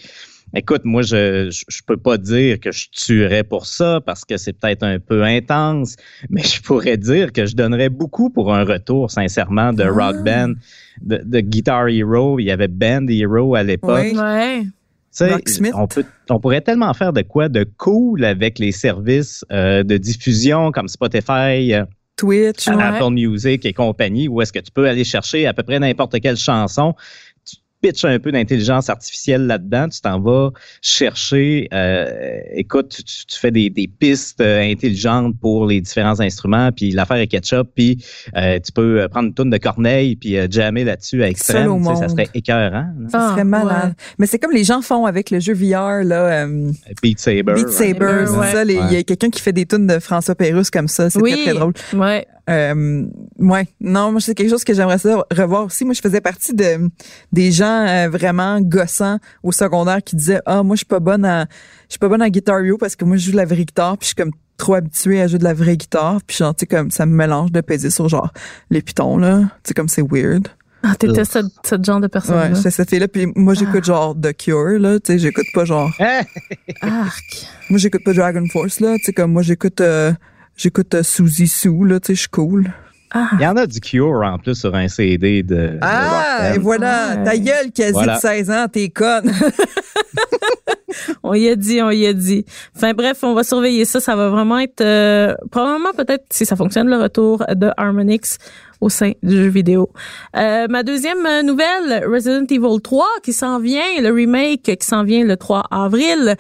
Écoute, 0.54 0.82
moi, 0.86 1.02
je, 1.02 1.50
je, 1.50 1.66
je 1.68 1.82
peux 1.86 1.98
pas 1.98 2.18
dire 2.18 2.60
que 2.60 2.72
je 2.72 2.88
tuerais 2.90 3.44
pour 3.44 3.66
ça 3.66 4.00
parce 4.06 4.24
que 4.24 4.38
c'est 4.38 4.54
peut-être 4.54 4.84
un 4.84 5.00
peu 5.00 5.24
intense, 5.24 5.96
mais 6.30 6.44
je 6.44 6.62
pourrais 6.62 6.98
dire 6.98 7.34
que 7.34 7.46
je 7.46 7.56
donnerais 7.56 7.90
beaucoup 7.90 8.30
pour 8.30 8.54
un 8.54 8.64
retour, 8.64 9.12
sincèrement, 9.12 9.74
de 9.74 9.84
rock 9.84 10.24
band, 10.24 10.54
de, 11.02 11.22
de 11.26 11.40
Guitar 11.42 11.90
Hero. 11.90 12.40
Il 12.40 12.46
y 12.46 12.52
avait 12.52 12.68
Band 12.70 13.06
Hero 13.10 13.56
à 13.56 13.64
l'époque. 13.64 14.00
Oui. 14.14 14.18
Ouais. 14.18 14.64
On, 15.74 15.88
peut, 15.88 16.06
on 16.30 16.40
pourrait 16.40 16.62
tellement 16.62 16.94
faire 16.94 17.14
de 17.14 17.22
quoi 17.22 17.48
de 17.48 17.66
cool 17.78 18.26
avec 18.26 18.60
les 18.60 18.74
services 18.74 19.46
euh, 19.52 19.82
de 19.84 19.98
diffusion 19.98 20.72
comme 20.72 20.90
Spotify, 20.90 21.74
euh, 21.74 21.86
Twitch. 22.18 22.68
Ouais. 22.68 22.82
Apple 22.82 23.12
Music 23.12 23.66
et 23.66 23.74
compagnie, 23.74 24.28
où 24.28 24.42
est-ce 24.42 24.52
que 24.52 24.60
tu 24.60 24.72
peux 24.72 24.88
aller 24.88 25.04
chercher 25.04 25.48
à 25.48 25.54
peu 25.54 25.64
près 25.64 25.80
n'importe 25.80 26.20
quelle 26.20 26.38
chanson. 26.38 26.96
Pitches 27.86 28.06
un 28.06 28.18
peu 28.20 28.32
d'intelligence 28.32 28.90
artificielle 28.90 29.46
là-dedans, 29.46 29.88
tu 29.90 30.02
t'en 30.02 30.20
vas 30.20 30.50
chercher, 30.82 31.68
euh, 31.74 32.40
écoute, 32.56 32.90
tu, 32.90 33.04
tu- 33.04 33.26
tu 33.28 33.40
fais 33.40 33.52
des, 33.52 33.70
des 33.70 33.88
pistes 33.88 34.42
euh, 34.42 34.62
intelligentes 34.62 35.36
pour 35.40 35.66
les 35.68 35.82
différents 35.82 36.20
instruments, 36.20 36.72
puis 36.72 36.92
l'affaire 36.92 37.18
est 37.18 37.28
ketchup, 37.28 37.70
puis 37.76 38.04
euh, 38.36 38.60
tu 38.64 38.72
peux 38.72 39.08
prendre 39.10 39.28
une 39.28 39.34
tonne 39.34 39.50
de 39.50 39.58
Corneille 39.58 40.16
puis 40.16 40.38
euh, 40.38 40.48
jammer 40.50 40.84
là-dessus 40.84 41.22
à 41.24 41.30
extrême, 41.30 41.78
tu 41.80 41.86
sais, 41.90 41.96
ça 41.96 42.10
serait 42.10 42.30
écœurant. 42.34 42.88
non? 42.98 43.10
Ça 43.10 43.30
serait 43.32 43.42
Ah, 43.42 43.44
malade. 43.44 43.94
Mais 44.18 44.26
c'est 44.26 44.40
comme 44.40 44.52
les 44.54 44.64
gens 44.64 44.82
font 44.82 45.06
avec 45.06 45.30
le 45.30 45.40
jeu 45.40 45.54
VR, 45.54 46.04
là. 46.04 46.46
euh, 46.46 46.72
Beat 47.04 47.20
Saber. 47.20 47.54
Beat 47.54 47.70
Saber, 47.70 48.06
Ouais. 48.06 48.26
c'est 48.46 48.54
ça. 48.54 48.64
Il 48.64 48.94
y 48.94 48.98
a 48.98 49.04
quelqu'un 49.04 49.30
qui 49.30 49.42
fait 49.42 49.54
des 49.54 49.66
tunes 49.66 49.88
de 49.88 50.00
François 50.00 50.36
Pérusse 50.36 50.70
comme 50.72 50.88
ça. 50.88 51.10
C'est 51.10 51.22
Oui. 51.22 51.34
très, 51.34 51.44
très 51.44 51.54
drôle. 51.54 51.74
Ouais. 51.94 52.26
Euh, 52.50 53.06
ouais, 53.40 53.68
non, 53.82 54.12
moi 54.12 54.22
c'est 54.22 54.36
quelque 54.36 54.50
chose 54.50 54.64
que 54.64 54.74
j'aimerais 54.74 55.00
ça 55.00 55.24
revoir 55.32 55.66
aussi. 55.66 55.84
Moi, 55.84 55.94
je 55.94 56.02
faisais 56.02 56.22
partie 56.22 56.54
de 56.54 56.90
des 57.32 57.52
gens 57.52 57.88
euh, 57.88 58.08
vraiment 58.10 58.62
gossants 58.62 59.18
au 59.42 59.52
secondaire 59.52 60.04
qui 60.04 60.16
disaient 60.16 60.42
ah 60.46 60.62
moi 60.62 60.76
je 60.76 60.80
suis 60.80 60.86
pas 60.86 61.00
bonne 61.00 61.26
à 61.26 61.46
je 61.88 61.94
suis 61.94 62.00
pas 62.00 62.08
bonne 62.08 62.22
à 62.22 62.30
Guitar 62.30 62.60
Hero 62.60 62.78
parce 62.78 62.96
que 62.96 63.04
moi 63.06 63.18
je 63.18 63.26
joue 63.26 63.32
de 63.32 63.38
la 63.38 63.46
vraie 63.46 63.66
guitare 63.66 63.98
puis 63.98 64.06
je 64.06 64.08
suis 64.08 64.16
comme 64.16 64.32
trop 64.58 64.76
habituée 64.76 65.22
à 65.22 65.28
jouer 65.28 65.40
de 65.40 65.44
la 65.44 65.54
vraie 65.54 65.76
guitare 65.76 66.20
puis 66.26 66.38
genre 66.38 66.54
tu 66.56 66.62
sais 66.62 66.68
comme 66.68 66.92
ça 66.92 67.06
me 67.06 67.16
mélange 67.16 67.52
de 67.52 67.62
peser 67.62 67.90
sur 67.90 68.08
genre 68.10 68.32
les 68.70 68.82
pitons 68.82 69.18
là, 69.18 69.40
tu 69.40 69.70
sais 69.70 69.74
comme 69.74 69.90
c'est 69.90 70.04
weird. 70.04 70.48
Ah, 70.88 70.94
t'étais 70.96 71.26
ce, 71.26 71.40
ce 71.68 71.76
genre 71.84 72.00
de 72.00 72.06
personne. 72.06 72.54
Ouais, 72.54 72.56
c'est 72.62 72.70
cette 72.70 72.92
fille 72.92 73.00
là 73.00 73.08
puis 73.08 73.26
moi 73.36 73.56
j'écoute 73.56 73.84
genre 73.86 74.16
The 74.16 74.38
Cure 74.38 74.78
là, 74.80 75.00
tu 75.00 75.14
sais 75.14 75.18
j'écoute 75.20 75.48
pas 75.56 75.66
genre? 75.66 75.92
Arc. 76.82 77.48
moi 77.72 77.80
j'écoute 77.80 78.04
pas 78.06 78.14
Dragon 78.14 78.46
Force 78.52 78.80
là, 78.82 78.96
tu 78.98 79.06
sais 79.06 79.14
comme 79.14 79.32
moi 79.32 79.42
j'écoute 79.42 79.82
euh, 79.82 80.14
j'écoute 80.56 80.94
euh, 80.96 81.04
Suzy 81.04 81.48
Sue 81.48 81.86
là, 81.86 82.00
tu 82.00 82.08
sais 82.08 82.16
je 82.16 82.20
suis 82.22 82.30
cool. 82.30 82.72
Ah. 83.18 83.30
Il 83.34 83.42
y 83.42 83.48
en 83.48 83.56
a 83.56 83.66
du 83.66 83.80
Cure 83.80 84.22
en 84.26 84.38
plus 84.38 84.56
sur 84.60 84.76
un 84.76 84.88
CD 84.90 85.42
de. 85.42 85.56
de 85.56 85.78
Ah, 85.82 86.52
et 86.56 86.60
voilà, 86.60 87.16
Ouais. 87.18 87.24
ta 87.24 87.38
gueule 87.38 87.72
quasi 87.74 87.94
Voilà. 87.94 88.16
de 88.16 88.20
16 88.20 88.52
ans, 88.52 88.66
t'es 88.70 88.90
conne. 88.90 89.32
On 91.24 91.34
y 91.34 91.50
a 91.50 91.56
dit, 91.56 91.82
on 91.82 91.90
y 91.92 92.06
a 92.08 92.14
dit. 92.14 92.46
Enfin 92.76 92.94
bref, 92.94 93.20
on 93.24 93.34
va 93.34 93.44
surveiller 93.44 93.84
ça. 93.86 94.00
Ça 94.00 94.16
va 94.16 94.30
vraiment 94.30 94.60
être 94.60 94.82
euh, 94.82 95.34
probablement 95.52 95.92
peut-être 95.92 96.26
si 96.32 96.46
ça 96.46 96.56
fonctionne 96.56 96.88
le 96.88 96.98
retour 96.98 97.44
de 97.54 97.70
Harmonix 97.78 98.38
au 98.80 98.90
sein 98.90 99.12
du 99.22 99.36
jeu 99.36 99.48
vidéo. 99.50 99.90
Euh, 100.38 100.68
ma 100.70 100.84
deuxième 100.84 101.28
nouvelle, 101.46 102.06
Resident 102.08 102.46
Evil 102.50 102.82
3 102.82 103.06
qui 103.24 103.34
s'en 103.34 103.60
vient, 103.60 104.00
le 104.02 104.10
remake 104.12 104.64
qui 104.64 104.86
s'en 104.88 105.04
vient 105.04 105.26
le 105.26 105.36
3 105.36 105.64
avril. 105.72 106.36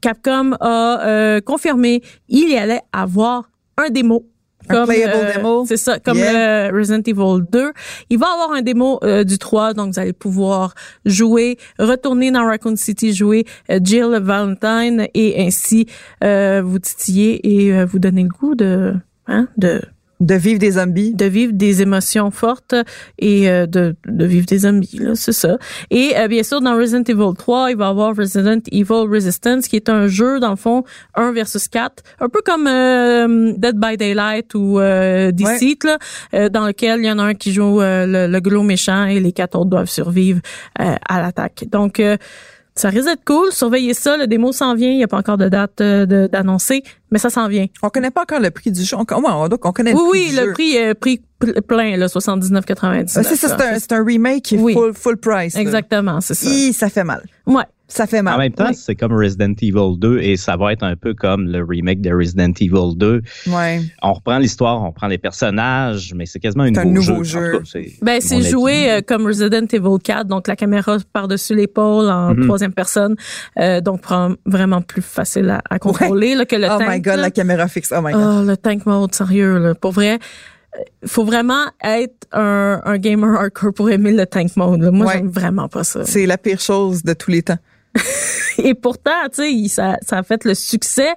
Capcom 0.00 0.52
a 0.60 1.06
euh, 1.06 1.40
confirmé 1.40 2.02
il 2.28 2.48
y 2.50 2.56
allait 2.56 2.82
avoir 2.92 3.44
un 3.78 3.88
démo. 3.90 4.26
Un 4.68 4.84
playable 4.84 5.32
démo. 5.34 5.64
C'est 5.66 5.76
ça, 5.78 5.98
comme 5.98 6.18
Yeah. 6.18 6.70
le 6.70 6.78
Resident 6.78 7.00
Evil 7.06 7.44
2. 7.50 7.72
Il 8.10 8.18
va 8.18 8.26
y 8.26 8.30
avoir 8.32 8.52
un 8.52 8.60
démo 8.60 8.98
euh, 9.02 9.24
du 9.24 9.38
3, 9.38 9.72
donc 9.72 9.94
vous 9.94 10.00
allez 10.00 10.12
pouvoir 10.12 10.74
jouer, 11.06 11.56
retourner 11.78 12.30
dans 12.30 12.44
Raccoon 12.44 12.76
City, 12.76 13.14
jouer 13.14 13.46
euh, 13.70 13.78
Jill 13.82 14.18
Valentine 14.20 15.06
et 15.14 15.42
ainsi 15.46 15.86
euh, 16.22 16.60
vous 16.62 16.80
titiller 16.80 17.40
et 17.48 17.72
euh, 17.72 17.86
vous 17.86 17.98
donner 17.98 18.24
le 18.24 18.28
goût 18.28 18.54
de, 18.54 18.94
hein, 19.26 19.48
de 19.56 19.80
De 20.20 20.34
vivre 20.34 20.58
des 20.58 20.72
zombies. 20.72 21.14
de 21.14 21.26
vivre 21.26 21.52
des 21.52 21.80
émotions 21.80 22.30
fortes 22.30 22.74
et 23.18 23.48
euh, 23.48 23.66
de, 23.66 23.94
de 24.06 24.24
vivre 24.24 24.46
des 24.46 24.58
zombies, 24.58 24.98
là, 24.98 25.14
c'est 25.14 25.32
ça. 25.32 25.58
Et 25.90 26.12
euh, 26.16 26.26
bien 26.26 26.42
sûr, 26.42 26.60
dans 26.60 26.76
Resident 26.76 27.04
Evil 27.06 27.36
3, 27.36 27.70
il 27.70 27.76
va 27.76 27.86
y 27.86 27.88
avoir 27.88 28.16
Resident 28.16 28.58
Evil 28.72 29.06
Resistance, 29.08 29.68
qui 29.68 29.76
est 29.76 29.88
un 29.88 30.08
jeu, 30.08 30.40
dans 30.40 30.50
le 30.50 30.56
fond, 30.56 30.82
1 31.14 31.32
versus 31.32 31.68
4, 31.68 32.02
un 32.20 32.28
peu 32.28 32.40
comme 32.44 32.66
euh, 32.66 33.52
Dead 33.56 33.76
by 33.78 33.96
Daylight 33.96 34.54
ou 34.54 34.80
euh, 34.80 35.30
Deceit, 35.30 35.78
là, 35.84 35.98
euh, 36.34 36.48
dans 36.48 36.66
lequel 36.66 37.00
il 37.00 37.06
y 37.06 37.10
en 37.10 37.18
a 37.18 37.22
un 37.22 37.34
qui 37.34 37.52
joue 37.52 37.80
euh, 37.80 38.06
le, 38.06 38.32
le 38.32 38.40
gros 38.40 38.62
méchant 38.62 39.04
et 39.04 39.20
les 39.20 39.32
quatre 39.32 39.56
autres 39.56 39.70
doivent 39.70 39.88
survivre 39.88 40.40
euh, 40.80 40.96
à 41.08 41.22
l'attaque. 41.22 41.64
Donc, 41.70 42.00
euh, 42.00 42.16
ça 42.78 42.88
risque 42.90 43.04
d'être 43.06 43.24
cool. 43.24 43.52
Surveillez 43.52 43.94
ça. 43.94 44.16
Le 44.16 44.26
démo 44.26 44.52
s'en 44.52 44.74
vient. 44.74 44.90
Il 44.90 44.96
n'y 44.96 45.04
a 45.04 45.08
pas 45.08 45.18
encore 45.18 45.36
de 45.38 45.48
date 45.48 45.80
euh, 45.80 46.06
d'annoncer, 46.28 46.82
mais 47.10 47.18
ça 47.18 47.30
s'en 47.30 47.48
vient. 47.48 47.66
On 47.82 47.88
connaît 47.88 48.10
pas 48.10 48.22
encore 48.22 48.40
le 48.40 48.50
prix 48.50 48.70
du 48.70 48.82
jeu. 48.82 48.96
On, 48.96 49.48
donc 49.48 49.64
on 49.64 49.72
connaît 49.72 49.94
Oui, 49.94 50.00
le 50.00 50.02
prix 50.02 50.10
oui, 50.10 50.30
du 50.30 50.36
le 50.36 50.46
jeu. 50.46 50.52
prix, 50.52 50.78
euh, 50.78 50.94
prix 50.94 51.22
pl- 51.38 51.62
plein, 51.62 51.96
là, 51.96 52.06
79,99. 52.06 53.12
Ah, 53.16 53.22
C'est 53.22 53.36
ça, 53.36 53.56
c'est 53.78 53.92
un, 53.92 54.04
remake 54.04 54.42
qui 54.44 54.54
est 54.56 54.58
Oui. 54.58 54.72
full, 54.74 54.94
full 54.94 55.16
price. 55.16 55.56
Exactement, 55.56 56.20
c'est 56.20 56.34
ça. 56.34 56.48
Hi, 56.48 56.72
ça 56.72 56.88
fait 56.88 57.04
mal. 57.04 57.22
Ouais. 57.46 57.64
Ça 57.90 58.06
fait 58.06 58.20
En 58.20 58.24
mal. 58.24 58.38
même 58.38 58.52
temps, 58.52 58.66
Oui. 58.68 58.74
c'est 58.74 58.94
comme 58.94 59.14
Resident 59.14 59.54
Evil 59.62 59.96
2 59.98 60.18
et 60.18 60.36
ça 60.36 60.56
va 60.58 60.72
être 60.74 60.82
un 60.82 60.94
peu 60.94 61.14
comme 61.14 61.46
le 61.48 61.64
remake 61.64 62.02
de 62.02 62.12
Resident 62.12 62.52
Evil 62.60 62.94
2. 62.96 63.22
Ouais. 63.46 63.80
On 64.02 64.12
reprend 64.12 64.36
l'histoire, 64.38 64.82
on 64.82 64.88
reprend 64.88 65.06
les 65.06 65.16
personnages, 65.16 66.12
mais 66.14 66.26
c'est 66.26 66.38
quasiment 66.38 66.64
un 66.64 66.74
C'est 66.74 66.80
un 66.80 66.84
nouveau, 66.84 67.12
nouveau 67.12 67.24
jeu. 67.24 67.52
jeu. 67.52 67.60
En 67.60 67.64
c'est 67.64 67.92
Ben, 68.02 68.20
joué 68.42 68.90
euh, 68.90 69.00
comme 69.00 69.26
Resident 69.26 69.64
Evil 69.72 69.98
4, 70.04 70.26
donc 70.26 70.48
la 70.48 70.56
caméra 70.56 70.98
par-dessus 71.14 71.54
l'épaule 71.54 72.10
en 72.10 72.34
Mhm. 72.34 72.44
troisième 72.44 72.72
personne, 72.74 73.16
euh, 73.58 73.80
donc 73.80 74.02
vraiment 74.44 74.82
plus 74.82 75.00
facile 75.02 75.48
à, 75.48 75.62
à 75.70 75.78
contrôler 75.78 76.34
là, 76.34 76.44
que 76.44 76.56
le 76.56 76.66
oh 76.66 76.78
tank. 76.78 76.88
my 76.90 77.00
god, 77.00 77.16
là. 77.16 77.22
la 77.22 77.30
caméra 77.30 77.68
fixe. 77.68 77.92
Oh 77.96 78.02
my 78.04 78.12
god. 78.12 78.22
Oh, 78.22 78.46
le 78.46 78.56
tank 78.58 78.84
mode, 78.84 79.14
sérieux, 79.14 79.58
là. 79.58 79.74
Pour 79.74 79.92
vrai, 79.92 80.14
euh, 80.76 80.78
faut 81.06 81.24
vraiment 81.24 81.64
être 81.82 82.26
un, 82.32 82.82
un 82.84 82.98
gamer 82.98 83.34
hardcore 83.40 83.72
pour 83.72 83.90
aimer 83.90 84.12
le 84.12 84.26
tank 84.26 84.54
mode. 84.56 84.82
Moi, 84.92 85.06
Ouais. 85.06 85.12
j'aime 85.14 85.28
vraiment 85.30 85.68
pas 85.68 85.84
ça. 85.84 86.04
C'est 86.04 86.26
la 86.26 86.36
pire 86.36 86.60
chose 86.60 87.02
de 87.02 87.14
tous 87.14 87.30
les 87.30 87.42
temps. 87.42 87.56
Et 88.58 88.74
pourtant, 88.74 89.10
tu 89.32 89.42
sais, 89.64 89.68
ça, 89.68 89.96
ça 90.02 90.18
a 90.18 90.22
fait 90.22 90.44
le 90.44 90.54
succès 90.54 91.10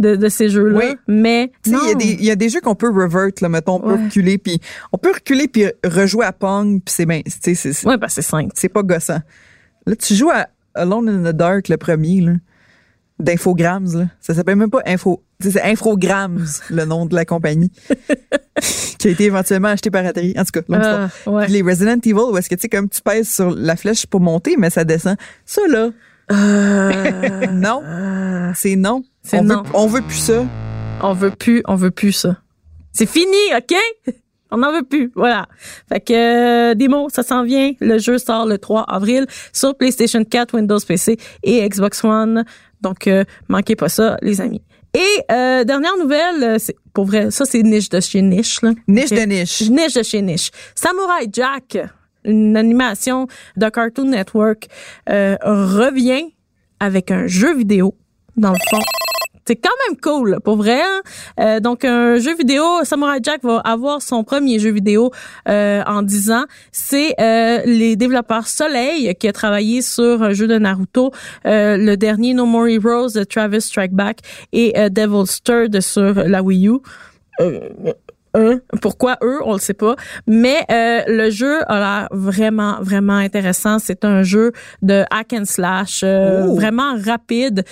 de, 0.00 0.16
de 0.16 0.28
ces 0.28 0.48
jeux-là. 0.48 0.78
Oui. 0.78 0.96
Mais 1.06 1.52
il 1.64 1.72
y 1.72 1.90
a 1.90 1.94
des, 1.94 2.04
il 2.06 2.24
y 2.24 2.30
a 2.30 2.36
des 2.36 2.48
jeux 2.48 2.60
qu'on 2.60 2.74
peut 2.74 2.90
revert, 2.90 3.28
là, 3.40 3.48
mettons, 3.48 3.76
on 3.76 3.80
peut 3.80 3.92
Ouais. 3.94 4.04
reculer, 4.04 4.38
puis 4.38 4.60
on 4.92 4.98
peut 4.98 5.12
reculer 5.12 5.46
puis 5.48 5.64
rejouer 5.84 6.26
à 6.26 6.32
Pong, 6.32 6.80
puis 6.84 6.92
c'est 6.94 7.06
bien, 7.06 7.20
tu 7.22 7.54
sais, 7.54 7.72
c'est, 7.72 7.86
Ouais, 7.86 7.96
ben 7.96 8.08
c'est 8.08 8.22
simple. 8.22 8.50
c'est 8.54 8.68
pas 8.68 8.82
gossant. 8.82 9.20
Là, 9.86 9.96
tu 9.96 10.14
joues 10.14 10.30
à 10.30 10.48
Alone 10.74 11.08
in 11.08 11.32
the 11.32 11.34
Dark, 11.36 11.68
le 11.68 11.76
premier, 11.76 12.20
là, 12.20 12.32
d'Infograms, 13.18 13.96
là. 13.98 14.06
Ça 14.20 14.34
s'appelle 14.34 14.56
même 14.56 14.70
pas 14.70 14.82
Info, 14.86 15.22
c'est 15.40 15.62
Infograms, 15.62 16.44
le 16.70 16.84
nom 16.84 17.06
de 17.06 17.14
la 17.14 17.24
compagnie, 17.24 17.70
qui 18.98 19.08
a 19.08 19.10
été 19.10 19.24
éventuellement 19.24 19.68
acheté 19.68 19.90
par 19.90 20.04
Atari. 20.04 20.34
En 20.36 20.44
tout 20.44 20.60
cas. 20.60 21.08
Ah, 21.24 21.30
ouais. 21.30 21.48
Les 21.48 21.62
Resident 21.62 21.96
Evil, 22.04 22.14
où 22.14 22.36
est-ce 22.36 22.48
que 22.48 22.54
tu 22.54 22.62
sais, 22.62 22.68
comme 22.68 22.88
tu 22.88 23.00
pèses 23.02 23.28
sur 23.32 23.50
la 23.50 23.76
flèche 23.76 24.06
pour 24.06 24.20
monter, 24.20 24.56
mais 24.58 24.70
ça 24.70 24.84
descend. 24.84 25.16
Ça, 25.46 25.62
là, 25.68 25.90
Euh, 26.32 27.46
non. 27.52 27.82
euh, 27.84 28.52
C'est 28.54 28.76
non. 28.76 29.02
C'est 29.22 29.38
on 29.38 29.44
non. 29.44 29.62
Veut, 29.62 29.70
on 29.74 29.86
veut 29.86 30.02
plus 30.02 30.16
ça. 30.18 30.44
on 31.02 31.12
veut 31.12 31.30
plus, 31.30 31.62
on 31.66 31.74
veut 31.74 31.90
plus 31.90 32.12
ça. 32.12 32.36
C'est 32.92 33.06
fini, 33.06 33.36
OK? 33.56 33.74
On 34.50 34.56
n'en 34.56 34.72
veut 34.72 34.82
plus, 34.82 35.12
voilà. 35.14 35.46
Fait 35.90 36.00
que 36.00 36.70
euh, 36.70 36.74
démo, 36.74 37.08
ça 37.10 37.22
s'en 37.22 37.44
vient. 37.44 37.72
Le 37.80 37.98
jeu 37.98 38.16
sort 38.16 38.46
le 38.46 38.56
3 38.56 38.84
avril 38.88 39.26
sur 39.52 39.76
PlayStation 39.76 40.24
4, 40.24 40.54
Windows 40.54 40.78
PC 40.80 41.18
et 41.42 41.68
Xbox 41.68 42.02
One. 42.02 42.44
Donc 42.80 43.06
euh, 43.08 43.24
manquez 43.48 43.76
pas 43.76 43.90
ça, 43.90 44.16
les 44.22 44.40
amis. 44.40 44.62
Et 44.94 45.22
euh, 45.30 45.64
dernière 45.64 45.98
nouvelle, 45.98 46.42
euh, 46.42 46.56
c'est 46.58 46.76
pour 46.94 47.04
vrai, 47.04 47.30
ça 47.30 47.44
c'est 47.44 47.62
niche 47.62 47.90
de 47.90 48.00
chez 48.00 48.22
niche 48.22 48.62
là. 48.62 48.70
Niche 48.88 49.10
de 49.10 49.20
niche. 49.20 49.68
Niche 49.68 49.92
de 49.92 50.02
chez 50.02 50.22
niche. 50.22 50.50
Samurai 50.74 51.28
Jack, 51.30 51.76
une 52.24 52.56
animation 52.56 53.26
de 53.56 53.68
Cartoon 53.68 54.10
Network, 54.10 54.66
euh, 55.08 55.36
revient 55.42 56.34
avec 56.80 57.10
un 57.10 57.26
jeu 57.26 57.56
vidéo, 57.56 57.94
dans 58.36 58.52
le 58.52 58.58
fond. 58.70 58.82
C'est 59.46 59.56
quand 59.56 59.70
même 59.88 59.98
cool, 59.98 60.40
pour 60.44 60.56
vrai. 60.56 60.82
hein. 60.82 61.00
Euh, 61.40 61.58
donc, 61.58 61.82
un 61.86 62.18
jeu 62.18 62.36
vidéo, 62.36 62.84
Samurai 62.84 63.18
Jack 63.22 63.42
va 63.42 63.60
avoir 63.60 64.02
son 64.02 64.22
premier 64.22 64.58
jeu 64.58 64.70
vidéo 64.70 65.10
euh, 65.48 65.82
en 65.86 66.02
10 66.02 66.32
ans. 66.32 66.44
C'est 66.70 67.14
euh, 67.18 67.62
les 67.64 67.96
développeurs 67.96 68.46
Soleil 68.46 69.14
qui 69.18 69.26
a 69.26 69.32
travaillé 69.32 69.80
sur 69.80 70.22
un 70.22 70.34
jeu 70.34 70.48
de 70.48 70.58
Naruto, 70.58 71.12
euh, 71.46 71.78
le 71.78 71.96
dernier 71.96 72.34
No 72.34 72.44
More 72.44 72.66
Heroes 72.68 73.12
de 73.14 73.24
Travis 73.24 73.62
Strike 73.62 73.92
Back 73.92 74.18
et 74.52 74.78
euh, 74.78 74.90
Devil's 74.90 75.42
Third 75.42 75.80
sur 75.80 76.12
la 76.12 76.42
Wii 76.42 76.68
U. 76.68 76.80
Eux. 78.36 78.62
Pourquoi 78.82 79.16
eux, 79.22 79.38
on 79.44 79.54
le 79.54 79.58
sait 79.58 79.74
pas. 79.74 79.96
Mais 80.26 80.58
euh, 80.70 81.00
le 81.08 81.30
jeu 81.30 81.58
a 81.66 81.78
l'air 81.78 82.08
vraiment, 82.10 82.78
vraiment 82.80 83.14
intéressant. 83.16 83.78
C'est 83.78 84.04
un 84.04 84.22
jeu 84.22 84.52
de 84.82 85.04
hack 85.10 85.32
and 85.32 85.44
slash, 85.44 86.02
euh, 86.04 86.44
Oh. 86.46 86.54
vraiment 86.54 86.94
rapide. 87.04 87.64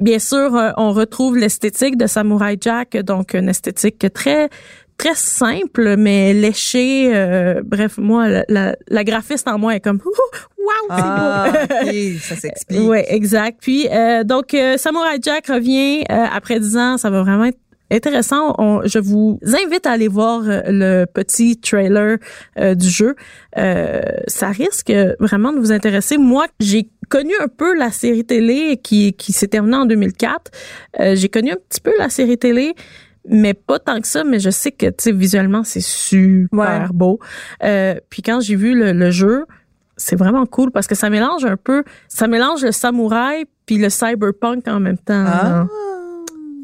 Bien 0.00 0.18
sûr, 0.18 0.54
euh, 0.56 0.70
on 0.76 0.92
retrouve 0.92 1.36
l'esthétique 1.36 1.96
de 1.96 2.06
Samurai 2.06 2.56
Jack, 2.60 2.96
donc 2.98 3.34
une 3.34 3.48
esthétique 3.48 4.06
très 4.12 4.48
très 4.96 5.14
simple 5.16 5.96
mais 5.96 6.32
léchée. 6.32 7.10
Euh, 7.12 7.60
bref, 7.64 7.98
moi, 7.98 8.28
la, 8.28 8.44
la, 8.48 8.76
la 8.88 9.04
graphiste 9.04 9.48
en 9.48 9.58
moi 9.58 9.74
est 9.74 9.80
comme 9.80 9.98
waouh, 10.04 10.86
c'est 10.88 10.94
Ah, 11.04 11.46
beau. 11.82 11.88
ça 12.20 12.36
s'explique. 12.36 12.80
Oui, 12.82 12.98
exact. 13.08 13.58
Puis 13.60 13.88
euh, 13.90 14.22
donc 14.22 14.56
Samurai 14.76 15.18
Jack 15.20 15.48
revient 15.48 16.04
euh, 16.10 16.24
après 16.32 16.60
10 16.60 16.76
ans, 16.76 16.96
ça 16.96 17.10
va 17.10 17.22
vraiment 17.22 17.44
être 17.44 17.58
intéressant. 17.90 18.54
On- 18.58 18.82
je 18.84 18.98
vous 18.98 19.38
invite 19.44 19.86
à 19.86 19.92
aller 19.92 20.08
voir 20.08 20.42
euh, 20.46 20.60
le 20.66 21.04
petit 21.06 21.56
trailer 21.58 22.18
euh, 22.58 22.74
du 22.74 22.88
jeu. 22.88 23.14
Euh, 23.58 24.00
ça 24.26 24.48
risque 24.48 24.92
vraiment 25.20 25.52
de 25.52 25.58
vous 25.58 25.72
intéresser. 25.72 26.18
Moi, 26.18 26.46
j'ai 26.60 26.88
connu 27.08 27.32
un 27.42 27.48
peu 27.48 27.74
la 27.76 27.90
série 27.90 28.24
télé 28.24 28.78
qui 28.82 29.12
qui 29.12 29.32
s'est 29.32 29.48
terminée 29.48 29.76
en 29.76 29.86
2004. 29.86 30.50
Euh, 31.00 31.14
j'ai 31.16 31.28
connu 31.28 31.52
un 31.52 31.56
petit 31.68 31.80
peu 31.80 31.92
la 31.98 32.08
série 32.08 32.38
télé 32.38 32.74
mais 33.26 33.54
pas 33.54 33.78
tant 33.78 34.00
que 34.02 34.06
ça, 34.06 34.22
mais 34.22 34.38
je 34.38 34.50
sais 34.50 34.70
que 34.70 34.84
tu 34.86 34.94
sais 34.98 35.12
visuellement 35.12 35.64
c'est 35.64 35.80
super 35.80 36.82
Ouais. 36.82 36.86
beau. 36.92 37.18
Euh, 37.62 37.94
puis 38.10 38.20
quand 38.20 38.40
j'ai 38.40 38.54
vu 38.54 38.74
le, 38.78 38.92
le 38.92 39.10
jeu, 39.10 39.46
c'est 39.96 40.16
vraiment 40.16 40.44
cool 40.44 40.70
parce 40.70 40.86
que 40.86 40.94
ça 40.94 41.08
mélange 41.08 41.44
un 41.46 41.56
peu, 41.56 41.84
ça 42.08 42.26
mélange 42.26 42.62
le 42.62 42.70
samouraï 42.72 43.46
puis 43.64 43.78
le 43.78 43.88
cyberpunk 43.88 44.68
en 44.68 44.78
même 44.78 44.98
temps. 44.98 45.24
Ah, 45.26 45.66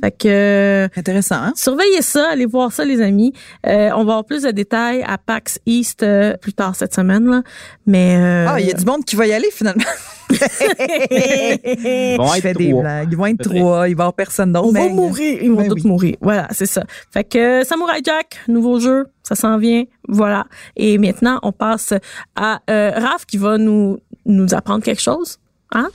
Fait 0.02 0.10
que 0.12 0.28
euh, 0.28 0.88
intéressant. 0.96 1.36
Hein? 1.36 1.52
surveillez 1.56 2.02
ça, 2.02 2.28
allez 2.30 2.46
voir 2.46 2.72
ça 2.72 2.84
les 2.84 3.00
amis. 3.00 3.32
Euh, 3.66 3.90
on 3.94 4.04
va 4.04 4.12
avoir 4.12 4.24
plus 4.24 4.42
de 4.44 4.50
détails 4.50 5.02
à 5.06 5.18
PAX 5.18 5.58
East 5.66 6.02
euh, 6.02 6.36
plus 6.36 6.52
tard 6.54 6.74
cette 6.74 6.94
semaine 6.94 7.26
là, 7.26 7.42
mais 7.86 8.16
euh, 8.18 8.46
Ah, 8.48 8.60
il 8.60 8.66
y 8.66 8.70
a 8.70 8.74
du 8.74 8.84
monde 8.84 9.04
qui 9.04 9.16
va 9.16 9.26
y 9.26 9.32
aller 9.32 9.50
finalement. 9.52 9.84
Ils 10.30 12.16
vont 12.18 12.26
Je 12.32 12.36
être 12.36 12.42
fais 12.42 12.54
des 12.54 12.70
trois. 12.70 12.82
blagues. 12.82 13.08
Ils 13.10 13.16
vont 13.16 13.26
être 13.26 13.42
trois. 13.42 13.88
Il 13.88 13.96
va 13.96 14.02
y 14.02 14.06
avoir 14.06 14.14
personne 14.14 14.52
d'autre. 14.52 14.68
on 14.68 14.72
va 14.72 14.80
mais- 14.80 14.88
mourir, 14.90 15.38
ils 15.42 15.50
vont 15.50 15.56
Ben 15.56 15.68
tous 15.68 15.74
oui. 15.74 15.82
mourir. 15.86 16.16
Voilà, 16.20 16.48
c'est 16.50 16.66
ça. 16.66 16.84
Fait 17.12 17.24
que 17.24 17.60
euh, 17.60 17.64
Samurai 17.64 18.00
Jack, 18.04 18.38
nouveau 18.48 18.78
jeu, 18.80 19.06
ça 19.22 19.34
s'en 19.34 19.58
vient. 19.58 19.84
Voilà. 20.08 20.44
Et 20.76 20.98
maintenant, 20.98 21.38
on 21.42 21.52
passe 21.52 21.94
à 22.36 22.60
euh, 22.70 22.92
Raph 22.96 23.26
qui 23.26 23.36
va 23.38 23.58
nous 23.58 23.98
nous 24.26 24.54
apprendre 24.54 24.82
quelque 24.84 25.02
chose. 25.02 25.38
Hein? 25.72 25.88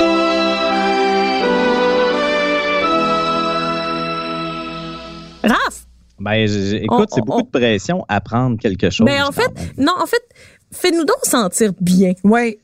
Raph, 5.48 5.86
Ben, 6.20 6.48
On- 6.50 6.76
écoute, 6.76 7.10
c'est 7.14 7.22
on- 7.22 7.26
beaucoup 7.26 7.40
on- 7.40 7.44
de 7.44 7.50
pression 7.50 8.06
à 8.08 8.22
prendre 8.22 8.58
quelque 8.58 8.90
chose. 8.90 9.06
ben 9.06 9.24
en 9.24 9.32
fait, 9.34 9.52
non, 9.78 9.92
en 10.02 10.06
fait, 10.06 10.24
fais-nous 10.72 11.04
donc 11.04 11.18
sentir 11.24 11.72
bien. 11.82 12.14
Ouais. 12.24 12.58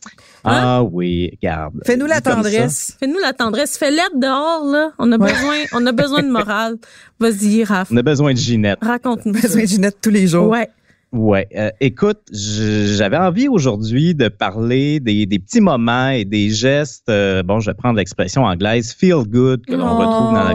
Ah 0.46 0.82
oui, 0.84 1.32
regarde. 1.42 1.74
Fais-nous 1.86 2.06
la 2.08 2.22
tendresse. 2.22 2.96
Fais-nous 3.00 3.20
la 3.20 3.34
tendresse. 3.34 3.78
Fais 3.78 3.92
l'aide 3.92 4.16
dehors, 4.16 4.66
là. 4.66 4.92
On 5.00 5.12
a 5.12 5.18
Ouais. 5.18 5.32
besoin, 5.34 5.56
on 5.74 5.86
a 5.86 5.92
besoin 5.92 6.24
de 6.24 6.30
morale. 6.30 6.78
Vas-y, 7.20 7.64
Raph. 7.64 7.90
On 7.92 7.98
a 7.98 8.02
besoin 8.02 8.32
de 8.34 8.38
Ginette. 8.38 8.80
Raconte-nous 8.82 9.34
ça. 9.36 9.42
Besoin 9.48 9.62
de 9.64 9.68
Ginette 9.68 9.98
tous 10.02 10.10
les 10.10 10.28
jours. 10.28 10.48
Ouais. 10.50 10.70
Ouais, 11.12 11.46
euh, 11.58 11.70
écoute, 11.82 12.22
j'avais 12.32 13.18
envie 13.18 13.50
aujourd'hui 13.50 14.16
de 14.16 14.30
parler 14.30 15.02
des, 15.02 15.26
des 15.26 15.40
petits 15.40 15.60
moments 15.60 16.10
et 16.10 16.24
des 16.24 16.50
gestes. 16.50 17.10
euh, 17.10 17.44
bon, 17.44 17.60
je 17.60 17.70
vais 17.70 17.74
prendre 17.74 17.98
l'expression 17.98 18.44
anglaise 18.46 18.94
"feel 18.94 19.24
good" 19.28 19.66
que 19.66 19.74
l'on 19.74 19.92
Oh, 19.92 19.98
retrouve 19.98 20.34
dans 20.34 20.44
la, 20.46 20.54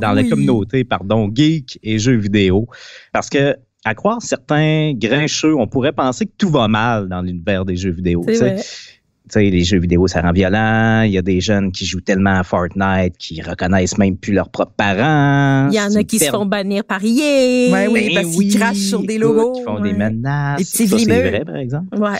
dans 0.00 0.12
la 0.12 0.22
communauté, 0.30 0.84
pardon, 0.84 1.28
geek 1.34 1.80
et 1.82 1.98
jeux 1.98 2.14
vidéo, 2.16 2.68
parce 3.12 3.28
que 3.28 3.56
à 3.84 3.94
croire 3.94 4.22
certains 4.22 4.92
grincheux, 4.94 5.56
on 5.56 5.66
pourrait 5.66 5.92
penser 5.92 6.26
que 6.26 6.32
tout 6.38 6.50
va 6.50 6.68
mal 6.68 7.08
dans 7.08 7.22
l'univers 7.22 7.64
des 7.64 7.74
jeux 7.76 7.90
vidéo. 7.90 8.22
Sais. 9.30 9.50
les 9.50 9.64
jeux 9.64 9.78
vidéo, 9.78 10.06
ça 10.06 10.20
rend 10.20 10.32
violent. 10.32 11.02
Il 11.02 11.12
y 11.12 11.18
a 11.18 11.22
des 11.22 11.40
jeunes 11.40 11.72
qui 11.72 11.86
jouent 11.86 12.00
tellement 12.00 12.38
à 12.38 12.42
Fortnite 12.44 13.16
qu'ils 13.18 13.42
reconnaissent 13.42 13.98
même 13.98 14.16
plus 14.16 14.32
leurs 14.32 14.50
propres 14.50 14.74
parents. 14.76 15.68
Il 15.70 15.74
y 15.76 15.80
en 15.80 15.94
a 15.94 16.04
qui 16.04 16.18
se 16.18 16.30
font 16.30 16.46
bannir 16.46 16.84
par 16.84 17.00
EA. 17.04 17.72
Ouais, 17.72 17.88
oui, 17.88 18.14
ben 18.14 18.22
parce 18.22 18.36
qu'ils 18.36 18.56
crachent 18.56 18.76
sur 18.76 19.00
des 19.02 19.14
écoute, 19.14 19.22
logos, 19.22 19.52
Qui 19.52 19.62
font 19.62 19.80
ouais. 19.80 19.92
des 19.92 19.98
menaces. 19.98 20.58
Des 20.58 20.64
petits 20.64 20.88
Ça, 20.88 20.98
c'est 20.98 21.30
vrai, 21.30 21.44
par 21.44 21.56
exemple. 21.56 21.98
Ouais. 21.98 22.18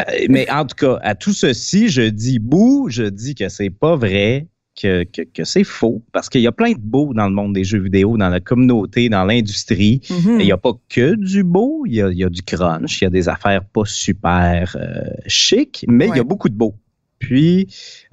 Euh, 0.00 0.26
mais 0.28 0.50
en 0.50 0.64
tout 0.64 0.76
cas, 0.76 0.98
à 1.02 1.14
tout 1.14 1.32
ceci, 1.32 1.88
je 1.88 2.02
dis 2.02 2.38
bouh, 2.38 2.88
je 2.90 3.04
dis 3.04 3.34
que 3.34 3.48
c'est 3.48 3.70
pas 3.70 3.96
vrai, 3.96 4.46
que, 4.80 5.04
que, 5.04 5.22
que 5.22 5.44
c'est 5.44 5.64
faux. 5.64 6.02
Parce 6.12 6.28
qu'il 6.28 6.40
y 6.40 6.46
a 6.46 6.52
plein 6.52 6.72
de 6.72 6.80
beaux 6.80 7.12
dans 7.14 7.26
le 7.26 7.34
monde 7.34 7.52
des 7.52 7.64
jeux 7.64 7.80
vidéo, 7.80 8.16
dans 8.16 8.28
la 8.28 8.40
communauté, 8.40 9.08
dans 9.08 9.24
l'industrie. 9.24 10.00
Mhm. 10.10 10.40
Il 10.40 10.46
n'y 10.46 10.52
a 10.52 10.56
pas 10.56 10.72
que 10.88 11.14
du 11.16 11.42
beau, 11.42 11.84
il 11.86 11.94
y 11.94 12.02
a, 12.02 12.08
il 12.10 12.18
y 12.18 12.24
a 12.24 12.28
du 12.28 12.42
crunch, 12.42 13.00
il 13.00 13.04
y 13.04 13.06
a 13.06 13.10
des 13.10 13.28
affaires 13.28 13.64
pas 13.64 13.84
super 13.84 14.76
euh, 14.78 15.04
chic, 15.26 15.84
mais 15.88 16.08
il 16.08 16.16
y 16.16 16.20
a 16.20 16.24
beaucoup 16.24 16.48
de 16.48 16.54
beau. 16.54 16.74
Puis, 17.18 17.66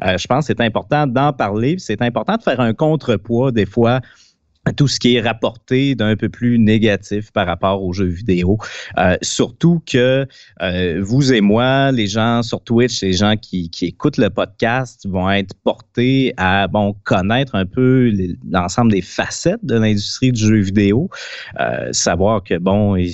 euh, 0.04 0.18
je 0.18 0.26
pense 0.26 0.48
que 0.48 0.54
c'est 0.58 0.64
important 0.64 1.06
d'en 1.06 1.32
parler, 1.32 1.76
c'est 1.78 2.02
important 2.02 2.38
de 2.38 2.42
faire 2.42 2.60
un 2.60 2.74
contrepoids 2.74 3.52
des 3.52 3.68
fois 3.68 4.02
tout 4.74 4.88
ce 4.88 5.00
qui 5.00 5.16
est 5.16 5.22
rapporté 5.22 5.96
d'un 5.96 6.16
peu 6.16 6.30
plus 6.30 6.60
négatif 6.60 7.32
par 7.32 7.48
rapport 7.48 7.84
aux 7.84 7.94
jeux 7.94 8.06
vidéo. 8.06 8.58
Euh, 8.98 9.18
surtout 9.22 9.82
que 9.86 10.26
euh, 10.62 11.02
vous 11.02 11.34
et 11.34 11.42
moi, 11.42 11.92
les 11.92 12.08
gens 12.08 12.44
sur 12.44 12.62
Twitch, 12.62 13.02
les 13.02 13.14
gens 13.14 13.36
qui, 13.38 13.70
qui 13.70 13.86
écoutent 13.86 14.18
le 14.18 14.30
podcast 14.30 15.08
vont 15.08 15.30
être 15.30 15.54
portés 15.64 16.34
à 16.38 16.68
bon 16.68 16.96
connaître 17.04 17.56
un 17.56 17.66
peu 17.66 18.12
l'ensemble 18.50 18.92
des 18.92 19.02
facettes 19.02 19.64
de 19.64 19.76
l'industrie 19.76 20.32
du 20.32 20.42
jeu 20.42 20.60
vidéo, 20.60 21.10
euh, 21.60 21.92
savoir 21.92 22.44
que 22.44 22.58
bon, 22.58 22.96
il 22.96 23.14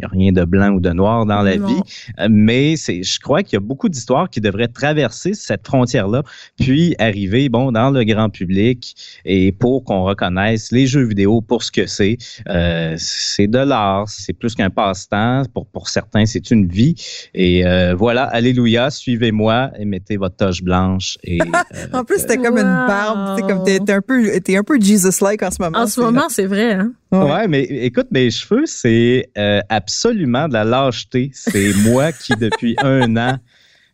n'y 0.00 0.04
a 0.04 0.08
rien 0.08 0.32
de 0.32 0.44
blanc 0.44 0.70
ou 0.70 0.80
de 0.80 0.90
noir 0.90 1.26
dans 1.26 1.42
la 1.42 1.56
Non. 1.56 1.66
vie, 1.66 1.80
euh, 2.18 2.28
mais 2.30 2.76
c'est, 2.76 3.02
je 3.02 3.20
crois 3.20 3.42
qu'il 3.42 3.54
y 3.54 3.56
a 3.56 3.60
beaucoup 3.60 3.88
d'histoires 3.88 4.28
qui 4.28 4.40
devraient 4.40 4.68
traverser 4.68 5.34
cette 5.34 5.66
frontière-là, 5.66 6.22
puis 6.58 6.94
arriver 6.98 7.48
bon 7.48 7.72
dans 7.72 7.90
le 7.90 8.04
grand 8.04 8.30
public 8.30 8.94
et 9.24 9.52
pour 9.52 9.84
qu'on 9.84 10.04
reconnaisse 10.04 10.72
les 10.72 10.86
jeux 10.86 11.04
vidéo 11.04 11.40
pour 11.40 11.62
ce 11.62 11.70
que 11.70 11.86
c'est. 11.86 12.16
Euh, 12.48 12.94
c'est 12.98 13.46
de 13.46 13.58
l'art, 13.58 14.08
c'est 14.08 14.32
plus 14.32 14.54
qu'un 14.54 14.70
passe-temps. 14.70 15.42
Pour 15.54 15.66
pour 15.66 15.88
certains, 15.88 16.26
c'est 16.26 16.50
une 16.50 16.66
vie. 16.66 16.94
Et 17.34 17.66
euh, 17.66 17.94
voilà, 17.94 18.24
alléluia, 18.24 18.90
suivez-moi 18.90 19.70
et 19.78 19.84
mettez 19.84 20.16
votre 20.16 20.36
toche 20.36 20.62
blanche. 20.62 21.18
Et 21.24 21.38
euh, 21.42 21.86
En 21.92 22.04
plus, 22.04 22.24
t'es 22.26 22.36
comme 22.36 22.58
une 22.58 22.86
barbe. 22.86 23.36
T'es 23.36 23.42
comme 23.42 23.64
t'es 23.64 23.78
t'es 23.80 23.92
un 23.92 24.00
peu, 24.00 24.40
t'es 24.40 24.56
un 24.56 24.62
peu 24.62 24.80
Jesus-like 24.80 25.42
en 25.42 25.50
ce 25.50 25.62
moment. 25.62 25.78
En 25.78 25.86
ce 25.86 26.00
moment, 26.00 26.28
c'est 26.28 26.46
vrai, 26.46 26.72
hein? 26.72 26.92
Ouais. 27.12 27.22
Ouais, 27.22 27.48
mais 27.48 27.62
écoute, 27.62 28.06
mes 28.10 28.30
cheveux, 28.30 28.66
c'est 28.66 29.30
euh, 29.36 29.60
absolument 29.68 30.46
de 30.48 30.52
la 30.52 30.64
lâcheté. 30.64 31.30
C'est 31.34 31.72
moi 31.84 32.12
qui, 32.12 32.34
depuis 32.36 32.76
un 32.82 33.16
an, 33.16 33.38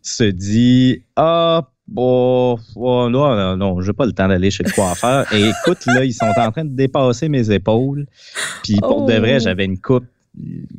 se 0.02 0.24
dit 0.24 1.02
Ah, 1.16 1.62
bon, 1.88 2.58
oh, 2.74 3.08
non, 3.08 3.34
non, 3.34 3.56
non, 3.56 3.80
j'ai 3.80 3.92
pas 3.94 4.04
le 4.06 4.12
temps 4.12 4.28
d'aller 4.28 4.50
chez 4.50 4.64
le 4.64 4.70
coiffeur. 4.70 5.32
Et 5.32 5.48
écoute, 5.48 5.86
là, 5.86 6.04
ils 6.04 6.12
sont 6.12 6.30
en 6.36 6.50
train 6.50 6.64
de 6.64 6.74
dépasser 6.76 7.28
mes 7.28 7.50
épaules. 7.50 8.06
Puis 8.62 8.76
pour 8.80 9.02
Oh. 9.02 9.06
de 9.06 9.14
vrai, 9.14 9.40
j'avais 9.40 9.64
une 9.64 9.78
coupe. 9.78 10.04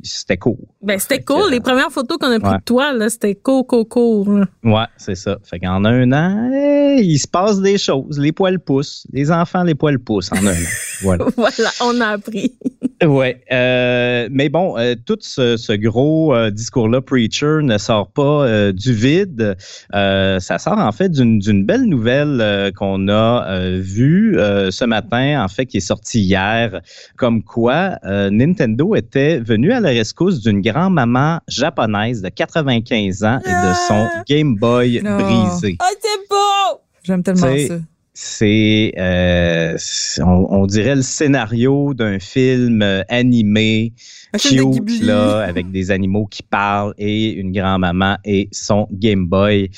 C'était 0.04 0.38
court. 0.38 0.60
Ben, 0.82 1.00
c'était 1.00 1.20
que, 1.20 1.34
cool. 1.34 1.52
Les 1.52 1.60
premières 1.60 1.92
photos 1.92 2.18
qu'on 2.18 2.32
a 2.32 2.40
prises 2.40 2.52
ouais. 2.52 2.58
de 2.60 2.64
toi, 2.64 2.94
là, 2.94 3.10
c'était 3.10 3.36
court, 3.36 3.66
court, 3.66 3.88
court. 3.88 4.28
Ouais, 4.64 4.86
c'est 4.98 5.16
ça. 5.16 5.38
Fait 5.44 5.60
qu'en 5.60 5.84
un 5.84 6.12
an, 6.12 6.52
eh, 6.54 7.02
il 7.02 7.18
se 7.18 7.28
passe 7.28 7.60
des 7.60 7.78
choses. 7.78 8.20
Les 8.20 8.32
poils 8.32 8.60
poussent. 8.60 9.08
Les 9.12 9.32
enfants, 9.32 9.64
les 9.64 9.76
poils 9.76 10.00
poussent 10.00 10.32
en 10.32 10.46
un 10.46 10.54
an. 10.54 10.68
Voilà. 11.02 11.26
Voilà, 11.36 11.70
on 11.82 12.02
a 12.02 12.08
appris. 12.08 12.56
Ouais, 13.04 13.42
euh, 13.52 14.28
mais 14.32 14.50
bon, 14.50 14.76
euh, 14.78 14.96
tout 15.06 15.18
ce, 15.20 15.56
ce 15.56 15.74
gros 15.74 16.34
euh, 16.34 16.50
discours-là, 16.50 17.00
Preacher, 17.02 17.60
ne 17.62 17.78
sort 17.78 18.08
pas 18.12 18.48
euh, 18.48 18.72
du 18.72 18.92
vide. 18.92 19.56
Euh, 19.94 20.40
ça 20.40 20.58
sort 20.58 20.80
en 20.80 20.92
fait 20.92 21.12
d'une 21.12 21.64
belle 21.64 21.84
nouvelle 21.84 22.40
euh, 22.42 22.72
qu'on 22.72 23.08
a 23.08 23.46
euh, 23.50 23.80
vue 23.80 24.40
euh, 24.40 24.72
ce 24.72 24.84
matin, 24.84 25.44
en 25.44 25.48
fait, 25.48 25.68
qui 25.68 25.78
est 25.78 25.82
sortie 25.82 26.22
hier, 26.22 26.82
comme 27.18 27.44
quoi 27.44 28.00
euh, 28.04 28.32
Nintendo 28.32 28.96
était 28.96 29.40
venu 29.40 29.72
à 29.72 29.80
la 29.80 29.90
rescousse 29.90 30.42
d'une 30.42 30.62
grand-maman 30.62 31.40
japonaise 31.48 32.24
de 32.24 32.30
95 32.30 33.24
ans 33.24 33.40
et 33.46 33.50
de 33.50 33.74
son 33.88 34.08
Game 34.28 34.56
Boy 34.56 35.02
Non. 35.04 35.18
brisé. 35.20 35.78
Ah, 35.80 35.86
c'est 36.02 36.28
beau! 36.30 36.82
J'aime 37.04 37.22
tellement 37.22 37.56
ça. 37.68 37.76
C'est, 38.20 38.94
euh, 38.98 39.78
on, 40.26 40.66
dirait 40.66 40.96
le 40.96 41.04
scénario 41.04 41.94
d'un 41.94 42.18
film 42.18 42.82
euh, 42.82 43.04
animé, 43.10 43.94
cute, 44.38 45.02
là, 45.02 45.40
avec 45.42 45.72
des 45.72 45.92
animaux 45.92 46.26
qui 46.26 46.44
parlent 46.44 46.94
et 46.98 47.32
une 47.34 47.52
grand-maman 47.52 48.18
et 48.26 48.50
son 48.52 48.88
Game 48.92 49.26
Boy. 49.28 49.70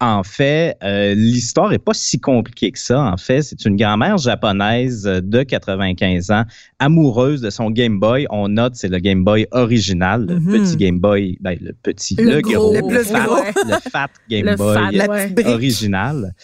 En 0.00 0.22
fait, 0.22 0.76
euh, 0.82 1.14
l'histoire 1.14 1.72
est 1.72 1.78
pas 1.78 1.94
si 1.94 2.18
compliquée 2.20 2.70
que 2.72 2.78
ça. 2.78 3.00
En 3.02 3.16
fait, 3.16 3.42
c'est 3.42 3.64
une 3.64 3.76
grand-mère 3.76 4.18
japonaise 4.18 5.02
de 5.04 5.42
95 5.42 6.30
ans, 6.30 6.44
amoureuse 6.78 7.40
de 7.40 7.50
son 7.50 7.70
Game 7.70 7.98
Boy. 8.00 8.26
On 8.30 8.48
note, 8.48 8.74
c'est 8.76 8.88
le 8.88 8.98
Game 8.98 9.24
Boy 9.24 9.46
original, 9.52 10.26
le 10.26 10.38
Mhm. 10.40 10.52
petit 10.52 10.76
Game 10.76 10.98
Boy, 11.00 11.36
ben, 11.40 11.56
le 11.60 11.72
petit, 11.72 12.14
Le 12.16 12.36
le, 12.36 12.40
gros, 12.40 12.72
gros, 12.72 12.90
le 12.90 12.96
plus 12.98 13.04
fat, 13.04 13.24
gros. 13.26 13.36
le 13.66 13.90
fat 13.90 14.08
Game 14.30 14.46
Le 14.46 14.56
Boy 14.56 14.74
fat, 14.98 15.08
ouais. 15.08 15.46
original. 15.46 16.34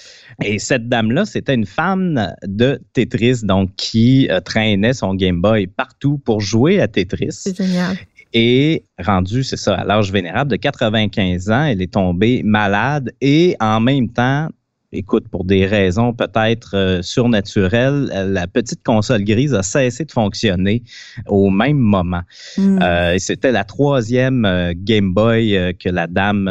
Et 0.43 0.59
cette 0.59 0.89
dame-là 0.89 1.25
c'était 1.25 1.55
une 1.55 1.67
fan 1.67 2.35
de 2.45 2.81
Tetris, 2.93 3.41
donc 3.45 3.71
qui 3.77 4.29
euh, 4.31 4.41
traînait 4.41 4.93
son 4.93 5.15
Game 5.15 5.41
Boy 5.41 5.67
partout 5.69 6.19
pour 6.19 6.41
jouer 6.41 6.81
à 6.81 6.89
Tetris. 6.89 7.54
C'est 7.55 7.67
génial. 7.67 7.97
Et 8.33 8.83
rendue, 8.99 9.45
c'est 9.45 9.57
ça, 9.57 9.75
à 9.75 9.85
l'âge 9.85 10.11
vénérable 10.11 10.51
de 10.51 10.57
95 10.57 11.51
ans, 11.51 11.65
elle 11.65 11.81
est 11.81 11.93
tombée 11.93 12.43
malade 12.43 13.13
et 13.21 13.55
en 13.61 13.79
même 13.79 14.09
temps, 14.09 14.49
écoute, 14.91 15.29
pour 15.29 15.45
des 15.45 15.67
raisons 15.67 16.13
peut-être 16.13 16.77
euh, 16.77 17.03
surnaturelles, 17.03 18.11
la 18.13 18.49
petite 18.49 18.83
console 18.83 19.23
grise 19.23 19.55
a 19.55 19.63
cessé 19.63 20.05
de 20.05 20.11
fonctionner 20.11 20.83
au 21.29 21.49
même 21.51 21.79
moment. 21.79 22.23
Hmm. 22.59 22.81
Euh, 22.83 23.15
C'était 23.19 23.53
la 23.53 23.63
troisième 23.63 24.45
euh, 24.45 24.73
Game 24.75 25.15
Boy 25.15 25.77
que 25.79 25.89
la 25.89 26.09
dame 26.09 26.49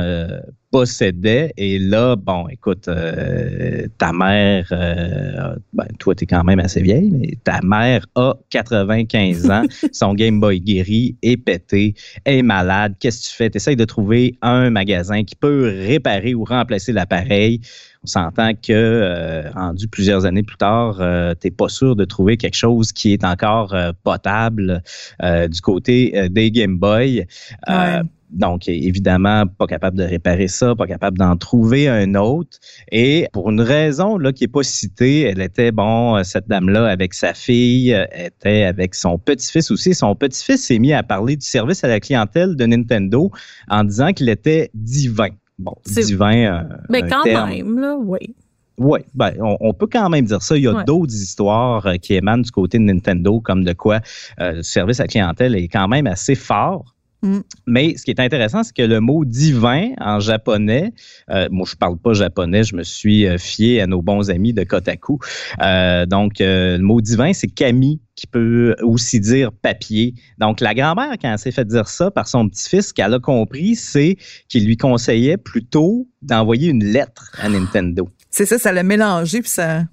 possédait. 0.74 1.54
Et 1.56 1.78
là, 1.78 2.16
bon, 2.16 2.48
écoute, 2.48 2.88
euh, 2.88 3.86
ta 4.00 4.12
mère, 4.12 4.68
euh, 4.72 5.56
ben, 5.72 5.86
toi, 6.00 6.16
tu 6.16 6.24
es 6.24 6.28
quand 6.28 6.44
même 6.44 6.60
assez 6.60 6.82
vieille, 6.82 7.12
mais 7.12 7.38
ta 7.44 7.60
mère 7.62 8.08
a 8.16 8.34
95 8.50 9.52
ans, 9.52 9.64
son 9.92 10.16
Game 10.16 10.40
Boy 10.40 10.60
guéri 10.60 11.16
est 11.22 11.38
pété, 11.38 11.94
est 12.26 12.42
malade. 12.42 12.96
Qu'est-ce 13.00 13.22
que 13.22 13.28
tu 13.30 13.36
fais? 13.36 13.50
Tu 13.52 13.58
essaies 13.58 13.76
de 13.76 13.86
trouver 13.86 14.36
un 14.42 14.72
magasin 14.72 15.24
qui 15.24 15.36
peut 15.36 15.72
réparer 15.86 16.34
ou 16.34 16.44
remplacer 16.44 16.92
l'appareil. 16.92 17.62
On 18.04 18.08
s'entend 18.08 18.54
que, 18.56 18.74
euh, 18.74 19.52
rendu 19.52 19.88
plusieurs 19.88 20.26
années 20.26 20.42
plus 20.42 20.58
tard, 20.58 20.98
euh, 21.02 21.36
t'es 21.36 21.52
pas 21.52 21.70
sûr 21.70 21.96
de 21.96 22.04
trouver 22.04 22.36
quelque 22.36 22.58
chose 22.58 22.92
qui 22.92 23.14
est 23.14 23.24
encore 23.24 23.76
euh, 23.76 23.92
potable 24.04 24.82
euh, 25.22 25.48
du 25.48 25.62
côté 25.62 26.18
euh, 26.18 26.30
des 26.30 26.50
Game 26.50 26.80
Boy. 26.80 27.28
Euh, 27.70 28.02
Ouais. 28.02 28.02
Donc, 28.34 28.68
évidemment, 28.68 29.46
pas 29.46 29.68
capable 29.68 29.98
de 29.98 30.04
réparer 30.04 30.48
ça, 30.48 30.76
pas 30.76 30.88
capable 30.88 31.18
d'en 31.18 31.38
trouver 31.38 31.88
un 31.88 32.16
autre. 32.16 32.58
Et 32.92 33.28
pour 33.32 33.50
une 33.52 33.62
raison 33.62 34.18
là 34.18 34.34
qui 34.34 34.46
est 34.46 34.48
pas 34.48 34.64
citée, 34.64 35.22
elle 35.22 35.40
était, 35.42 35.72
bon, 35.72 36.22
cette 36.24 36.48
dame-là 36.48 36.88
avec 36.88 37.14
sa 37.14 37.34
fille, 37.34 37.96
était 38.16 38.64
avec 38.64 38.96
son 38.96 39.18
petit-fils 39.20 39.70
aussi. 39.72 39.94
Son 39.94 40.16
petit-fils 40.16 40.66
s'est 40.66 40.80
mis 40.80 40.94
à 40.94 41.04
parler 41.04 41.36
du 41.36 41.46
service 41.46 41.84
à 41.84 41.88
la 41.88 42.00
clientèle 42.00 42.56
de 42.56 42.66
Nintendo 42.66 43.32
en 43.70 43.84
disant 43.84 44.12
qu'il 44.14 44.30
était 44.30 44.72
divin. 44.74 45.30
Bon, 45.60 45.76
C'est- 45.86 46.06
divin, 46.06 46.36
euh, 46.36 46.76
Mais 46.90 47.04
quand 47.08 47.22
terme. 47.24 47.50
même, 47.50 47.80
là, 47.80 47.96
oui. 47.98 48.36
Oui, 48.80 49.02
ben, 49.14 49.32
on, 49.40 49.56
on 49.60 49.74
peut 49.76 49.86
quand 49.86 50.10
même 50.10 50.26
dire 50.26 50.42
ça. 50.42 50.58
Il 50.58 50.64
y 50.64 50.68
a 50.68 50.74
Ouais. 50.74 50.84
d'autres 50.84 51.14
histoires 51.14 51.86
euh, 51.86 51.96
qui 51.98 52.16
émanent 52.16 52.42
du 52.42 52.50
côté 52.50 52.80
de 52.80 52.84
Nintendo, 52.84 53.40
comme 53.40 53.64
de 53.64 53.74
quoi 53.74 54.00
euh, 54.40 54.54
le 54.54 54.64
service 54.64 55.00
à 55.00 55.06
clientèle 55.06 55.56
est 55.56 55.68
quand 55.68 55.88
même 55.88 56.08
assez 56.08 56.34
fort. 56.34 56.96
Mm. 57.24 57.40
Mais 57.66 57.96
ce 57.98 58.04
qui 58.04 58.12
est 58.12 58.20
intéressant, 58.20 58.64
c'est 58.64 58.76
que 58.76 58.84
le 58.84 59.00
mot 59.00 59.24
divin 59.24 59.92
en 60.00 60.20
japonais, 60.20 60.94
euh, 61.30 61.48
moi 61.50 61.66
je 61.70 61.76
parle 61.76 61.98
pas 61.98 62.14
japonais, 62.14 62.64
je 62.64 62.76
me 62.76 62.84
suis 62.84 63.26
euh, 63.26 63.38
fié 63.38 63.82
à 63.82 63.88
nos 63.88 64.02
bons 64.02 64.30
amis 64.30 64.54
de 64.54 64.64
Kotaku. 64.64 65.20
Euh, 65.62 66.06
donc 66.06 66.42
euh, 66.42 66.78
le 66.78 66.84
mot 66.84 67.00
divin, 67.00 67.32
c'est 67.32 67.48
kami 67.48 68.02
qui 68.16 68.28
peut 68.28 68.76
aussi 68.84 69.22
dire 69.22 69.52
papier. 69.54 70.14
Donc 70.38 70.60
la 70.60 70.74
grand-mère, 70.76 71.14
quand 71.20 71.32
elle 71.32 71.40
s'est 71.40 71.52
fait 71.52 71.66
dire 71.66 71.88
ça 71.88 72.12
par 72.12 72.28
son 72.28 72.48
petit-fils, 72.50 72.90
ce 72.90 72.94
qu'elle 72.94 73.14
a 73.14 73.20
compris, 73.20 73.76
c'est 73.76 74.18
qu'il 74.50 74.66
lui 74.66 74.78
conseillait 74.78 75.38
plutôt 75.38 76.08
d'envoyer 76.22 76.70
une 76.70 76.84
lettre 76.84 77.32
à 77.42 77.48
Nintendo. 77.50 78.10
C'est 78.30 78.46
ça, 78.46 78.60
ça 78.60 78.72
l'a 78.74 78.84
mélangé 78.84 79.42
puis 79.42 79.50
ça. 79.50 79.84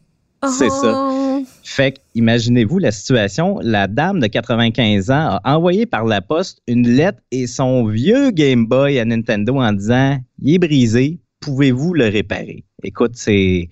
C'est 0.49 0.71
ça. 0.71 0.95
Oh. 0.97 1.45
Fait 1.63 1.93
que, 1.93 1.99
imaginez-vous 2.15 2.79
la 2.79 2.91
situation. 2.93 3.59
La 3.63 3.87
dame 3.87 4.21
de 4.21 4.27
95 4.27 5.11
ans 5.11 5.39
a 5.43 5.57
envoyé 5.57 5.87
par 5.87 6.05
la 6.05 6.21
poste 6.21 6.61
une 6.67 6.89
lettre 6.89 7.19
et 7.31 7.47
son 7.47 7.87
vieux 7.87 8.31
Game 8.31 8.67
Boy 8.67 8.99
à 8.99 9.05
Nintendo 9.05 9.57
en 9.57 9.73
disant 9.73 10.19
Il 10.43 10.55
est 10.55 10.59
brisé, 10.59 11.19
pouvez-vous 11.41 11.95
le 11.95 12.09
réparer? 12.09 12.65
Écoute, 12.83 13.13
c'est. 13.15 13.69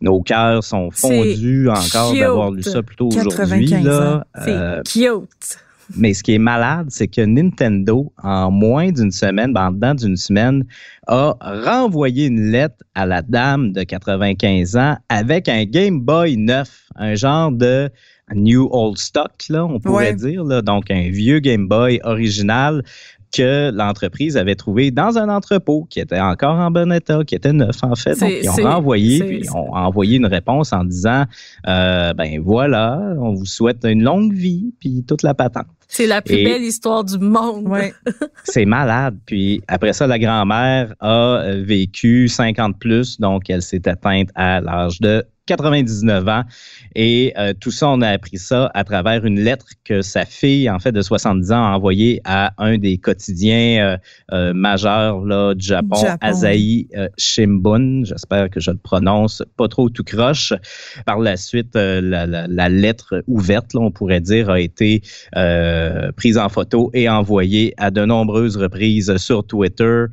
Nos 0.00 0.20
cœurs 0.20 0.64
sont 0.64 0.90
fondus 0.90 1.68
encore 1.68 2.14
d'avoir 2.14 2.50
lu 2.50 2.62
ça 2.62 2.82
plutôt 2.82 3.06
aujourd'hui. 3.08 3.68
95 3.70 3.84
Là. 3.84 4.16
ans. 4.16 4.22
C'est 4.44 4.50
Euh, 4.50 4.82
cute. 4.82 5.58
Mais 5.94 6.14
ce 6.14 6.22
qui 6.22 6.34
est 6.34 6.38
malade, 6.38 6.86
c'est 6.90 7.08
que 7.08 7.20
Nintendo, 7.20 8.12
en 8.22 8.50
moins 8.50 8.90
d'une 8.90 9.12
semaine, 9.12 9.52
ben, 9.52 9.68
en 9.68 9.72
dedans 9.72 9.94
d'une 9.94 10.16
semaine, 10.16 10.64
a 11.06 11.34
renvoyé 11.40 12.26
une 12.26 12.50
lettre 12.50 12.82
à 12.94 13.06
la 13.06 13.22
dame 13.22 13.72
de 13.72 13.82
95 13.82 14.76
ans 14.76 14.96
avec 15.08 15.48
un 15.48 15.64
Game 15.64 16.00
Boy 16.00 16.36
neuf, 16.36 16.88
un 16.96 17.14
genre 17.14 17.52
de 17.52 17.88
New 18.34 18.68
Old 18.72 18.98
Stock, 18.98 19.32
là, 19.50 19.64
on 19.64 19.78
pourrait 19.78 20.08
Ouais. 20.10 20.14
dire, 20.14 20.42
là, 20.42 20.60
donc 20.62 20.90
un 20.90 21.10
vieux 21.10 21.38
Game 21.38 21.68
Boy 21.68 22.00
original 22.02 22.82
que 23.36 23.70
l'entreprise 23.70 24.36
avait 24.36 24.54
trouvé 24.54 24.90
dans 24.90 25.18
un 25.18 25.28
entrepôt 25.28 25.86
qui 25.90 26.00
était 26.00 26.20
encore 26.20 26.56
en 26.56 26.70
bon 26.70 26.90
état, 26.92 27.22
qui 27.24 27.34
était 27.34 27.52
neuf 27.52 27.76
en 27.82 27.94
fait. 27.94 28.18
Donc 28.18 28.30
ils 28.42 28.48
ont 28.48 28.54
renvoyé, 28.64 29.22
puis 29.24 29.40
ils 29.42 29.50
ont 29.50 29.74
envoyé 29.74 30.16
une 30.16 30.26
réponse 30.26 30.72
en 30.72 30.84
disant 30.84 31.24
euh, 31.68 32.14
ben 32.14 32.40
voilà, 32.40 32.98
on 33.18 33.34
vous 33.34 33.44
souhaite 33.44 33.84
une 33.84 34.02
longue 34.02 34.32
vie, 34.32 34.72
puis 34.80 35.04
toute 35.06 35.22
la 35.22 35.34
patente. 35.34 35.66
C'est 35.88 36.06
la 36.06 36.20
plus 36.22 36.34
Et- 36.36 36.44
belle 36.44 36.62
histoire 36.62 37.04
du 37.04 37.18
monde. 37.18 37.68
Ouais. 37.68 37.92
C'est 38.44 38.64
malade. 38.64 39.16
Puis 39.26 39.62
après 39.68 39.92
ça, 39.92 40.06
la 40.06 40.18
grand-mère 40.18 40.94
a 41.00 41.38
euh, 41.44 41.62
vécu 41.64 42.28
50 42.28 42.78
plus, 42.78 43.20
donc 43.20 43.48
elle 43.50 43.62
s'est 43.62 43.76
éteinte 43.76 44.30
à 44.34 44.60
l'âge 44.60 45.00
de 45.00 45.24
99 45.46 46.28
ans. 46.28 46.42
Et 46.94 47.32
euh, 47.38 47.52
tout 47.58 47.70
ça, 47.70 47.88
on 47.88 48.00
a 48.02 48.08
appris 48.08 48.38
ça 48.38 48.70
à 48.74 48.84
travers 48.84 49.24
une 49.24 49.40
lettre 49.40 49.66
que 49.84 50.02
sa 50.02 50.24
fille, 50.24 50.68
en 50.70 50.78
fait, 50.78 50.92
de 50.92 51.02
70 51.02 51.52
ans, 51.52 51.64
a 51.64 51.76
envoyée 51.76 52.20
à 52.24 52.52
un 52.58 52.78
des 52.78 52.98
quotidiens 52.98 53.78
euh, 53.84 53.96
euh, 54.32 54.52
majeurs 54.54 55.24
là, 55.24 55.54
du 55.54 55.66
Japon, 55.66 55.96
Japon. 55.96 56.18
Asahi 56.20 56.88
euh, 56.96 57.08
Shimbun. 57.18 58.04
J'espère 58.04 58.50
que 58.50 58.60
je 58.60 58.70
le 58.70 58.78
prononce 58.78 59.42
pas 59.56 59.68
trop 59.68 59.88
tout 59.88 60.04
croche. 60.04 60.52
Par 61.04 61.18
la 61.20 61.36
suite, 61.36 61.76
euh, 61.76 62.00
la, 62.00 62.26
la- 62.26 62.46
la 62.48 62.68
lettre 62.68 63.22
ouverte, 63.26 63.74
là, 63.74 63.80
on 63.80 63.90
pourrait 63.90 64.20
dire, 64.20 64.50
a 64.50 64.60
été 64.60 65.02
euh, 65.36 66.10
prise 66.12 66.38
en 66.38 66.48
photo 66.48 66.90
et 66.94 67.08
envoyée 67.08 67.74
à 67.76 67.90
de 67.90 68.04
nombreuses 68.04 68.56
reprises 68.56 69.16
sur 69.18 69.46
Twitter. 69.46 70.04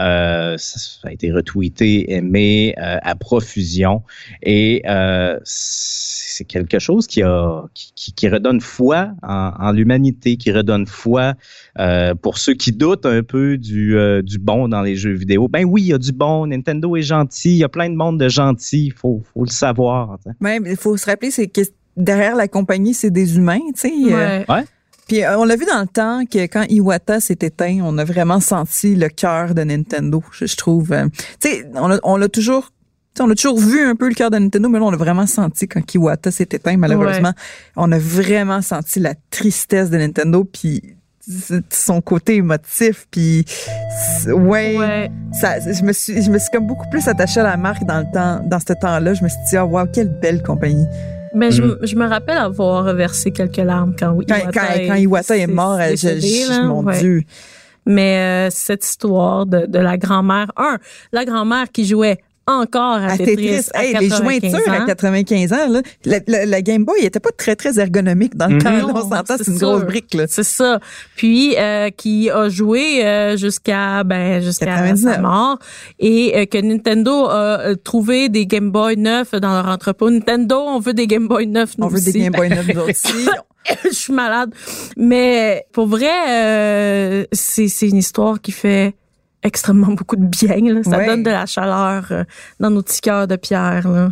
Euh, 0.00 0.54
ça 0.58 1.08
a 1.08 1.12
été 1.12 1.30
retweeté, 1.32 2.12
aimé 2.12 2.74
euh, 2.78 2.98
à 3.02 3.14
profusion. 3.14 4.02
Et 4.42 4.81
euh, 4.86 5.38
c'est 5.44 6.44
quelque 6.44 6.78
chose 6.78 7.06
qui, 7.06 7.22
a, 7.22 7.62
qui, 7.74 7.92
qui- 7.94 8.12
qui 8.12 8.28
redonne 8.28 8.60
foi 8.60 9.10
en, 9.22 9.52
en 9.58 9.72
l'humanité, 9.72 10.36
qui 10.36 10.50
redonne 10.52 10.86
foi 10.86 11.34
euh, 11.78 12.14
pour 12.14 12.38
ceux 12.38 12.54
qui 12.54 12.72
doutent 12.72 13.06
un 13.06 13.22
peu 13.22 13.58
du, 13.58 13.96
euh, 13.96 14.22
du 14.22 14.38
bon 14.38 14.68
dans 14.68 14.82
les 14.82 14.96
jeux 14.96 15.12
vidéo. 15.12 15.48
Ben 15.48 15.64
oui, 15.64 15.82
il 15.82 15.86
y 15.88 15.92
a 15.94 15.98
du 15.98 16.12
bon. 16.12 16.46
Nintendo 16.46 16.96
est 16.96 17.02
gentil. 17.02 17.50
Il 17.50 17.56
y 17.58 17.64
a 17.64 17.68
plein 17.68 17.88
de 17.90 17.94
monde 17.96 18.18
de 18.18 18.28
gentils. 18.28 18.86
Il 18.86 18.92
faut, 18.92 19.22
faut 19.32 19.44
le 19.44 19.50
savoir. 19.50 20.18
mais 20.40 20.58
il 20.64 20.76
faut 20.76 20.96
se 20.96 21.06
rappeler, 21.06 21.30
c'est 21.30 21.48
que 21.48 21.60
derrière 21.96 22.34
la 22.36 22.48
compagnie, 22.48 22.94
c'est 22.94 23.10
des 23.10 23.36
humains, 23.36 23.60
tu 23.74 23.80
sais. 23.88 23.92
euh, 24.12 24.44
Ouais. 24.48 24.64
Puis 25.08 25.20
on 25.36 25.44
l'a 25.44 25.56
vu 25.56 25.66
dans 25.66 25.80
le 25.80 25.86
temps 25.88 26.24
que 26.24 26.44
quand 26.46 26.64
Iwata 26.70 27.20
s'est 27.20 27.36
éteint, 27.42 27.80
on 27.82 27.98
a 27.98 28.04
vraiment 28.04 28.40
senti 28.40 28.94
le 28.94 29.08
cœur 29.08 29.52
de 29.54 29.62
Nintendo, 29.62 30.22
je, 30.32 30.46
je 30.46 30.56
trouve. 30.56 30.92
Euh, 30.92 31.06
tu 31.40 31.48
sais, 31.50 31.66
on 31.74 32.16
l'a 32.16 32.28
toujours 32.28 32.70
on 33.20 33.30
a 33.30 33.34
toujours 33.34 33.58
vu 33.58 33.80
un 33.84 33.94
peu 33.94 34.08
le 34.08 34.14
cœur 34.14 34.30
de 34.30 34.38
Nintendo, 34.38 34.68
mais 34.68 34.78
là, 34.78 34.84
on 34.86 34.90
l'a 34.90 34.96
vraiment 34.96 35.26
senti 35.26 35.68
quand 35.68 35.94
Iwata 35.94 36.30
s'est 36.30 36.48
éteint, 36.50 36.76
malheureusement. 36.76 37.32
On 37.76 37.90
a 37.92 37.98
vraiment 37.98 38.62
senti 38.62 39.00
la 39.00 39.14
tristesse 39.30 39.90
de 39.90 39.98
Nintendo, 39.98 40.44
puis 40.44 40.82
son 41.70 42.00
côté 42.00 42.36
émotif, 42.36 43.06
puis 43.10 43.44
ouais, 44.26 44.76
Ouais. 44.76 45.10
ça, 45.32 45.60
je 45.60 45.82
me 45.84 45.92
suis, 45.92 46.22
je 46.22 46.30
me 46.30 46.38
suis 46.38 46.50
comme 46.50 46.66
beaucoup 46.66 46.88
plus 46.90 47.06
attachée 47.08 47.40
à 47.40 47.44
la 47.44 47.56
marque 47.56 47.84
dans 47.84 47.98
le 48.00 48.06
temps, 48.12 48.40
dans 48.44 48.58
ce 48.58 48.72
temps-là. 48.72 49.14
Je 49.14 49.22
me 49.22 49.28
suis 49.28 49.38
dit, 49.48 49.56
ah, 49.56 49.64
wow, 49.64 49.86
quelle 49.86 50.08
belle 50.08 50.42
compagnie. 50.42 50.86
Mais 51.34 51.50
je, 51.50 51.62
Mm. 51.62 51.66
me- 51.66 51.86
je 51.86 51.96
me 51.96 52.06
rappelle 52.06 52.36
avoir 52.38 52.92
versé 52.94 53.30
quelques 53.30 53.56
larmes 53.56 53.94
quand 53.98 54.14
Quand, 54.28 54.36
Iwata 54.36 54.50
quand, 54.52 54.74
est- 54.74 54.86
quand 54.88 54.94
Iwata 54.96 55.36
est 55.36 55.46
mort, 55.46 55.78
je, 55.80 55.88
décédé, 55.90 56.42
je- 56.44 56.50
là, 56.50 56.62
mon 56.64 56.82
ouais. 56.84 56.98
Dieu. 56.98 57.22
Mais 57.86 58.48
euh, 58.48 58.50
cette 58.50 58.84
histoire 58.84 59.46
de, 59.46 59.66
de 59.66 59.78
la 59.78 59.96
grand-mère, 59.96 60.52
un, 60.56 60.78
la 61.12 61.24
grand-mère 61.24 61.70
qui 61.72 61.84
jouait 61.86 62.18
encore 62.46 62.96
à, 62.96 63.12
à 63.12 63.16
Tetris, 63.18 63.36
Tetris. 63.36 63.68
à 63.74 63.84
Hey, 63.84 63.94
les 63.98 64.08
95 64.08 64.52
jointures 64.52 64.72
à 64.72 64.76
ans. 64.82 64.86
95 64.86 65.52
ans, 65.52 65.68
là, 65.68 65.82
la, 66.04 66.18
la- 66.26 66.46
la 66.46 66.62
Game 66.62 66.84
Boy 66.84 67.00
était 67.04 67.20
pas 67.20 67.30
très, 67.36 67.54
très 67.56 67.78
ergonomique 67.78 68.36
dans 68.36 68.46
le 68.48 68.54
Mhm. 68.56 68.62
temps. 68.62 68.70
Non, 68.88 68.92
on 68.94 69.08
s'entend, 69.10 69.34
c'est 69.38 69.46
une 69.50 69.58
sûr. 69.58 69.70
grosse 69.70 69.84
brique. 69.84 70.14
Là. 70.14 70.24
C'est 70.28 70.42
ça. 70.44 70.80
Puis 71.16 71.56
euh, 71.58 71.90
qui 71.90 72.30
a 72.30 72.48
joué 72.48 73.04
euh, 73.06 73.36
jusqu'à 73.36 74.02
ben 74.04 74.40
jusqu'à 74.42 74.66
99. 74.66 75.14
sa 75.14 75.20
mort 75.20 75.58
et 76.00 76.32
euh, 76.36 76.46
que 76.46 76.58
Nintendo 76.58 77.26
a 77.26 77.60
euh, 77.60 77.74
trouvé 77.76 78.28
des 78.28 78.46
Game 78.46 78.70
Boy 78.70 78.96
neufs 78.96 79.32
dans 79.32 79.52
leur 79.52 79.68
entrepôt. 79.68 80.10
Nintendo, 80.10 80.56
on 80.66 80.78
veut 80.80 80.94
des 80.94 81.06
Game 81.06 81.28
Boy 81.28 81.46
neufs 81.46 81.78
nous 81.78 81.86
On 81.86 81.88
veut 81.88 82.00
des. 82.00 82.12
Game 82.12 82.32
Boy 82.32 82.48
neufs 82.48 82.68
aussi. 82.88 83.28
Je 83.84 83.90
suis 83.90 84.12
malade. 84.12 84.52
Mais 84.96 85.64
pour 85.72 85.86
vrai, 85.86 86.10
euh, 86.28 87.24
c'est 87.32 87.68
c'est 87.68 87.88
une 87.88 87.96
histoire 87.98 88.40
qui 88.40 88.50
fait 88.52 88.94
extrêmement 89.42 89.92
beaucoup 89.92 90.16
de 90.16 90.24
bien. 90.24 90.56
Là. 90.74 90.82
Ça 90.82 90.96
Ouais. 90.98 91.06
donne 91.06 91.22
de 91.22 91.30
la 91.30 91.46
chaleur 91.46 92.06
euh, 92.10 92.24
dans 92.60 92.70
nos 92.70 92.82
petits 92.82 93.00
cœurs 93.00 93.26
de 93.26 93.36
pierre. 93.36 93.88
Là. 93.88 94.10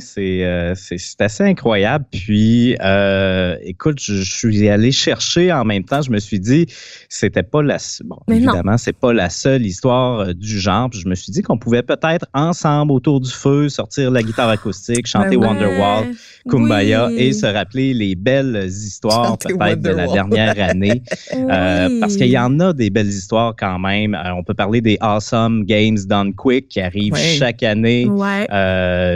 C'est 0.00 0.44
euh, 0.44 0.74
c'est 0.74 0.98
c'est 0.98 1.20
assez 1.20 1.44
incroyable. 1.44 2.04
Puis, 2.10 2.76
euh, 2.82 3.56
écoute, 3.62 3.98
je, 4.00 4.14
je 4.14 4.32
suis 4.32 4.68
allé 4.68 4.92
chercher 4.92 5.52
en 5.52 5.64
même 5.64 5.84
temps. 5.84 6.02
Je 6.02 6.10
me 6.10 6.18
suis 6.18 6.40
dit, 6.40 6.66
c'était 7.08 7.42
pas 7.42 7.62
la 7.62 7.78
bon, 8.04 8.18
Mais 8.28 8.36
évidemment, 8.36 8.76
c'est 8.78 8.92
pas 8.96 9.12
la 9.12 9.30
seule 9.30 9.64
histoire 9.66 10.20
euh, 10.20 10.32
du 10.32 10.58
genre. 10.58 10.90
Puis 10.90 11.00
je 11.00 11.08
me 11.08 11.14
suis 11.14 11.32
dit 11.32 11.42
qu'on 11.42 11.58
pouvait 11.58 11.82
peut-être 11.82 12.26
ensemble 12.34 12.92
autour 12.92 13.20
du 13.20 13.30
feu 13.30 13.68
sortir 13.68 14.10
la 14.10 14.22
guitare 14.22 14.48
acoustique, 14.48 15.06
chanter 15.06 15.36
Ben 15.36 15.42
ouais. 15.42 15.46
Wonderwall, 15.48 16.06
Kumbaya 16.48 17.08
Oui. 17.08 17.16
et 17.18 17.32
se 17.32 17.46
rappeler 17.46 17.94
les 17.94 18.14
belles 18.14 18.64
histoires 18.66 19.36
peut-être 19.38 19.80
de 19.80 19.90
la 19.90 20.06
dernière 20.06 20.56
année. 20.60 21.02
Euh, 21.50 21.88
Oui. 21.88 22.00
parce 22.00 22.16
qu'il 22.16 22.28
y 22.28 22.38
en 22.38 22.58
a 22.60 22.72
des 22.72 22.90
belles 22.90 23.08
histoires 23.08 23.54
quand 23.56 23.78
même. 23.78 24.16
On 24.36 24.42
peut 24.42 24.54
parler 24.54 24.80
des 24.80 24.96
Awesome 25.00 25.64
Games 25.64 25.98
Done 26.06 26.34
Quick 26.34 26.68
qui 26.68 26.80
arrivent 26.80 27.14
chaque 27.16 27.62
année. 27.62 28.06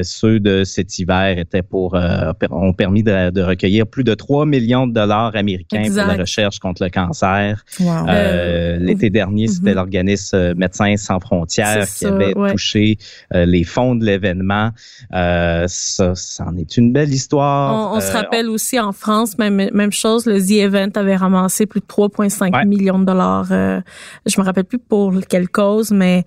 Ceux 0.03 0.41
de 0.43 0.65
cet 0.65 0.99
hiver 0.99 1.39
étaient 1.39 1.63
pour 1.63 1.95
euh, 1.95 2.33
ont 2.51 2.73
permis 2.75 3.03
de, 3.03 3.31
de 3.31 3.41
recueillir 3.43 3.87
plus 3.87 4.05
de 4.05 4.15
3 4.15 4.45
millions 4.47 4.87
de 4.87 4.93
dollars 4.93 5.35
américains 5.35 5.83
Exact. 5.85 6.03
pour 6.05 6.13
la 6.13 6.19
recherche 6.21 6.59
contre 6.59 6.83
le 6.83 6.91
cancer. 6.91 7.65
Wow. 7.81 8.09
Euh, 8.09 8.77
L'été 8.79 9.09
dernier, 9.11 9.47
c'était 9.49 9.71
mhm. 9.71 9.77
l'organisme 9.77 10.37
euh, 10.37 10.55
Médecins 10.57 10.97
sans 10.97 11.21
frontières 11.21 11.87
qui 11.87 11.93
ça, 12.05 12.09
avait 12.15 12.37
ouais. 12.37 12.53
touché 12.53 12.99
euh, 13.35 13.47
les 13.47 13.65
fonds 13.65 13.95
de 13.95 14.05
l'événement. 14.05 14.71
Euh, 15.15 15.65
ça, 15.69 16.15
c'en 16.15 16.57
est 16.57 16.77
une 16.77 16.93
belle 16.93 17.13
histoire. 17.13 17.93
On, 17.93 17.97
on 17.97 18.01
se 18.01 18.11
Euh, 18.11 18.13
rappelle 18.21 18.49
aussi 18.49 18.79
en 18.81 18.93
France, 18.93 19.39
même, 19.39 19.71
même 19.73 19.93
chose, 19.93 20.27
le 20.27 20.41
The 20.41 20.51
Event 20.67 20.91
avait 20.97 21.17
ramassé 21.17 21.67
plus 21.67 21.81
de 21.81 21.87
3,5 21.87 22.53
Ouais. 22.53 22.65
millions 22.67 22.99
de 22.99 23.05
dollars. 23.05 23.49
euh, 23.53 23.81
je 24.27 24.41
me 24.41 24.45
rappelle 24.45 24.65
plus 24.65 24.79
pour 24.79 25.13
quelle 25.29 25.49
cause, 25.49 25.91
mais 25.93 26.25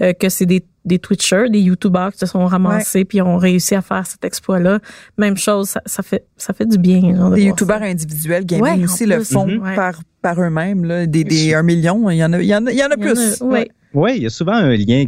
euh, 0.00 0.12
que 0.12 0.28
c'est 0.28 0.46
des, 0.46 0.64
des 0.84 0.98
Twitchers, 0.98 1.48
des 1.50 1.60
YouTubers 1.60 2.12
qui 2.12 2.18
se 2.18 2.26
sont 2.26 2.44
ramassés 2.44 3.04
puis 3.04 3.22
ont 3.22 3.36
réussi 3.38 3.74
à 3.74 3.82
faire 3.82 4.06
cet 4.06 4.24
exploit-là. 4.24 4.80
Même 5.18 5.36
chose, 5.36 5.68
ça, 5.70 5.80
ça 5.86 6.02
fait 6.02 6.26
ça 6.36 6.52
fait 6.52 6.66
du 6.66 6.78
bien. 6.78 7.00
genre, 7.16 7.30
Des 7.30 7.42
ça. 7.42 7.46
individuels 7.86 8.44
gaming 8.44 8.64
Ouais, 8.64 8.80
en 8.80 8.84
aussi 8.84 9.06
le 9.06 9.24
font 9.24 9.46
Mhm. 9.46 9.62
Ouais. 9.62 9.74
par 9.74 10.00
par 10.22 10.40
eux-mêmes 10.40 10.84
là, 10.84 11.06
des, 11.06 11.24
des 11.24 11.54
1 11.54 11.62
million, 11.62 12.08
il 12.10 12.16
y 12.16 12.24
en 12.24 12.32
a 12.32 12.40
il 12.40 12.46
y 12.46 12.54
en 12.54 12.66
a, 12.66 12.72
il 12.72 12.78
y 12.78 12.84
en 12.84 12.88
a 12.88 12.94
Il 12.96 13.02
y 13.04 13.10
en 13.10 13.12
a- 13.12 13.14
plus. 13.14 13.40
ouais. 13.42 13.68
Oui, 13.94 14.14
il 14.16 14.22
y 14.24 14.26
a 14.26 14.30
souvent 14.30 14.54
un 14.54 14.74
lien 14.76 15.04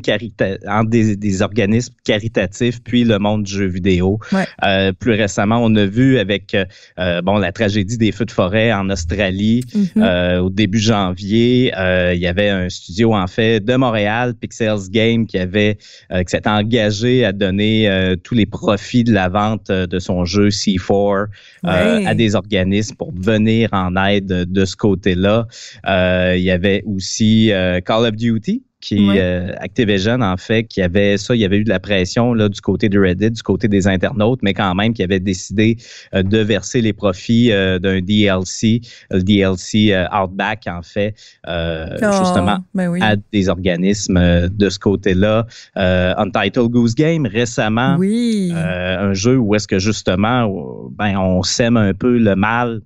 entre 0.68 0.90
des, 0.90 1.16
des 1.16 1.42
organismes 1.42 1.92
caritatifs 2.04 2.80
puis 2.82 3.04
le 3.04 3.18
monde 3.18 3.42
du 3.44 3.52
jeu 3.52 3.66
vidéo. 3.66 4.18
Ouais. 4.32 4.44
Euh, 4.64 4.92
plus 4.92 5.12
récemment, 5.12 5.58
on 5.62 5.74
a 5.74 5.86
vu 5.86 6.18
avec 6.18 6.54
euh, 6.98 7.20
bon 7.22 7.38
la 7.38 7.52
tragédie 7.52 7.98
des 7.98 8.12
feux 8.12 8.24
de 8.24 8.30
forêt 8.30 8.72
en 8.72 8.88
Australie 8.90 9.62
Mhm. 9.74 10.02
euh, 10.02 10.38
au 10.40 10.50
début 10.50 10.78
janvier. 10.78 11.72
euh, 11.76 12.14
il 12.14 12.20
y 12.20 12.26
avait 12.26 12.48
un 12.48 12.68
studio 12.68 13.14
en 13.14 13.26
fait 13.26 13.60
de 13.60 13.74
Montréal, 13.74 14.34
Pixels 14.40 14.88
Game, 14.90 15.26
qui 15.26 15.38
avait 15.38 15.78
euh, 16.12 16.22
qui 16.22 16.30
s'était 16.30 16.48
engagé 16.48 17.24
à 17.24 17.32
donner 17.32 17.88
euh, 17.90 18.14
tous 18.22 18.34
les 18.34 18.46
profits 18.46 19.02
de 19.04 19.12
la 19.12 19.28
vente 19.28 19.70
de 19.70 19.98
son 19.98 20.24
jeu 20.24 20.48
C4 20.48 21.26
euh, 21.64 21.98
Ouais. 21.98 22.06
à 22.06 22.14
des 22.14 22.34
organismes 22.36 22.94
pour 22.96 23.12
venir 23.12 23.68
en 23.72 23.96
aide 24.06 24.26
de 24.26 24.64
ce 24.64 24.76
côté-là. 24.76 25.46
Euh, 25.88 26.34
il 26.36 26.42
y 26.44 26.50
avait 26.50 26.82
aussi 26.86 27.50
euh, 27.52 27.80
Call 27.80 28.04
of 28.06 28.12
Duty 28.16 28.62
qui 28.80 29.08
Ouais. 29.08 29.18
euh, 29.20 29.52
Activision 29.58 30.20
en 30.20 30.36
fait 30.36 30.64
qui 30.64 30.82
avait 30.82 31.16
ça 31.16 31.34
il 31.34 31.40
y 31.40 31.44
avait 31.44 31.56
eu 31.58 31.64
de 31.64 31.68
la 31.70 31.80
pression 31.80 32.34
là 32.34 32.48
du 32.48 32.60
côté 32.60 32.88
de 32.88 32.98
Reddit 33.00 33.30
du 33.30 33.42
côté 33.42 33.68
des 33.68 33.88
internautes 33.88 34.40
mais 34.42 34.52
quand 34.52 34.74
même 34.74 34.92
qui 34.92 35.02
avait 35.02 35.18
décidé 35.18 35.76
euh, 36.14 36.22
de 36.22 36.38
verser 36.38 36.82
les 36.82 36.92
profits 36.92 37.50
euh, 37.52 37.78
d'un 37.78 38.00
DLC 38.00 38.82
le 39.10 39.22
DLC 39.22 39.92
euh, 39.92 40.04
Outback 40.12 40.64
en 40.68 40.82
fait 40.82 41.14
euh, 41.48 41.96
Oh, 42.02 42.12
justement 42.18 42.58
ben 42.74 42.88
oui. 42.90 43.00
à 43.02 43.16
des 43.32 43.48
organismes 43.48 44.48
de 44.48 44.68
ce 44.68 44.78
côté-là 44.78 45.46
euh, 45.78 46.14
Untitled 46.18 46.68
Goose 46.70 46.94
Game 46.94 47.26
récemment 47.26 47.96
Oui. 47.98 48.52
euh, 48.54 49.10
un 49.10 49.14
jeu 49.14 49.36
où 49.38 49.54
est-ce 49.54 49.66
que 49.68 49.78
justement, 49.78 50.88
ben, 50.90 51.16
on 51.16 51.42
sème 51.42 51.76
un 51.76 51.94
peu 51.94 52.18
le 52.18 52.36
mal 52.36 52.80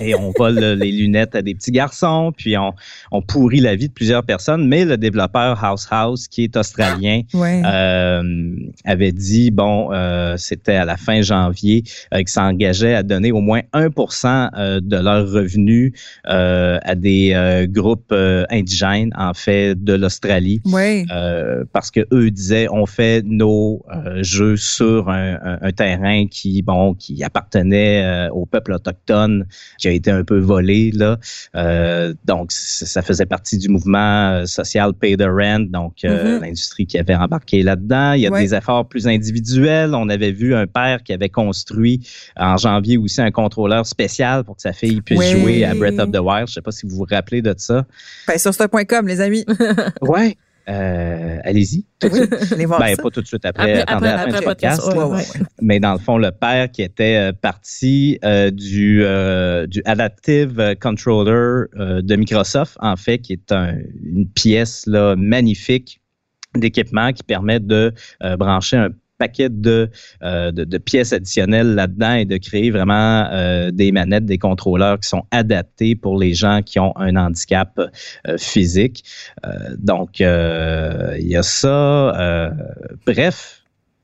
et 0.00 0.14
on 0.14 0.32
vole 0.36 0.58
euh, 0.62 0.74
les 0.76 0.92
lunettes 0.92 1.34
à 1.34 1.42
des 1.42 1.54
petits 1.54 1.70
garçons, 1.72 2.32
puis 2.36 2.56
on, 2.56 2.72
on 3.12 3.22
pourrit 3.22 3.60
la 3.60 3.74
vie 3.76 3.88
de 3.88 3.92
plusieurs 3.92 4.22
personnes. 4.24 4.66
Mais 4.68 4.84
le 4.84 4.96
développeur 4.96 5.62
House 5.64 5.86
House, 5.90 6.28
qui 6.28 6.44
est 6.44 6.56
australien, 6.56 7.22
ouais. 7.34 7.62
euh, 7.64 8.54
avait 8.84 9.12
dit, 9.12 9.50
bon, 9.50 9.92
euh, 9.92 10.36
c'était 10.36 10.74
à 10.76 10.84
la 10.84 10.96
fin 10.96 11.22
janvier, 11.22 11.82
euh, 12.14 12.18
qu'ils 12.18 12.28
s'engageaient 12.28 12.94
à 12.94 13.02
donner 13.02 13.32
au 13.32 13.40
moins 13.40 13.62
1% 13.74 14.50
euh, 14.56 14.80
de 14.82 14.96
leurs 14.96 15.30
revenus 15.30 15.92
euh, 16.28 16.78
à 16.82 16.94
des 16.94 17.32
euh, 17.34 17.66
groupes 17.66 18.12
indigènes, 18.50 19.12
en 19.16 19.34
fait, 19.34 19.74
de 19.82 19.94
l'Australie. 19.94 20.60
ouais. 20.66 21.04
Euh, 21.10 21.64
parce 21.72 21.90
que 21.90 22.00
eux 22.12 22.30
disaient 22.30 22.68
on 22.70 22.86
fait 22.86 23.22
nos 23.24 23.82
euh, 23.94 24.22
jeux 24.22 24.56
sur 24.56 25.08
un, 25.08 25.34
un- 25.42 25.58
un 25.62 25.72
terrain 25.72 26.26
qui 26.26 26.62
bon 26.62 26.94
qui 26.94 27.22
appartenait 27.24 28.02
euh, 28.04 28.30
au 28.30 28.46
peuple 28.46 28.72
autochtone 28.72 29.46
qui 29.80 29.88
a 29.88 29.90
été 29.92 30.10
un 30.10 30.22
peu 30.22 30.38
volé 30.38 30.92
là 30.94 31.18
Euh, 31.56 32.14
donc 32.24 32.52
ça 32.52 33.02
faisait 33.02 33.26
partie 33.26 33.58
du 33.58 33.68
mouvement 33.68 34.30
euh, 34.30 34.46
social 34.46 34.92
pay 34.94 35.16
the 35.16 35.22
rent 35.24 35.66
donc 35.70 36.04
euh, 36.04 36.36
Mhm. 36.36 36.42
l'industrie 36.42 36.86
qui 36.86 36.98
avait 36.98 37.14
embarqué 37.16 37.62
là-dedans 37.62 38.12
il 38.12 38.20
y 38.22 38.26
a 38.26 38.30
Ouais. 38.30 38.42
des 38.42 38.54
efforts 38.54 38.86
plus 38.88 39.08
individuels 39.08 39.94
on 39.94 40.08
avait 40.08 40.30
vu 40.32 40.54
un 40.54 40.66
père 40.66 41.02
qui 41.02 41.12
avait 41.12 41.28
construit 41.28 42.06
en 42.36 42.56
janvier 42.56 42.96
aussi 42.98 43.20
un 43.20 43.30
contrôleur 43.30 43.86
spécial 43.86 44.44
pour 44.44 44.56
que 44.56 44.62
sa 44.62 44.72
fille 44.72 45.00
puisse 45.00 45.18
Ouais. 45.18 45.30
jouer 45.40 45.64
à 45.64 45.74
Breath 45.74 45.98
of 45.98 46.10
the 46.12 46.18
Wild 46.20 46.46
je 46.48 46.54
sais 46.54 46.62
pas 46.62 46.70
si 46.72 46.86
vous 46.86 46.96
vous 46.96 47.06
rappelez 47.10 47.42
de 47.42 47.54
ça 47.56 47.86
Ben, 48.28 48.38
sur 48.38 48.54
ce.com, 48.54 49.06
les 49.08 49.20
amis. 49.20 49.44
ouais 50.02 50.36
euh, 50.68 51.38
allez-y 51.44 51.84
Oui, 52.04 52.20
allez 52.52 52.66
voir 52.66 52.80
ben, 52.80 52.94
ça. 52.94 53.02
pas 53.02 53.10
tout 53.10 53.20
de 53.22 53.26
suite 53.26 53.44
après, 53.44 53.80
Après- 53.80 53.92
attendez 53.92 54.06
à 54.08 54.10
la 54.16 54.20
après- 54.20 54.24
fin 54.24 54.30
du 54.30 54.36
après 54.36 54.44
podcast. 54.54 54.80
podcast, 54.82 54.98
Ouais, 54.98 55.04
ouais, 55.04 55.10
ouais, 55.10 55.40
ouais. 55.40 55.46
Mais 55.62 55.80
dans 55.80 55.92
le 55.92 55.98
fond, 55.98 56.18
le 56.18 56.30
père 56.30 56.70
qui 56.70 56.82
était 56.82 57.16
euh, 57.16 57.32
parti 57.32 58.18
euh, 58.24 58.50
du, 58.50 59.02
euh, 59.04 59.66
du 59.66 59.82
Adaptive 59.84 60.76
Controller 60.80 61.66
euh, 61.76 62.02
de 62.02 62.16
Microsoft, 62.16 62.76
en 62.80 62.96
fait, 62.96 63.18
qui 63.18 63.32
est 63.34 63.52
un- 63.52 63.76
une 64.04 64.28
pièce 64.28 64.84
là, 64.86 65.16
magnifique 65.16 66.00
d'équipement 66.56 67.12
qui 67.12 67.22
permet 67.22 67.60
de 67.60 67.92
euh, 68.22 68.36
brancher 68.36 68.76
un 68.76 68.88
paquet 69.20 69.50
de, 69.50 69.90
euh, 70.22 70.50
de, 70.50 70.64
de 70.64 70.78
pièces 70.78 71.12
additionnelles 71.12 71.74
là-dedans 71.74 72.14
et 72.14 72.24
de 72.24 72.38
créer 72.38 72.70
vraiment 72.70 73.28
euh, 73.30 73.70
des 73.70 73.92
manettes, 73.92 74.24
des 74.24 74.38
contrôleurs 74.38 74.98
qui 74.98 75.08
sont 75.08 75.24
adaptés 75.30 75.94
pour 75.94 76.18
les 76.18 76.32
gens 76.34 76.62
qui 76.64 76.78
ont 76.80 76.94
un 76.96 77.14
handicap 77.16 77.78
euh, 77.78 78.38
physique. 78.38 79.04
Euh, 79.44 79.76
donc, 79.78 80.20
euh, 80.20 81.16
il 81.20 81.28
y 81.28 81.36
a 81.36 81.42
ça. 81.42 82.18
euh, 82.18 82.50
bref, 83.06 83.59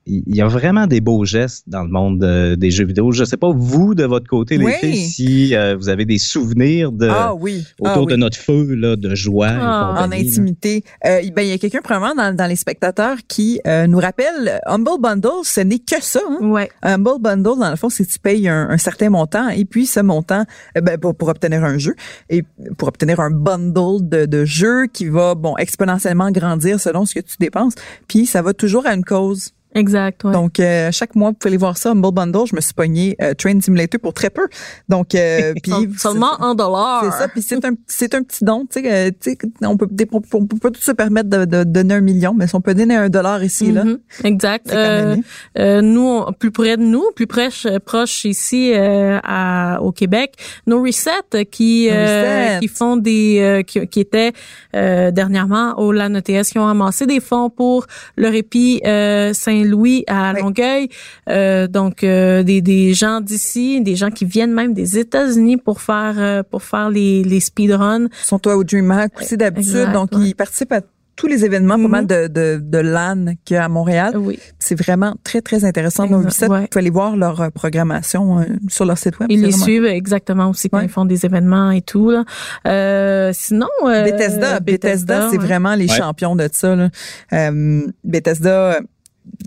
il 0.06 0.36
y 0.36 0.40
a 0.40 0.46
vraiment 0.46 0.86
des 0.86 1.00
beaux 1.00 1.24
gestes 1.24 1.64
dans 1.66 1.82
le 1.82 1.90
monde 1.90 2.22
euh, 2.22 2.56
des 2.56 2.70
jeux 2.70 2.84
vidéo. 2.84 3.12
Je 3.12 3.20
ne 3.20 3.26
sais 3.26 3.36
pas, 3.36 3.50
vous, 3.52 3.94
de 3.94 4.04
votre 4.04 4.28
côté, 4.28 4.56
les 4.56 4.72
filles, 4.72 4.96
si 4.96 5.56
euh, 5.56 5.76
vous 5.76 5.88
avez 5.88 6.04
des 6.04 6.18
souvenirs 6.18 6.92
de, 6.92 7.08
ah 7.08 7.34
oui. 7.34 7.64
autour 7.80 7.92
ah, 7.92 8.00
oui. 8.00 8.06
de 8.06 8.16
notre 8.16 8.36
feu 8.36 8.74
là, 8.74 8.96
de 8.96 9.14
joie. 9.14 9.48
Ah. 9.50 10.04
en 10.04 10.12
intimité. 10.12 10.84
Euh, 11.04 11.20
ben, 11.34 11.42
il 11.42 11.48
y 11.48 11.52
a 11.52 11.58
quelqu'un 11.58 11.80
probablement 11.82 12.14
dans, 12.14 12.34
dans 12.34 12.46
les 12.46 12.56
spectateurs 12.56 13.18
qui 13.28 13.60
euh, 13.66 13.86
nous 13.86 13.98
rappelle 13.98 14.48
euh, 14.48 14.58
Humble 14.66 15.00
Bundle, 15.00 15.44
ce 15.44 15.60
n'est 15.60 15.78
que 15.78 16.00
ça. 16.00 16.20
Hein? 16.28 16.48
Ouais. 16.48 16.70
Humble 16.82 17.20
Bundle, 17.20 17.58
dans 17.58 17.70
le 17.70 17.76
fond, 17.76 17.88
c'est 17.88 18.04
que 18.04 18.12
tu 18.12 18.18
payes 18.18 18.48
un, 18.48 18.68
un 18.70 18.78
certain 18.78 19.10
montant 19.10 19.48
et 19.48 19.64
puis 19.64 19.86
ce 19.86 20.00
montant, 20.00 20.44
euh, 20.76 20.80
ben, 20.80 20.98
pour, 20.98 21.14
pour 21.14 21.28
obtenir 21.28 21.64
un 21.64 21.78
jeu 21.78 21.94
et 22.30 22.44
pour 22.78 22.88
obtenir 22.88 23.20
un 23.20 23.30
bundle 23.30 24.08
de, 24.08 24.26
de 24.26 24.44
jeux 24.44 24.86
qui 24.86 25.06
va, 25.06 25.34
bon, 25.34 25.56
exponentiellement 25.56 26.30
grandir 26.30 26.80
selon 26.80 27.04
ce 27.04 27.14
que 27.14 27.20
tu 27.20 27.36
dépenses. 27.38 27.74
Puis 28.08 28.26
ça 28.26 28.42
va 28.42 28.54
toujours 28.54 28.86
à 28.86 28.94
une 28.94 29.04
cause. 29.04 29.50
Exact. 29.76 30.24
Ouais. 30.24 30.32
Donc, 30.32 30.58
euh, 30.58 30.90
chaque 30.90 31.14
mois, 31.14 31.30
vous 31.30 31.34
pouvez 31.36 31.50
aller 31.50 31.56
voir 31.58 31.76
ça, 31.76 31.90
Humble 31.92 32.12
Bundle. 32.12 32.46
Je 32.50 32.56
me 32.56 32.60
suis 32.60 32.74
pogné 32.74 33.16
euh, 33.22 33.34
Train 33.34 33.60
Simulator 33.60 34.00
pour 34.00 34.14
très 34.14 34.30
peu. 34.30 34.46
Donc, 34.88 35.14
euh, 35.14 35.52
puis 35.62 35.72
seulement 35.98 36.40
un 36.42 36.54
dollar. 36.54 37.04
c'est 37.04 37.18
ça, 37.18 37.28
puis 37.28 37.42
c'est 37.42 37.64
un, 37.64 37.72
c'est 37.86 38.14
un 38.14 38.22
petit 38.22 38.44
don, 38.44 38.66
tu 38.70 38.80
sais, 38.82 38.90
euh, 38.92 39.10
tu 39.20 39.32
sais, 39.32 39.38
on 39.62 39.76
peut, 39.76 39.86
on 40.12 40.20
peut 40.20 40.28
on 40.38 40.46
peut 40.46 40.58
pas 40.58 40.70
tout 40.70 40.80
se 40.80 40.92
permettre 40.92 41.28
de, 41.28 41.44
de 41.44 41.64
donner 41.64 41.94
un 41.94 42.00
million, 42.00 42.34
mais 42.34 42.46
si 42.46 42.54
on 42.54 42.60
peut 42.60 42.74
donner 42.74 42.96
un 42.96 43.08
dollar 43.08 43.42
ici, 43.44 43.70
là, 43.72 43.84
Mhm. 43.84 43.98
Exact. 44.24 44.72
Euh, 44.72 45.16
euh, 45.58 45.80
nous, 45.82 46.00
on- 46.26 46.32
plus 46.32 46.50
près 46.50 46.76
de 46.76 46.82
nous, 46.82 47.04
plus 47.14 47.26
proche, 47.26 47.66
proche 47.84 48.24
ici 48.24 48.72
euh, 48.74 49.18
à, 49.22 49.78
au 49.82 49.92
Québec, 49.92 50.34
nos 50.66 50.82
Reset 50.82 51.44
qui 51.50 51.88
euh, 51.90 52.46
Reset. 52.54 52.58
qui 52.60 52.68
font 52.68 52.96
des 52.96 53.38
euh, 53.40 53.62
qui, 53.62 53.86
qui 53.88 54.00
étaient 54.00 54.32
euh, 54.74 55.10
dernièrement 55.10 55.78
au 55.78 55.92
LAN 55.92 56.14
ETS 56.14 56.50
qui 56.50 56.58
ont 56.58 56.66
amassé 56.68 57.06
des 57.06 57.20
fonds 57.20 57.50
pour 57.50 57.86
le 58.16 58.28
répit 58.28 58.80
euh, 58.86 59.32
Saint-Louis 59.66 60.04
à 60.06 60.32
Oui. 60.34 60.40
Longueuil. 60.42 60.88
Euh, 61.28 61.66
donc 61.66 62.04
euh, 62.04 62.42
des, 62.42 62.60
des 62.60 62.94
gens 62.94 63.20
d'ici, 63.20 63.80
des 63.80 63.96
gens 63.96 64.10
qui 64.10 64.24
viennent 64.24 64.52
même 64.52 64.74
des 64.74 64.98
États-Unis 64.98 65.56
pour 65.56 65.80
faire 65.80 66.14
euh, 66.18 66.42
pour 66.42 66.62
faire 66.62 66.90
les 66.90 67.22
les 67.24 67.40
speedruns. 67.40 68.06
Ils 68.06 68.26
sont 68.26 68.46
au 68.48 68.64
DreamHack 68.64 69.20
aussi 69.20 69.36
d'habitude, 69.36 69.92
donc 69.92 70.12
ouais. 70.12 70.28
ils 70.28 70.34
participent 70.34 70.72
à 70.72 70.80
tous 71.16 71.28
les 71.28 71.46
événements, 71.46 71.76
pas 71.76 71.82
Mhm. 71.84 71.90
mal 71.90 72.06
de, 72.06 72.26
de, 72.26 72.60
de 72.62 72.76
LAN 72.78 73.24
qu'il 73.46 73.54
y 73.54 73.56
a 73.56 73.64
à 73.64 73.68
Montréal. 73.70 74.12
Oui. 74.18 74.38
C'est 74.58 74.74
vraiment 74.78 75.14
très, 75.24 75.40
très 75.40 75.64
intéressant. 75.64 76.04
Exact, 76.04 76.22
Donc, 76.22 76.30
ça, 76.30 76.46
ouais. 76.46 76.60
vous 76.60 76.66
pouvez 76.66 76.80
aller 76.82 76.90
voir 76.90 77.16
leur 77.16 77.40
euh, 77.40 77.48
programmation 77.48 78.40
euh, 78.40 78.44
sur 78.68 78.84
leur 78.84 78.98
site 78.98 79.18
web. 79.18 79.30
Ils 79.30 79.40
les 79.40 79.48
vraiment- 79.48 79.64
suivent 79.64 79.86
exactement 79.86 80.50
aussi 80.50 80.68
quand 80.68 80.76
Ouais. 80.76 80.84
ils 80.84 80.90
font 80.90 81.06
des 81.06 81.24
événements 81.24 81.70
et 81.70 81.80
tout. 81.80 82.10
Là. 82.10 82.24
Euh, 82.66 83.30
sinon, 83.32 83.68
euh, 83.86 84.04
Bethesda, 84.04 84.60
Bethesda, 84.60 85.30
c'est 85.30 85.38
ouais. 85.38 85.42
vraiment 85.46 85.74
les 85.74 85.88
Ouais. 85.88 85.96
champions 85.96 86.36
de 86.36 86.50
ça. 86.52 86.76
Là. 86.76 86.90
Euh, 87.32 87.86
Bethesda, 88.04 88.80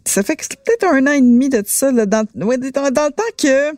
ça 0.05 0.23
fait 0.23 0.35
que 0.35 0.43
c'était 0.43 0.57
peut-être 0.65 0.85
un 0.93 1.07
an 1.07 1.11
et 1.11 1.21
demi 1.21 1.49
de 1.49 1.61
ça, 1.65 1.91
là, 1.91 2.05
dans, 2.05 2.25
ouais, 2.35 2.57
dans, 2.57 2.91
dans 2.91 3.05
le 3.05 3.11
temps 3.11 3.23
que 3.41 3.77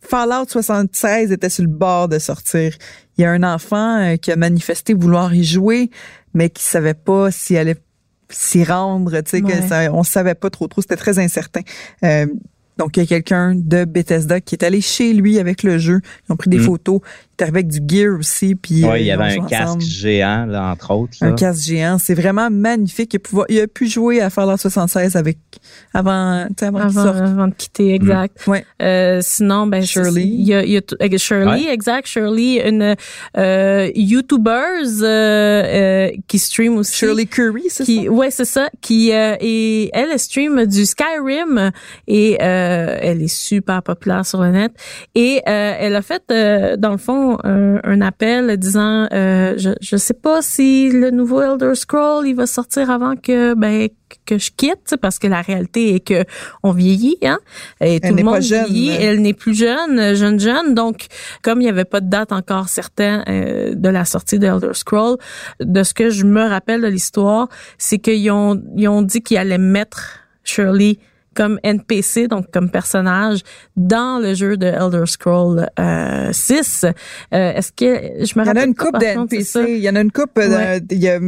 Fallout 0.00 0.46
76 0.48 1.32
était 1.32 1.48
sur 1.50 1.64
le 1.64 1.70
bord 1.70 2.08
de 2.08 2.18
sortir. 2.18 2.76
Il 3.16 3.22
y 3.22 3.24
a 3.24 3.30
un 3.30 3.42
enfant 3.42 3.98
euh, 4.00 4.16
qui 4.16 4.30
a 4.32 4.36
manifesté 4.36 4.94
vouloir 4.94 5.34
y 5.34 5.44
jouer, 5.44 5.90
mais 6.34 6.50
qui 6.50 6.62
savait 6.64 6.94
pas 6.94 7.30
s'il 7.30 7.56
allait 7.56 7.76
s'y 8.30 8.62
rendre, 8.64 9.20
tu 9.22 9.30
sais, 9.30 9.42
Ouais. 9.42 9.60
que 9.60 9.66
ça, 9.68 9.92
on 9.92 10.02
savait 10.02 10.34
pas 10.34 10.50
trop 10.50 10.68
trop, 10.68 10.82
c'était 10.82 10.96
très 10.96 11.18
incertain. 11.18 11.62
Euh, 12.04 12.26
donc, 12.78 12.96
il 12.96 13.00
y 13.00 13.02
a 13.02 13.06
quelqu'un 13.06 13.54
de 13.56 13.84
Bethesda 13.84 14.40
qui 14.40 14.54
est 14.54 14.64
allé 14.64 14.80
chez 14.80 15.12
lui 15.12 15.38
avec 15.38 15.62
le 15.62 15.78
jeu. 15.78 16.00
Ils 16.28 16.32
ont 16.32 16.36
pris 16.36 16.50
des 16.50 16.58
Mm. 16.58 16.62
photos. 16.64 17.00
Il 17.04 17.34
était 17.44 17.50
avec 17.50 17.68
du 17.68 17.78
gear 17.86 18.18
aussi. 18.18 18.54
Puis, 18.56 18.84
euh, 18.84 18.88
Ouais, 18.90 19.02
il 19.02 19.06
y 19.06 19.10
avait 19.12 19.38
un 19.38 19.46
casque 19.46 19.80
géant, 19.80 20.44
là, 20.46 20.70
entre 20.72 20.90
autres. 20.92 21.12
là. 21.20 21.28
Un 21.28 21.32
casque 21.34 21.64
géant. 21.66 21.98
C'est 21.98 22.14
vraiment 22.14 22.50
magnifique. 22.50 23.14
Il 23.14 23.16
a, 23.16 23.20
pu, 23.20 23.30
voir- 23.34 23.46
il 23.48 23.60
a 23.60 23.66
pu 23.68 23.86
jouer 23.86 24.20
à 24.20 24.28
Fallout 24.30 24.56
76 24.56 25.14
avec, 25.14 25.38
avant, 25.94 26.46
tu 26.48 26.54
sais, 26.58 26.66
avant, 26.66 26.88
qu'il 26.88 26.98
Avant, 26.98 27.12
sorte. 27.12 27.16
avant 27.22 27.48
de 27.48 27.54
quitter, 27.54 27.94
exact. 27.94 28.46
Ouais. 28.46 28.64
Euh, 28.82 29.20
sinon, 29.22 29.66
ben 29.68 29.82
Shirley. 29.84 30.22
Il 30.24 30.46
y 30.48 30.54
a, 30.54 30.64
il 30.64 30.72
y 30.72 30.76
a 30.76 30.80
euh, 31.00 31.18
Shirley, 31.18 31.64
Ouais. 31.66 31.72
exact. 31.72 32.06
Shirley, 32.08 32.68
une 32.68 32.96
euh, 33.36 33.90
YouTuber 33.94 34.50
euh, 35.02 35.04
euh, 35.04 36.10
qui 36.26 36.38
stream 36.38 36.76
aussi. 36.78 36.94
Shirley 36.96 37.26
Curry, 37.26 37.64
c'est 37.68 37.84
ça? 37.84 37.92
ouais, 38.10 38.30
c'est 38.30 38.44
ça. 38.44 38.68
Qui 38.80 39.12
euh, 39.12 39.36
et 39.40 39.90
elle 39.92 40.08
elle 40.10 40.18
stream 40.18 40.64
du 40.66 40.86
Skyrim 40.86 41.70
et 42.06 42.38
euh, 42.42 42.67
elle 43.00 43.22
est 43.22 43.28
super 43.28 43.82
populaire 43.82 44.24
sur 44.26 44.42
le 44.42 44.50
net. 44.50 44.72
Et 45.14 45.42
euh, 45.48 45.74
elle 45.78 45.96
a 45.96 46.02
fait 46.02 46.22
euh, 46.30 46.76
dans 46.76 46.90
le 46.92 46.98
fond 46.98 47.38
un, 47.44 47.80
un 47.84 48.00
appel 48.00 48.56
disant, 48.56 49.08
euh, 49.12 49.54
je 49.56 49.70
je 49.80 49.96
sais 49.96 50.14
pas 50.14 50.42
si 50.42 50.90
le 50.90 51.10
nouveau 51.10 51.42
Elder 51.42 51.74
Scroll 51.74 52.26
il 52.26 52.34
va 52.34 52.46
sortir 52.46 52.90
avant 52.90 53.16
que 53.16 53.54
ben 53.54 53.88
que 54.26 54.38
je 54.38 54.50
quitte 54.56 54.96
parce 55.00 55.18
que 55.18 55.26
la 55.26 55.40
réalité 55.40 55.94
est 55.94 56.00
que 56.00 56.24
on 56.62 56.72
vieillit 56.72 57.18
hein 57.22 57.38
et 57.80 58.00
Elle 58.02 58.10
tout 58.10 58.16
le 58.16 58.22
monde 58.22 58.40
jeune. 58.42 58.66
vieillit 58.66 58.90
elle 58.90 59.20
n'est 59.20 59.34
plus 59.34 59.54
jeune 59.54 59.98
euh, 59.98 60.14
jeune 60.14 60.40
jeune 60.40 60.74
donc 60.74 61.06
comme 61.42 61.60
il 61.60 61.64
y 61.66 61.68
avait 61.68 61.84
pas 61.84 62.00
de 62.00 62.08
date 62.08 62.32
encore 62.32 62.68
certaine 62.68 63.22
euh, 63.28 63.74
de 63.74 63.88
la 63.88 64.04
sortie 64.04 64.38
de 64.38 64.46
Elder 64.46 64.72
Scroll 64.74 65.16
de 65.60 65.82
ce 65.82 65.94
que 65.94 66.10
je 66.10 66.24
me 66.24 66.42
rappelle 66.42 66.80
de 66.82 66.86
l'histoire 66.86 67.48
c'est 67.76 67.98
qu'ils 67.98 68.30
ont 68.30 68.60
ils 68.76 68.88
ont 68.88 69.02
dit 69.02 69.22
qu'ils 69.22 69.38
allaient 69.38 69.58
mettre 69.58 70.20
Shirley 70.44 70.98
comme 71.38 71.60
NPC, 71.62 72.26
donc 72.26 72.50
comme 72.52 72.68
personnage, 72.68 73.42
dans 73.76 74.20
le 74.20 74.34
jeu 74.34 74.56
de 74.56 74.66
Elder 74.66 75.06
Scroll 75.06 75.68
euh, 75.78 76.32
6. 76.32 76.84
Euh, 77.32 77.52
Est-ce 77.52 77.70
que 77.70 78.24
je 78.24 78.36
me 78.36 78.44
Il 78.44 78.48
y 78.48 78.50
en 78.50 78.50
a 78.50 78.54
rappelle 78.54 78.68
une 78.70 78.74
coupe 78.74 78.96
c'est 79.00 79.42
ça. 79.44 79.60
d'NPC. 79.60 79.76
Il 79.76 79.84
y 79.84 79.88
en 79.88 79.94
a 79.94 80.00
une 80.00 80.10
coupe. 80.10 80.36
euh, 80.36 80.80
il 80.90 80.98
y 80.98 81.08
a, 81.08 81.20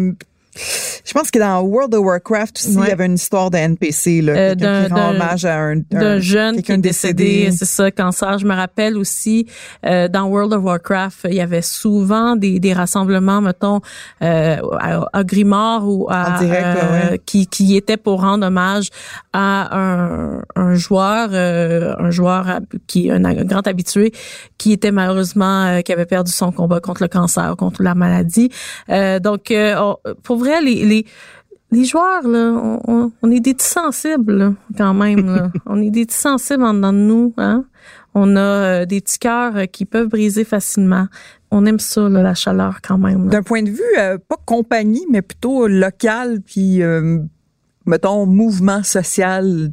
je 0.54 1.12
pense 1.12 1.30
que 1.30 1.38
dans 1.38 1.60
World 1.62 1.94
of 1.94 2.04
Warcraft 2.04 2.56
aussi, 2.58 2.76
Ouais. 2.76 2.86
il 2.86 2.88
y 2.88 2.92
avait 2.92 3.06
une 3.06 3.14
histoire 3.14 3.50
de 3.50 3.56
NPC, 3.56 4.20
là, 4.20 4.32
Euh, 4.32 4.48
quelqu'un 4.50 4.82
qui 4.84 4.88
d'un- 4.90 4.94
rend 4.96 5.00
d'un- 5.12 5.14
hommage 5.16 5.44
à 5.44 5.56
un, 5.58 5.76
d'un 5.76 6.00
un- 6.16 6.18
jeune 6.18 6.62
qui 6.62 6.72
est 6.72 6.76
décédé. 6.78 7.24
décédé, 7.24 7.50
c'est 7.56 7.64
ça, 7.64 7.90
cancer. 7.90 8.38
Je 8.38 8.46
me 8.46 8.54
rappelle 8.54 8.96
aussi 8.96 9.46
euh, 9.86 10.08
dans 10.08 10.24
World 10.26 10.52
of 10.52 10.62
Warcraft, 10.64 11.26
il 11.30 11.34
y 11.34 11.40
avait 11.40 11.62
souvent 11.62 12.36
des, 12.36 12.58
des 12.58 12.72
rassemblements, 12.72 13.40
mettons, 13.40 13.80
euh, 14.22 14.56
à, 14.78 15.06
à 15.12 15.24
Grimard 15.24 15.86
ou 15.88 16.06
à 16.10 16.38
direct, 16.38 16.62
là, 16.62 16.76
euh, 16.84 17.10
ouais. 17.12 17.20
qui 17.24 17.46
qui 17.46 17.76
étaient 17.76 17.96
pour 17.96 18.20
rendre 18.22 18.46
hommage 18.46 18.88
à 19.32 19.76
un, 19.76 20.42
un 20.56 20.74
joueur, 20.74 21.30
euh, 21.32 21.94
un 21.98 22.10
joueur 22.10 22.60
qui 22.86 23.10
un, 23.10 23.24
un 23.24 23.44
grand 23.44 23.66
habitué 23.66 24.12
qui 24.58 24.72
était 24.72 24.90
malheureusement 24.92 25.66
euh, 25.66 25.80
qui 25.82 25.92
avait 25.92 26.06
perdu 26.06 26.32
son 26.32 26.50
combat 26.52 26.80
contre 26.80 27.02
le 27.02 27.08
cancer, 27.08 27.54
contre 27.56 27.82
la 27.82 27.94
maladie. 27.94 28.50
Euh, 28.88 29.18
donc, 29.20 29.50
euh, 29.50 29.76
on- 29.78 29.96
pour 30.22 30.36
vrai, 30.38 30.49
les, 30.62 30.84
les 30.84 31.06
les 31.72 31.84
joueurs, 31.84 32.26
là, 32.26 32.50
on, 32.52 32.80
on- 32.88 33.12
on 33.22 33.30
est 33.30 33.38
des 33.38 33.54
petits 33.54 33.68
sensibles, 33.68 34.32
là, 34.36 34.52
quand 34.76 34.92
même. 34.92 35.24
Là. 35.32 35.52
on 35.66 35.80
est 35.80 35.90
des 35.90 36.04
petits 36.04 36.16
sensibles 36.18 36.64
en 36.64 36.74
dedans 36.74 36.92
de 36.92 36.98
nous. 36.98 37.32
Hein? 37.36 37.64
On 38.12 38.34
a 38.34 38.40
euh, 38.40 38.86
des 38.86 39.00
petits 39.00 39.20
cœurs 39.20 39.56
euh, 39.56 39.66
qui 39.66 39.84
peuvent 39.84 40.08
briser 40.08 40.42
facilement. 40.42 41.06
On 41.52 41.64
aime 41.66 41.78
ça, 41.78 42.08
là, 42.08 42.22
la 42.22 42.34
chaleur, 42.34 42.80
quand 42.82 42.98
même. 42.98 43.28
D'un 43.28 43.44
point 43.44 43.62
de 43.62 43.70
vue, 43.70 43.80
euh, 44.00 44.18
pas 44.18 44.34
compagnie, 44.44 45.06
mais 45.12 45.22
plutôt 45.22 45.68
local, 45.68 46.40
puis, 46.44 46.80
mettons, 47.86 48.26
mouvement 48.26 48.82
social 48.82 49.70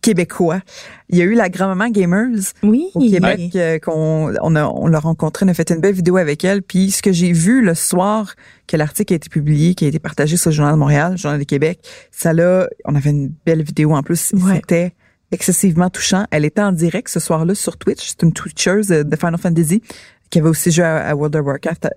québécois. 0.00 0.60
Il 1.08 1.18
y 1.18 1.22
a 1.22 1.24
eu 1.24 1.34
la 1.34 1.48
grand-maman 1.48 1.90
Gamers 1.90 2.52
Oui. 2.62 2.88
au 2.94 3.00
Québec 3.00 3.50
euh, 3.56 3.78
qu'on 3.78 4.32
on 4.40 4.56
a 4.56 4.64
on 4.64 4.86
l'a 4.86 5.00
rencontrée, 5.00 5.44
on 5.44 5.48
a 5.48 5.54
fait 5.54 5.70
une 5.70 5.80
belle 5.80 5.94
vidéo 5.94 6.16
avec 6.16 6.44
elle. 6.44 6.62
Puis 6.62 6.90
ce 6.90 7.02
que 7.02 7.12
j'ai 7.12 7.32
vu 7.32 7.62
le 7.64 7.74
soir 7.74 8.34
que 8.66 8.76
l'article 8.76 9.12
a 9.14 9.16
été 9.16 9.28
publié, 9.28 9.74
qui 9.74 9.84
a 9.84 9.88
été 9.88 9.98
partagé 9.98 10.36
sur 10.36 10.50
le 10.50 10.54
Journal 10.54 10.74
de 10.74 10.78
Montréal, 10.78 11.12
le 11.12 11.16
Journal 11.16 11.40
de 11.40 11.44
Québec, 11.44 11.80
ça 12.10 12.32
là, 12.32 12.68
on 12.84 12.94
avait 12.94 13.10
une 13.10 13.32
belle 13.44 13.62
vidéo 13.62 13.92
en 13.94 14.02
plus. 14.02 14.32
Ouais. 14.34 14.56
C'était 14.56 14.94
excessivement 15.32 15.90
touchant. 15.90 16.26
Elle 16.30 16.44
était 16.44 16.62
en 16.62 16.72
direct 16.72 17.08
ce 17.08 17.20
soir-là 17.20 17.54
sur 17.54 17.76
Twitch. 17.76 18.08
C'est 18.08 18.22
une 18.22 18.32
Twitcheuse 18.32 18.88
de 18.88 19.16
Final 19.16 19.38
Fantasy 19.38 19.82
qui 20.30 20.38
avait 20.38 20.48
aussi 20.48 20.70
joué 20.70 20.84
à, 20.84 21.14
World 21.16 21.36
of 21.36 21.46
Warcraft, 21.46 21.88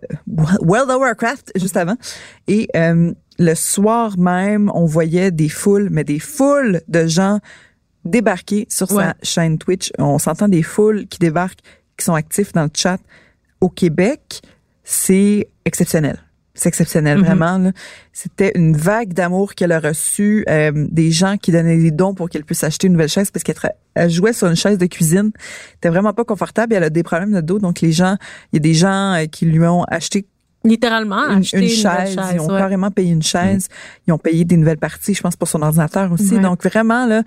World 0.61 0.89
of 0.89 0.97
Warcraft 1.01 1.51
juste 1.55 1.77
avant. 1.77 1.95
Et 2.47 2.67
euh, 2.75 3.13
le 3.41 3.55
soir 3.55 4.17
même, 4.17 4.71
on 4.73 4.85
voyait 4.85 5.31
des 5.31 5.49
foules, 5.49 5.89
mais 5.91 6.03
des 6.03 6.19
foules 6.19 6.81
de 6.87 7.07
gens 7.07 7.39
débarquer 8.05 8.65
sur 8.69 8.91
Ouais. 8.91 9.03
sa 9.03 9.15
chaîne 9.23 9.57
Twitch. 9.57 9.91
On 9.99 10.17
s'entend 10.19 10.47
des 10.47 10.63
foules 10.63 11.07
qui 11.07 11.19
débarquent, 11.19 11.59
qui 11.97 12.05
sont 12.05 12.13
actifs 12.15 12.53
dans 12.53 12.63
le 12.63 12.69
chat. 12.73 12.99
Au 13.59 13.69
Québec, 13.69 14.41
c'est 14.83 15.47
exceptionnel. 15.65 16.17
C'est 16.53 16.67
exceptionnel, 16.67 17.17
Mhm. 17.19 17.23
vraiment. 17.25 17.71
C'était 18.11 18.51
une 18.55 18.75
vague 18.75 19.13
d'amour 19.13 19.55
qu'elle 19.55 19.71
a 19.71 19.79
reçue, 19.79 20.43
euh, 20.49 20.71
des 20.91 21.09
gens 21.11 21.37
qui 21.37 21.51
donnaient 21.51 21.77
des 21.77 21.91
dons 21.91 22.13
pour 22.13 22.29
qu'elle 22.29 22.43
puisse 22.43 22.63
acheter 22.63 22.87
une 22.87 22.93
nouvelle 22.93 23.07
chaise 23.09 23.31
parce 23.31 23.43
qu'elle 23.43 24.09
jouait 24.09 24.33
sur 24.33 24.47
une 24.47 24.55
chaise 24.55 24.77
de 24.77 24.85
cuisine. 24.85 25.31
C'était 25.73 25.89
vraiment 25.89 26.13
pas 26.13 26.25
confortable 26.25 26.73
et 26.73 26.77
elle 26.77 26.83
a 26.83 26.89
des 26.89 27.03
problèmes 27.03 27.31
de 27.33 27.41
dos. 27.41 27.57
Donc 27.59 27.81
les 27.81 27.91
gens, 27.93 28.17
il 28.51 28.55
y 28.55 28.57
a 28.57 28.59
des 28.59 28.73
gens 28.73 29.13
euh, 29.13 29.25
qui 29.27 29.45
lui 29.45 29.65
ont 29.65 29.83
acheté 29.85 30.25
Littéralement, 30.63 31.23
une, 31.29 31.39
acheter 31.39 31.57
une 31.57 31.63
une, 31.63 31.69
chaise. 31.69 32.15
Ils 32.33 32.39
ont 32.39 32.47
ouais. 32.51 32.59
carrément 32.59 32.91
payé 32.91 33.11
une 33.11 33.23
chaise. 33.23 33.67
Ils 34.07 34.13
ont 34.13 34.17
payé 34.17 34.45
des 34.45 34.57
nouvelles 34.57 34.77
parties, 34.77 35.13
je 35.13 35.21
pense, 35.21 35.35
pour 35.35 35.47
son 35.47 35.61
ordinateur 35.61 36.11
aussi. 36.11 36.35
Ouais. 36.35 36.39
Donc 36.41 36.63
vraiment, 36.63 37.05
là, 37.05 37.23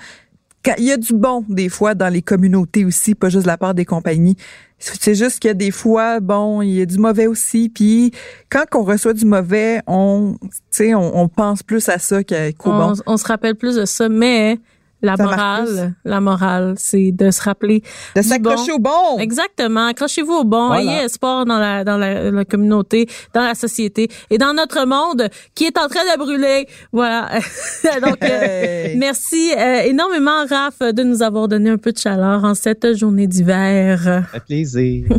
il 0.79 0.85
y 0.85 0.93
a 0.93 0.97
du 0.97 1.13
bon, 1.15 1.45
des 1.49 1.69
fois, 1.69 1.95
dans 1.95 2.09
les 2.09 2.23
communautés 2.23 2.85
aussi, 2.85 3.15
pas 3.15 3.29
juste 3.29 3.45
de 3.45 3.49
la 3.49 3.59
part 3.59 3.75
des 3.75 3.85
compagnies. 3.85 4.37
C'est 4.79 5.15
juste 5.15 5.39
qu'il 5.41 5.49
y 5.49 5.51
a 5.51 5.55
des 5.55 5.71
fois, 5.71 6.21
bon, 6.21 6.63
il 6.63 6.75
y 6.75 6.81
a 6.81 6.87
du 6.87 6.99
mauvais 6.99 7.27
aussi. 7.27 7.69
Puis 7.69 8.13
quand 8.51 8.65
on 8.75 8.83
reçoit 8.83 9.15
du 9.15 9.25
mauvais, 9.25 9.81
on, 9.87 10.37
tu 10.41 10.49
sais, 10.71 10.95
on, 10.95 11.19
on 11.19 11.29
pense 11.29 11.63
plus 11.63 11.89
à 11.89 11.99
ça 11.99 12.23
qu'à- 12.23 12.53
qu'au 12.53 12.71
on, 12.71 12.79
bon. 12.79 12.95
on 13.07 13.17
se 13.17 13.27
rappelle 13.27 13.55
plus 13.57 13.77
de 13.77 13.85
ça, 13.85 14.09
mais 14.09 14.59
la 15.05 15.17
Ça 15.17 15.25
morale, 15.25 15.95
la 16.05 16.21
morale, 16.21 16.75
c'est 16.79 17.13
de 17.13 17.31
se 17.31 17.43
rappeler 17.43 17.83
De 18.17 18.23
s'accrocher 18.23 18.73
au 18.73 18.79
bon. 18.79 19.19
Exactement. 19.19 19.87
Accrochez-vous 19.87 20.33
au 20.33 20.45
bon. 20.45 20.69
Voilà. 20.69 20.83
Ayez 20.83 21.05
espoir 21.05 21.45
dans 21.45 21.59
la, 21.59 21.85
dans 21.85 21.99
la, 21.99 22.31
la 22.31 22.45
communauté, 22.45 23.07
dans 23.35 23.43
la 23.43 23.55
société 23.55 24.09
et 24.31 24.39
dans 24.39 24.55
notre 24.55 24.87
monde 24.87 25.29
qui 25.55 25.65
est 25.65 25.79
en 25.79 25.89
train 25.89 26.05
de 26.05 26.19
brûler. 26.19 26.67
Voilà. 26.93 27.29
Donc, 28.03 28.23
euh, 28.23 28.95
merci 28.97 29.53
euh, 29.57 29.83
énormément, 29.83 30.47
Raph, 30.49 30.79
de 30.81 31.03
nous 31.03 31.23
avoir 31.23 31.49
donné 31.49 31.71
un 31.71 31.79
peu 31.79 31.93
de 31.93 31.99
chaleur 31.99 32.43
en 32.45 32.55
cette 32.55 32.97
journée 32.97 33.27
d'hiver. 33.27 34.01
Ça 34.03 34.23
fait 34.23 34.45
plaisir. 34.45 35.07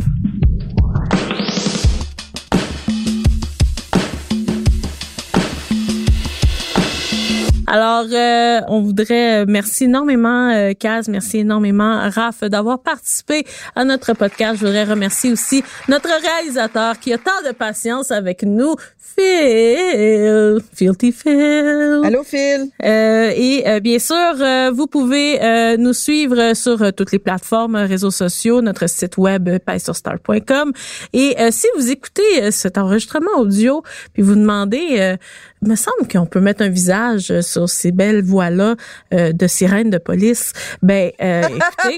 Alors, 7.68 8.06
euh, 8.12 8.60
on 8.68 8.80
voudrait 8.80 9.42
euh, 9.42 9.44
merci 9.48 9.84
énormément, 9.84 10.50
euh, 10.50 10.72
Kaz, 10.72 11.08
merci 11.08 11.38
énormément, 11.38 12.08
Raph, 12.10 12.44
d'avoir 12.44 12.78
participé 12.78 13.44
à 13.74 13.84
notre 13.84 14.12
podcast. 14.12 14.60
Je 14.60 14.66
voudrais 14.66 14.84
remercier 14.84 15.32
aussi 15.32 15.64
notre 15.88 16.08
réalisateur 16.08 17.00
qui 17.00 17.12
a 17.12 17.18
tant 17.18 17.42
de 17.44 17.52
patience 17.52 18.12
avec 18.12 18.44
nous, 18.44 18.76
Phil, 19.18 20.60
Filthy 20.74 21.10
Phil. 21.10 22.02
Allô, 22.04 22.22
Phil? 22.22 22.68
Euh, 22.84 23.32
et 23.34 23.64
euh, 23.66 23.80
bien 23.80 23.98
sûr, 23.98 24.14
euh, 24.14 24.70
vous 24.72 24.86
pouvez 24.86 25.42
euh, 25.42 25.76
nous 25.76 25.92
suivre 25.92 26.54
sur 26.54 26.92
toutes 26.92 27.12
les 27.12 27.18
plateformes, 27.18 27.76
réseaux 27.76 28.10
sociaux, 28.10 28.60
notre 28.60 28.88
site 28.88 29.16
web 29.16 29.48
pailsurstar.com. 29.58 30.72
Et 31.12 31.34
euh, 31.40 31.48
si 31.50 31.66
vous 31.76 31.90
écoutez 31.90 32.50
cet 32.50 32.78
enregistrement 32.78 33.38
audio, 33.38 33.82
puis 34.12 34.22
vous 34.22 34.34
demandez, 34.34 34.98
euh, 35.00 35.16
me 35.62 35.74
semble 35.74 36.08
qu'on 36.10 36.26
peut 36.26 36.40
mettre 36.40 36.62
un 36.62 36.68
visage 36.68 37.30
euh, 37.30 37.42
sur 37.42 37.68
ces 37.68 37.92
belles 37.92 38.22
voix-là 38.22 38.76
euh, 39.12 39.32
de 39.32 39.46
sirènes 39.46 39.90
de 39.90 39.98
police. 39.98 40.52
Ben, 40.82 41.10
euh, 41.20 41.42
écoutez, 41.48 41.96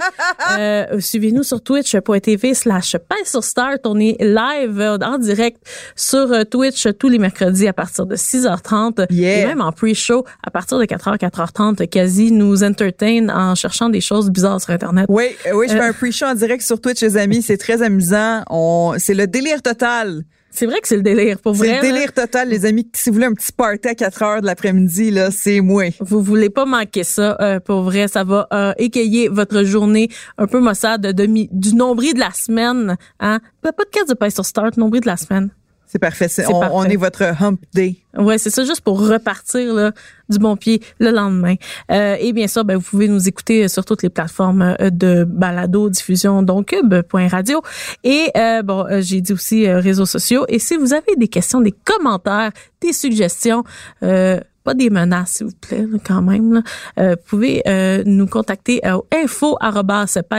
euh, 0.58 1.00
suivez-nous 1.00 1.42
sur 1.42 1.60
twitch.tv 1.62 2.54
slash 2.54 2.96
Start. 3.40 3.80
On 3.84 3.98
est 3.98 4.16
live 4.20 4.80
euh, 4.80 4.98
en 5.02 5.18
direct 5.18 5.58
sur 5.96 6.32
euh, 6.32 6.44
Twitch 6.44 6.86
tous 6.98 7.08
les 7.08 7.18
mercredis 7.18 7.66
à 7.68 7.72
partir 7.72 8.06
de 8.06 8.16
6h30. 8.16 9.06
Yeah. 9.10 9.38
Et 9.38 9.46
même 9.46 9.60
en 9.60 9.72
pre-show, 9.72 10.24
à 10.42 10.50
partir 10.50 10.78
de 10.78 10.84
4h, 10.84 11.18
4h30, 11.18 11.88
quasi 11.88 12.32
nous 12.32 12.64
entertain 12.64 13.28
en 13.28 13.54
cherchant 13.54 13.88
des 13.88 14.00
choses 14.00 14.30
bizarres 14.30 14.60
sur 14.60 14.70
Internet. 14.70 15.06
Oui, 15.08 15.24
oui, 15.52 15.66
je 15.68 15.74
fais 15.74 15.80
un 15.80 15.92
pre-show 15.92 16.26
en 16.26 16.34
direct 16.34 16.62
sur 16.62 16.80
Twitch, 16.80 17.00
les 17.00 17.16
amis. 17.16 17.42
C'est 17.42 17.58
très 17.58 17.82
amusant. 17.82 18.42
On, 18.50 18.94
c'est 18.98 19.14
le 19.14 19.26
délire 19.26 19.62
total. 19.62 20.22
C'est 20.50 20.66
vrai 20.66 20.80
que 20.80 20.88
c'est 20.88 20.96
le 20.96 21.02
délire, 21.02 21.38
pour 21.40 21.54
C'est 21.54 21.66
vrai. 21.66 21.68
le 21.68 21.74
là. 21.88 21.92
délire 21.92 22.12
total, 22.12 22.48
les 22.48 22.64
amis. 22.66 22.88
Si 22.94 23.10
vous 23.10 23.14
voulez 23.14 23.26
un 23.26 23.34
petit 23.34 23.52
party 23.52 23.88
à 23.88 23.94
4 23.94 24.22
heures 24.22 24.40
de 24.40 24.46
l'après-midi, 24.46 25.10
là, 25.10 25.30
c'est 25.30 25.60
moi. 25.60 25.84
Vous 26.00 26.22
voulez 26.22 26.50
pas 26.50 26.64
manquer 26.64 27.04
ça, 27.04 27.36
euh, 27.40 27.60
pour 27.60 27.82
vrai. 27.82 28.08
Ça 28.08 28.24
va 28.24 28.48
euh, 28.52 28.72
égayer 28.78 29.28
votre 29.28 29.62
journée 29.62 30.08
un 30.36 30.46
peu 30.46 30.58
maussade 30.58 31.02
de 31.02 31.26
du 31.52 31.74
nombril 31.74 32.14
de 32.14 32.20
la 32.20 32.32
semaine. 32.32 32.96
Hein? 33.20 33.40
Pas 33.62 33.72
pas 33.72 33.84
de 33.84 33.90
casse 33.90 34.08
de 34.08 34.14
pain 34.14 34.30
sur 34.30 34.44
Start, 34.44 34.76
nombril 34.76 35.02
de 35.02 35.06
la 35.06 35.16
semaine. 35.16 35.50
C'est 35.90 35.98
parfait. 35.98 36.28
C'est- 36.28 36.46
on, 36.46 36.60
parfait. 36.60 36.74
on 36.76 36.84
est 36.84 36.96
votre 36.96 37.22
hump 37.42 37.58
day. 37.72 37.96
Ouais, 38.16 38.36
c'est 38.36 38.50
ça, 38.50 38.64
juste 38.64 38.82
pour 38.82 39.00
repartir 39.08 39.72
là, 39.74 39.92
du 40.28 40.38
bon 40.38 40.56
pied 40.56 40.82
le 40.98 41.10
lendemain. 41.10 41.54
Euh, 41.90 42.16
et 42.20 42.32
bien 42.32 42.46
sûr, 42.46 42.64
ben, 42.64 42.76
vous 42.76 42.82
pouvez 42.82 43.08
nous 43.08 43.26
écouter 43.26 43.68
sur 43.68 43.84
toutes 43.84 44.02
les 44.02 44.10
plateformes 44.10 44.76
euh, 44.80 44.90
de 44.90 45.24
balado 45.24 45.88
diffusion, 45.88 46.42
donc 46.42 46.66
cube.radio. 46.68 47.62
Et 48.04 48.26
euh, 48.36 48.62
bon, 48.62 48.84
euh, 48.86 49.00
j'ai 49.00 49.20
dit 49.22 49.32
aussi 49.32 49.66
euh, 49.66 49.80
réseaux 49.80 50.06
sociaux. 50.06 50.44
Et 50.48 50.58
si 50.58 50.76
vous 50.76 50.92
avez 50.92 51.16
des 51.16 51.28
questions, 51.28 51.60
des 51.60 51.72
commentaires, 51.84 52.50
des 52.82 52.92
suggestions, 52.92 53.64
euh, 54.02 54.40
pas 54.68 54.74
des 54.74 54.90
menaces, 54.90 55.30
s'il 55.36 55.46
vous 55.46 55.52
plaît, 55.58 55.86
là, 55.90 55.96
quand 56.06 56.20
même. 56.20 56.52
Là. 56.52 56.62
Euh, 57.00 57.10
vous 57.12 57.22
pouvez 57.26 57.62
euh, 57.66 58.02
nous 58.04 58.26
contacter 58.26 58.80
au 58.84 59.06
info 59.14 59.56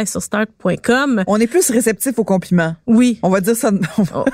sur 0.05 0.21
start.com. 0.21 1.23
On 1.25 1.37
est 1.39 1.47
plus 1.47 1.69
réceptif 1.71 2.19
aux 2.19 2.23
compliments. 2.23 2.75
Oui, 2.85 3.17
On 3.23 3.29
va 3.29 3.41
dire 3.41 3.55
ça. 3.55 3.71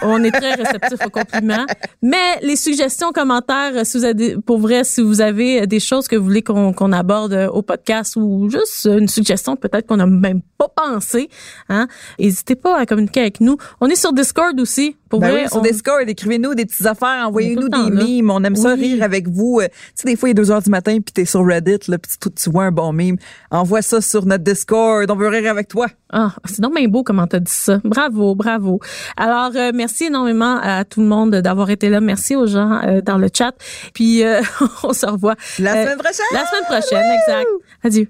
on- 0.02 0.24
est 0.26 0.32
très 0.32 0.54
réceptif 0.56 1.00
aux 1.06 1.10
compliments. 1.10 1.66
Mais 2.02 2.18
les 2.42 2.56
suggestions, 2.58 3.12
commentaires, 3.14 3.72
euh, 3.76 3.82
si 3.86 3.98
vous 3.98 4.04
avez, 4.06 4.36
pour 4.46 4.58
vrai, 4.60 4.84
si 4.84 5.02
vous 5.02 5.22
avez 5.22 5.66
des 5.68 5.80
choses 5.80 6.08
que 6.10 6.16
vous 6.18 6.26
voulez 6.26 6.42
qu'on 6.42 6.92
aborde 6.92 7.32
euh, 7.34 7.48
au 7.48 7.62
podcast 7.62 8.16
ou 8.18 8.50
juste 8.50 8.86
une 8.92 9.08
suggestion 9.08 9.56
peut-être 9.56 9.88
qu'on 9.88 9.98
n'a 9.98 10.08
même 10.08 10.42
pas 10.58 10.68
pensé, 10.76 11.30
hein, 11.70 11.88
n'hésitez 12.20 12.56
pas 12.56 12.78
à 12.80 12.86
communiquer 12.86 13.22
avec 13.22 13.40
nous. 13.40 13.56
On 13.80 13.88
est 13.88 13.96
sur 13.96 14.12
Discord 14.14 14.60
aussi. 14.60 14.98
Pour 15.10 15.20
Ben 15.20 15.30
vrai, 15.30 15.44
oui, 15.44 15.48
sur 15.50 15.60
on- 15.60 15.62
Discord, 15.62 16.04
écrivez-nous 16.10 16.56
des 16.56 16.66
petites 16.66 16.86
affaires, 16.86 17.28
envoyez-nous 17.28 17.70
des 17.70 17.78
là. 17.90 18.04
mimes. 18.04 18.30
On 18.32 18.44
aime 18.44 18.56
ça 18.56 18.74
rire 18.74 19.04
avec 19.04 19.30
vous. 19.30 19.62
Tu 19.88 20.02
sais, 20.02 20.08
des 20.08 20.16
fois, 20.16 20.30
il 20.30 20.32
est 20.32 20.36
2 20.36 20.52
heures 20.52 20.62
du 20.62 20.70
matin, 20.70 20.94
puis 20.94 21.14
t'es 21.14 21.26
sur 21.26 21.46
Reddit, 21.46 21.80
là, 21.88 21.98
puis 21.98 22.12
tu, 22.20 22.32
tu 22.32 22.50
vois 22.50 22.66
un 22.66 22.72
bon 22.72 22.94
mime. 22.94 23.18
Envoie 23.52 23.82
ça 23.82 24.02
sur 24.02 24.26
notre 24.26 24.44
Discord. 24.44 25.10
On 25.10 25.16
veut 25.16 25.28
rire 25.28 25.50
avec 25.50 25.68
toi. 25.68 25.88
Ah, 26.12 26.34
c'est 26.46 26.62
donc 26.62 26.76
bien 26.76 26.88
beau 26.88 27.04
comment 27.04 27.28
t'as 27.28 27.40
dit 27.40 27.52
ça. 27.52 27.80
Bravo, 27.84 28.36
bravo. 28.36 28.80
Alors, 29.18 29.52
euh, 29.56 29.72
merci 29.74 30.06
énormément 30.06 30.60
à 30.62 30.86
tout 30.86 31.02
le 31.02 31.08
monde 31.08 31.32
d'avoir 31.36 31.70
été 31.70 31.90
là. 31.90 32.00
Merci 32.02 32.36
aux 32.36 32.48
gens 32.48 32.82
euh, 32.84 33.02
dans 33.02 33.18
le 33.18 33.28
chat. 33.34 33.54
Puis, 33.94 34.24
euh, 34.24 34.42
on 34.84 34.94
se 34.94 35.06
revoit 35.06 35.36
La 35.60 35.76
euh, 35.76 35.84
semaine 35.84 35.98
prochaine! 35.98 36.26
la 36.34 36.46
semaine 36.46 36.64
prochaine. 36.82 37.20
Exact. 37.20 37.48
Adieu. 37.84 38.08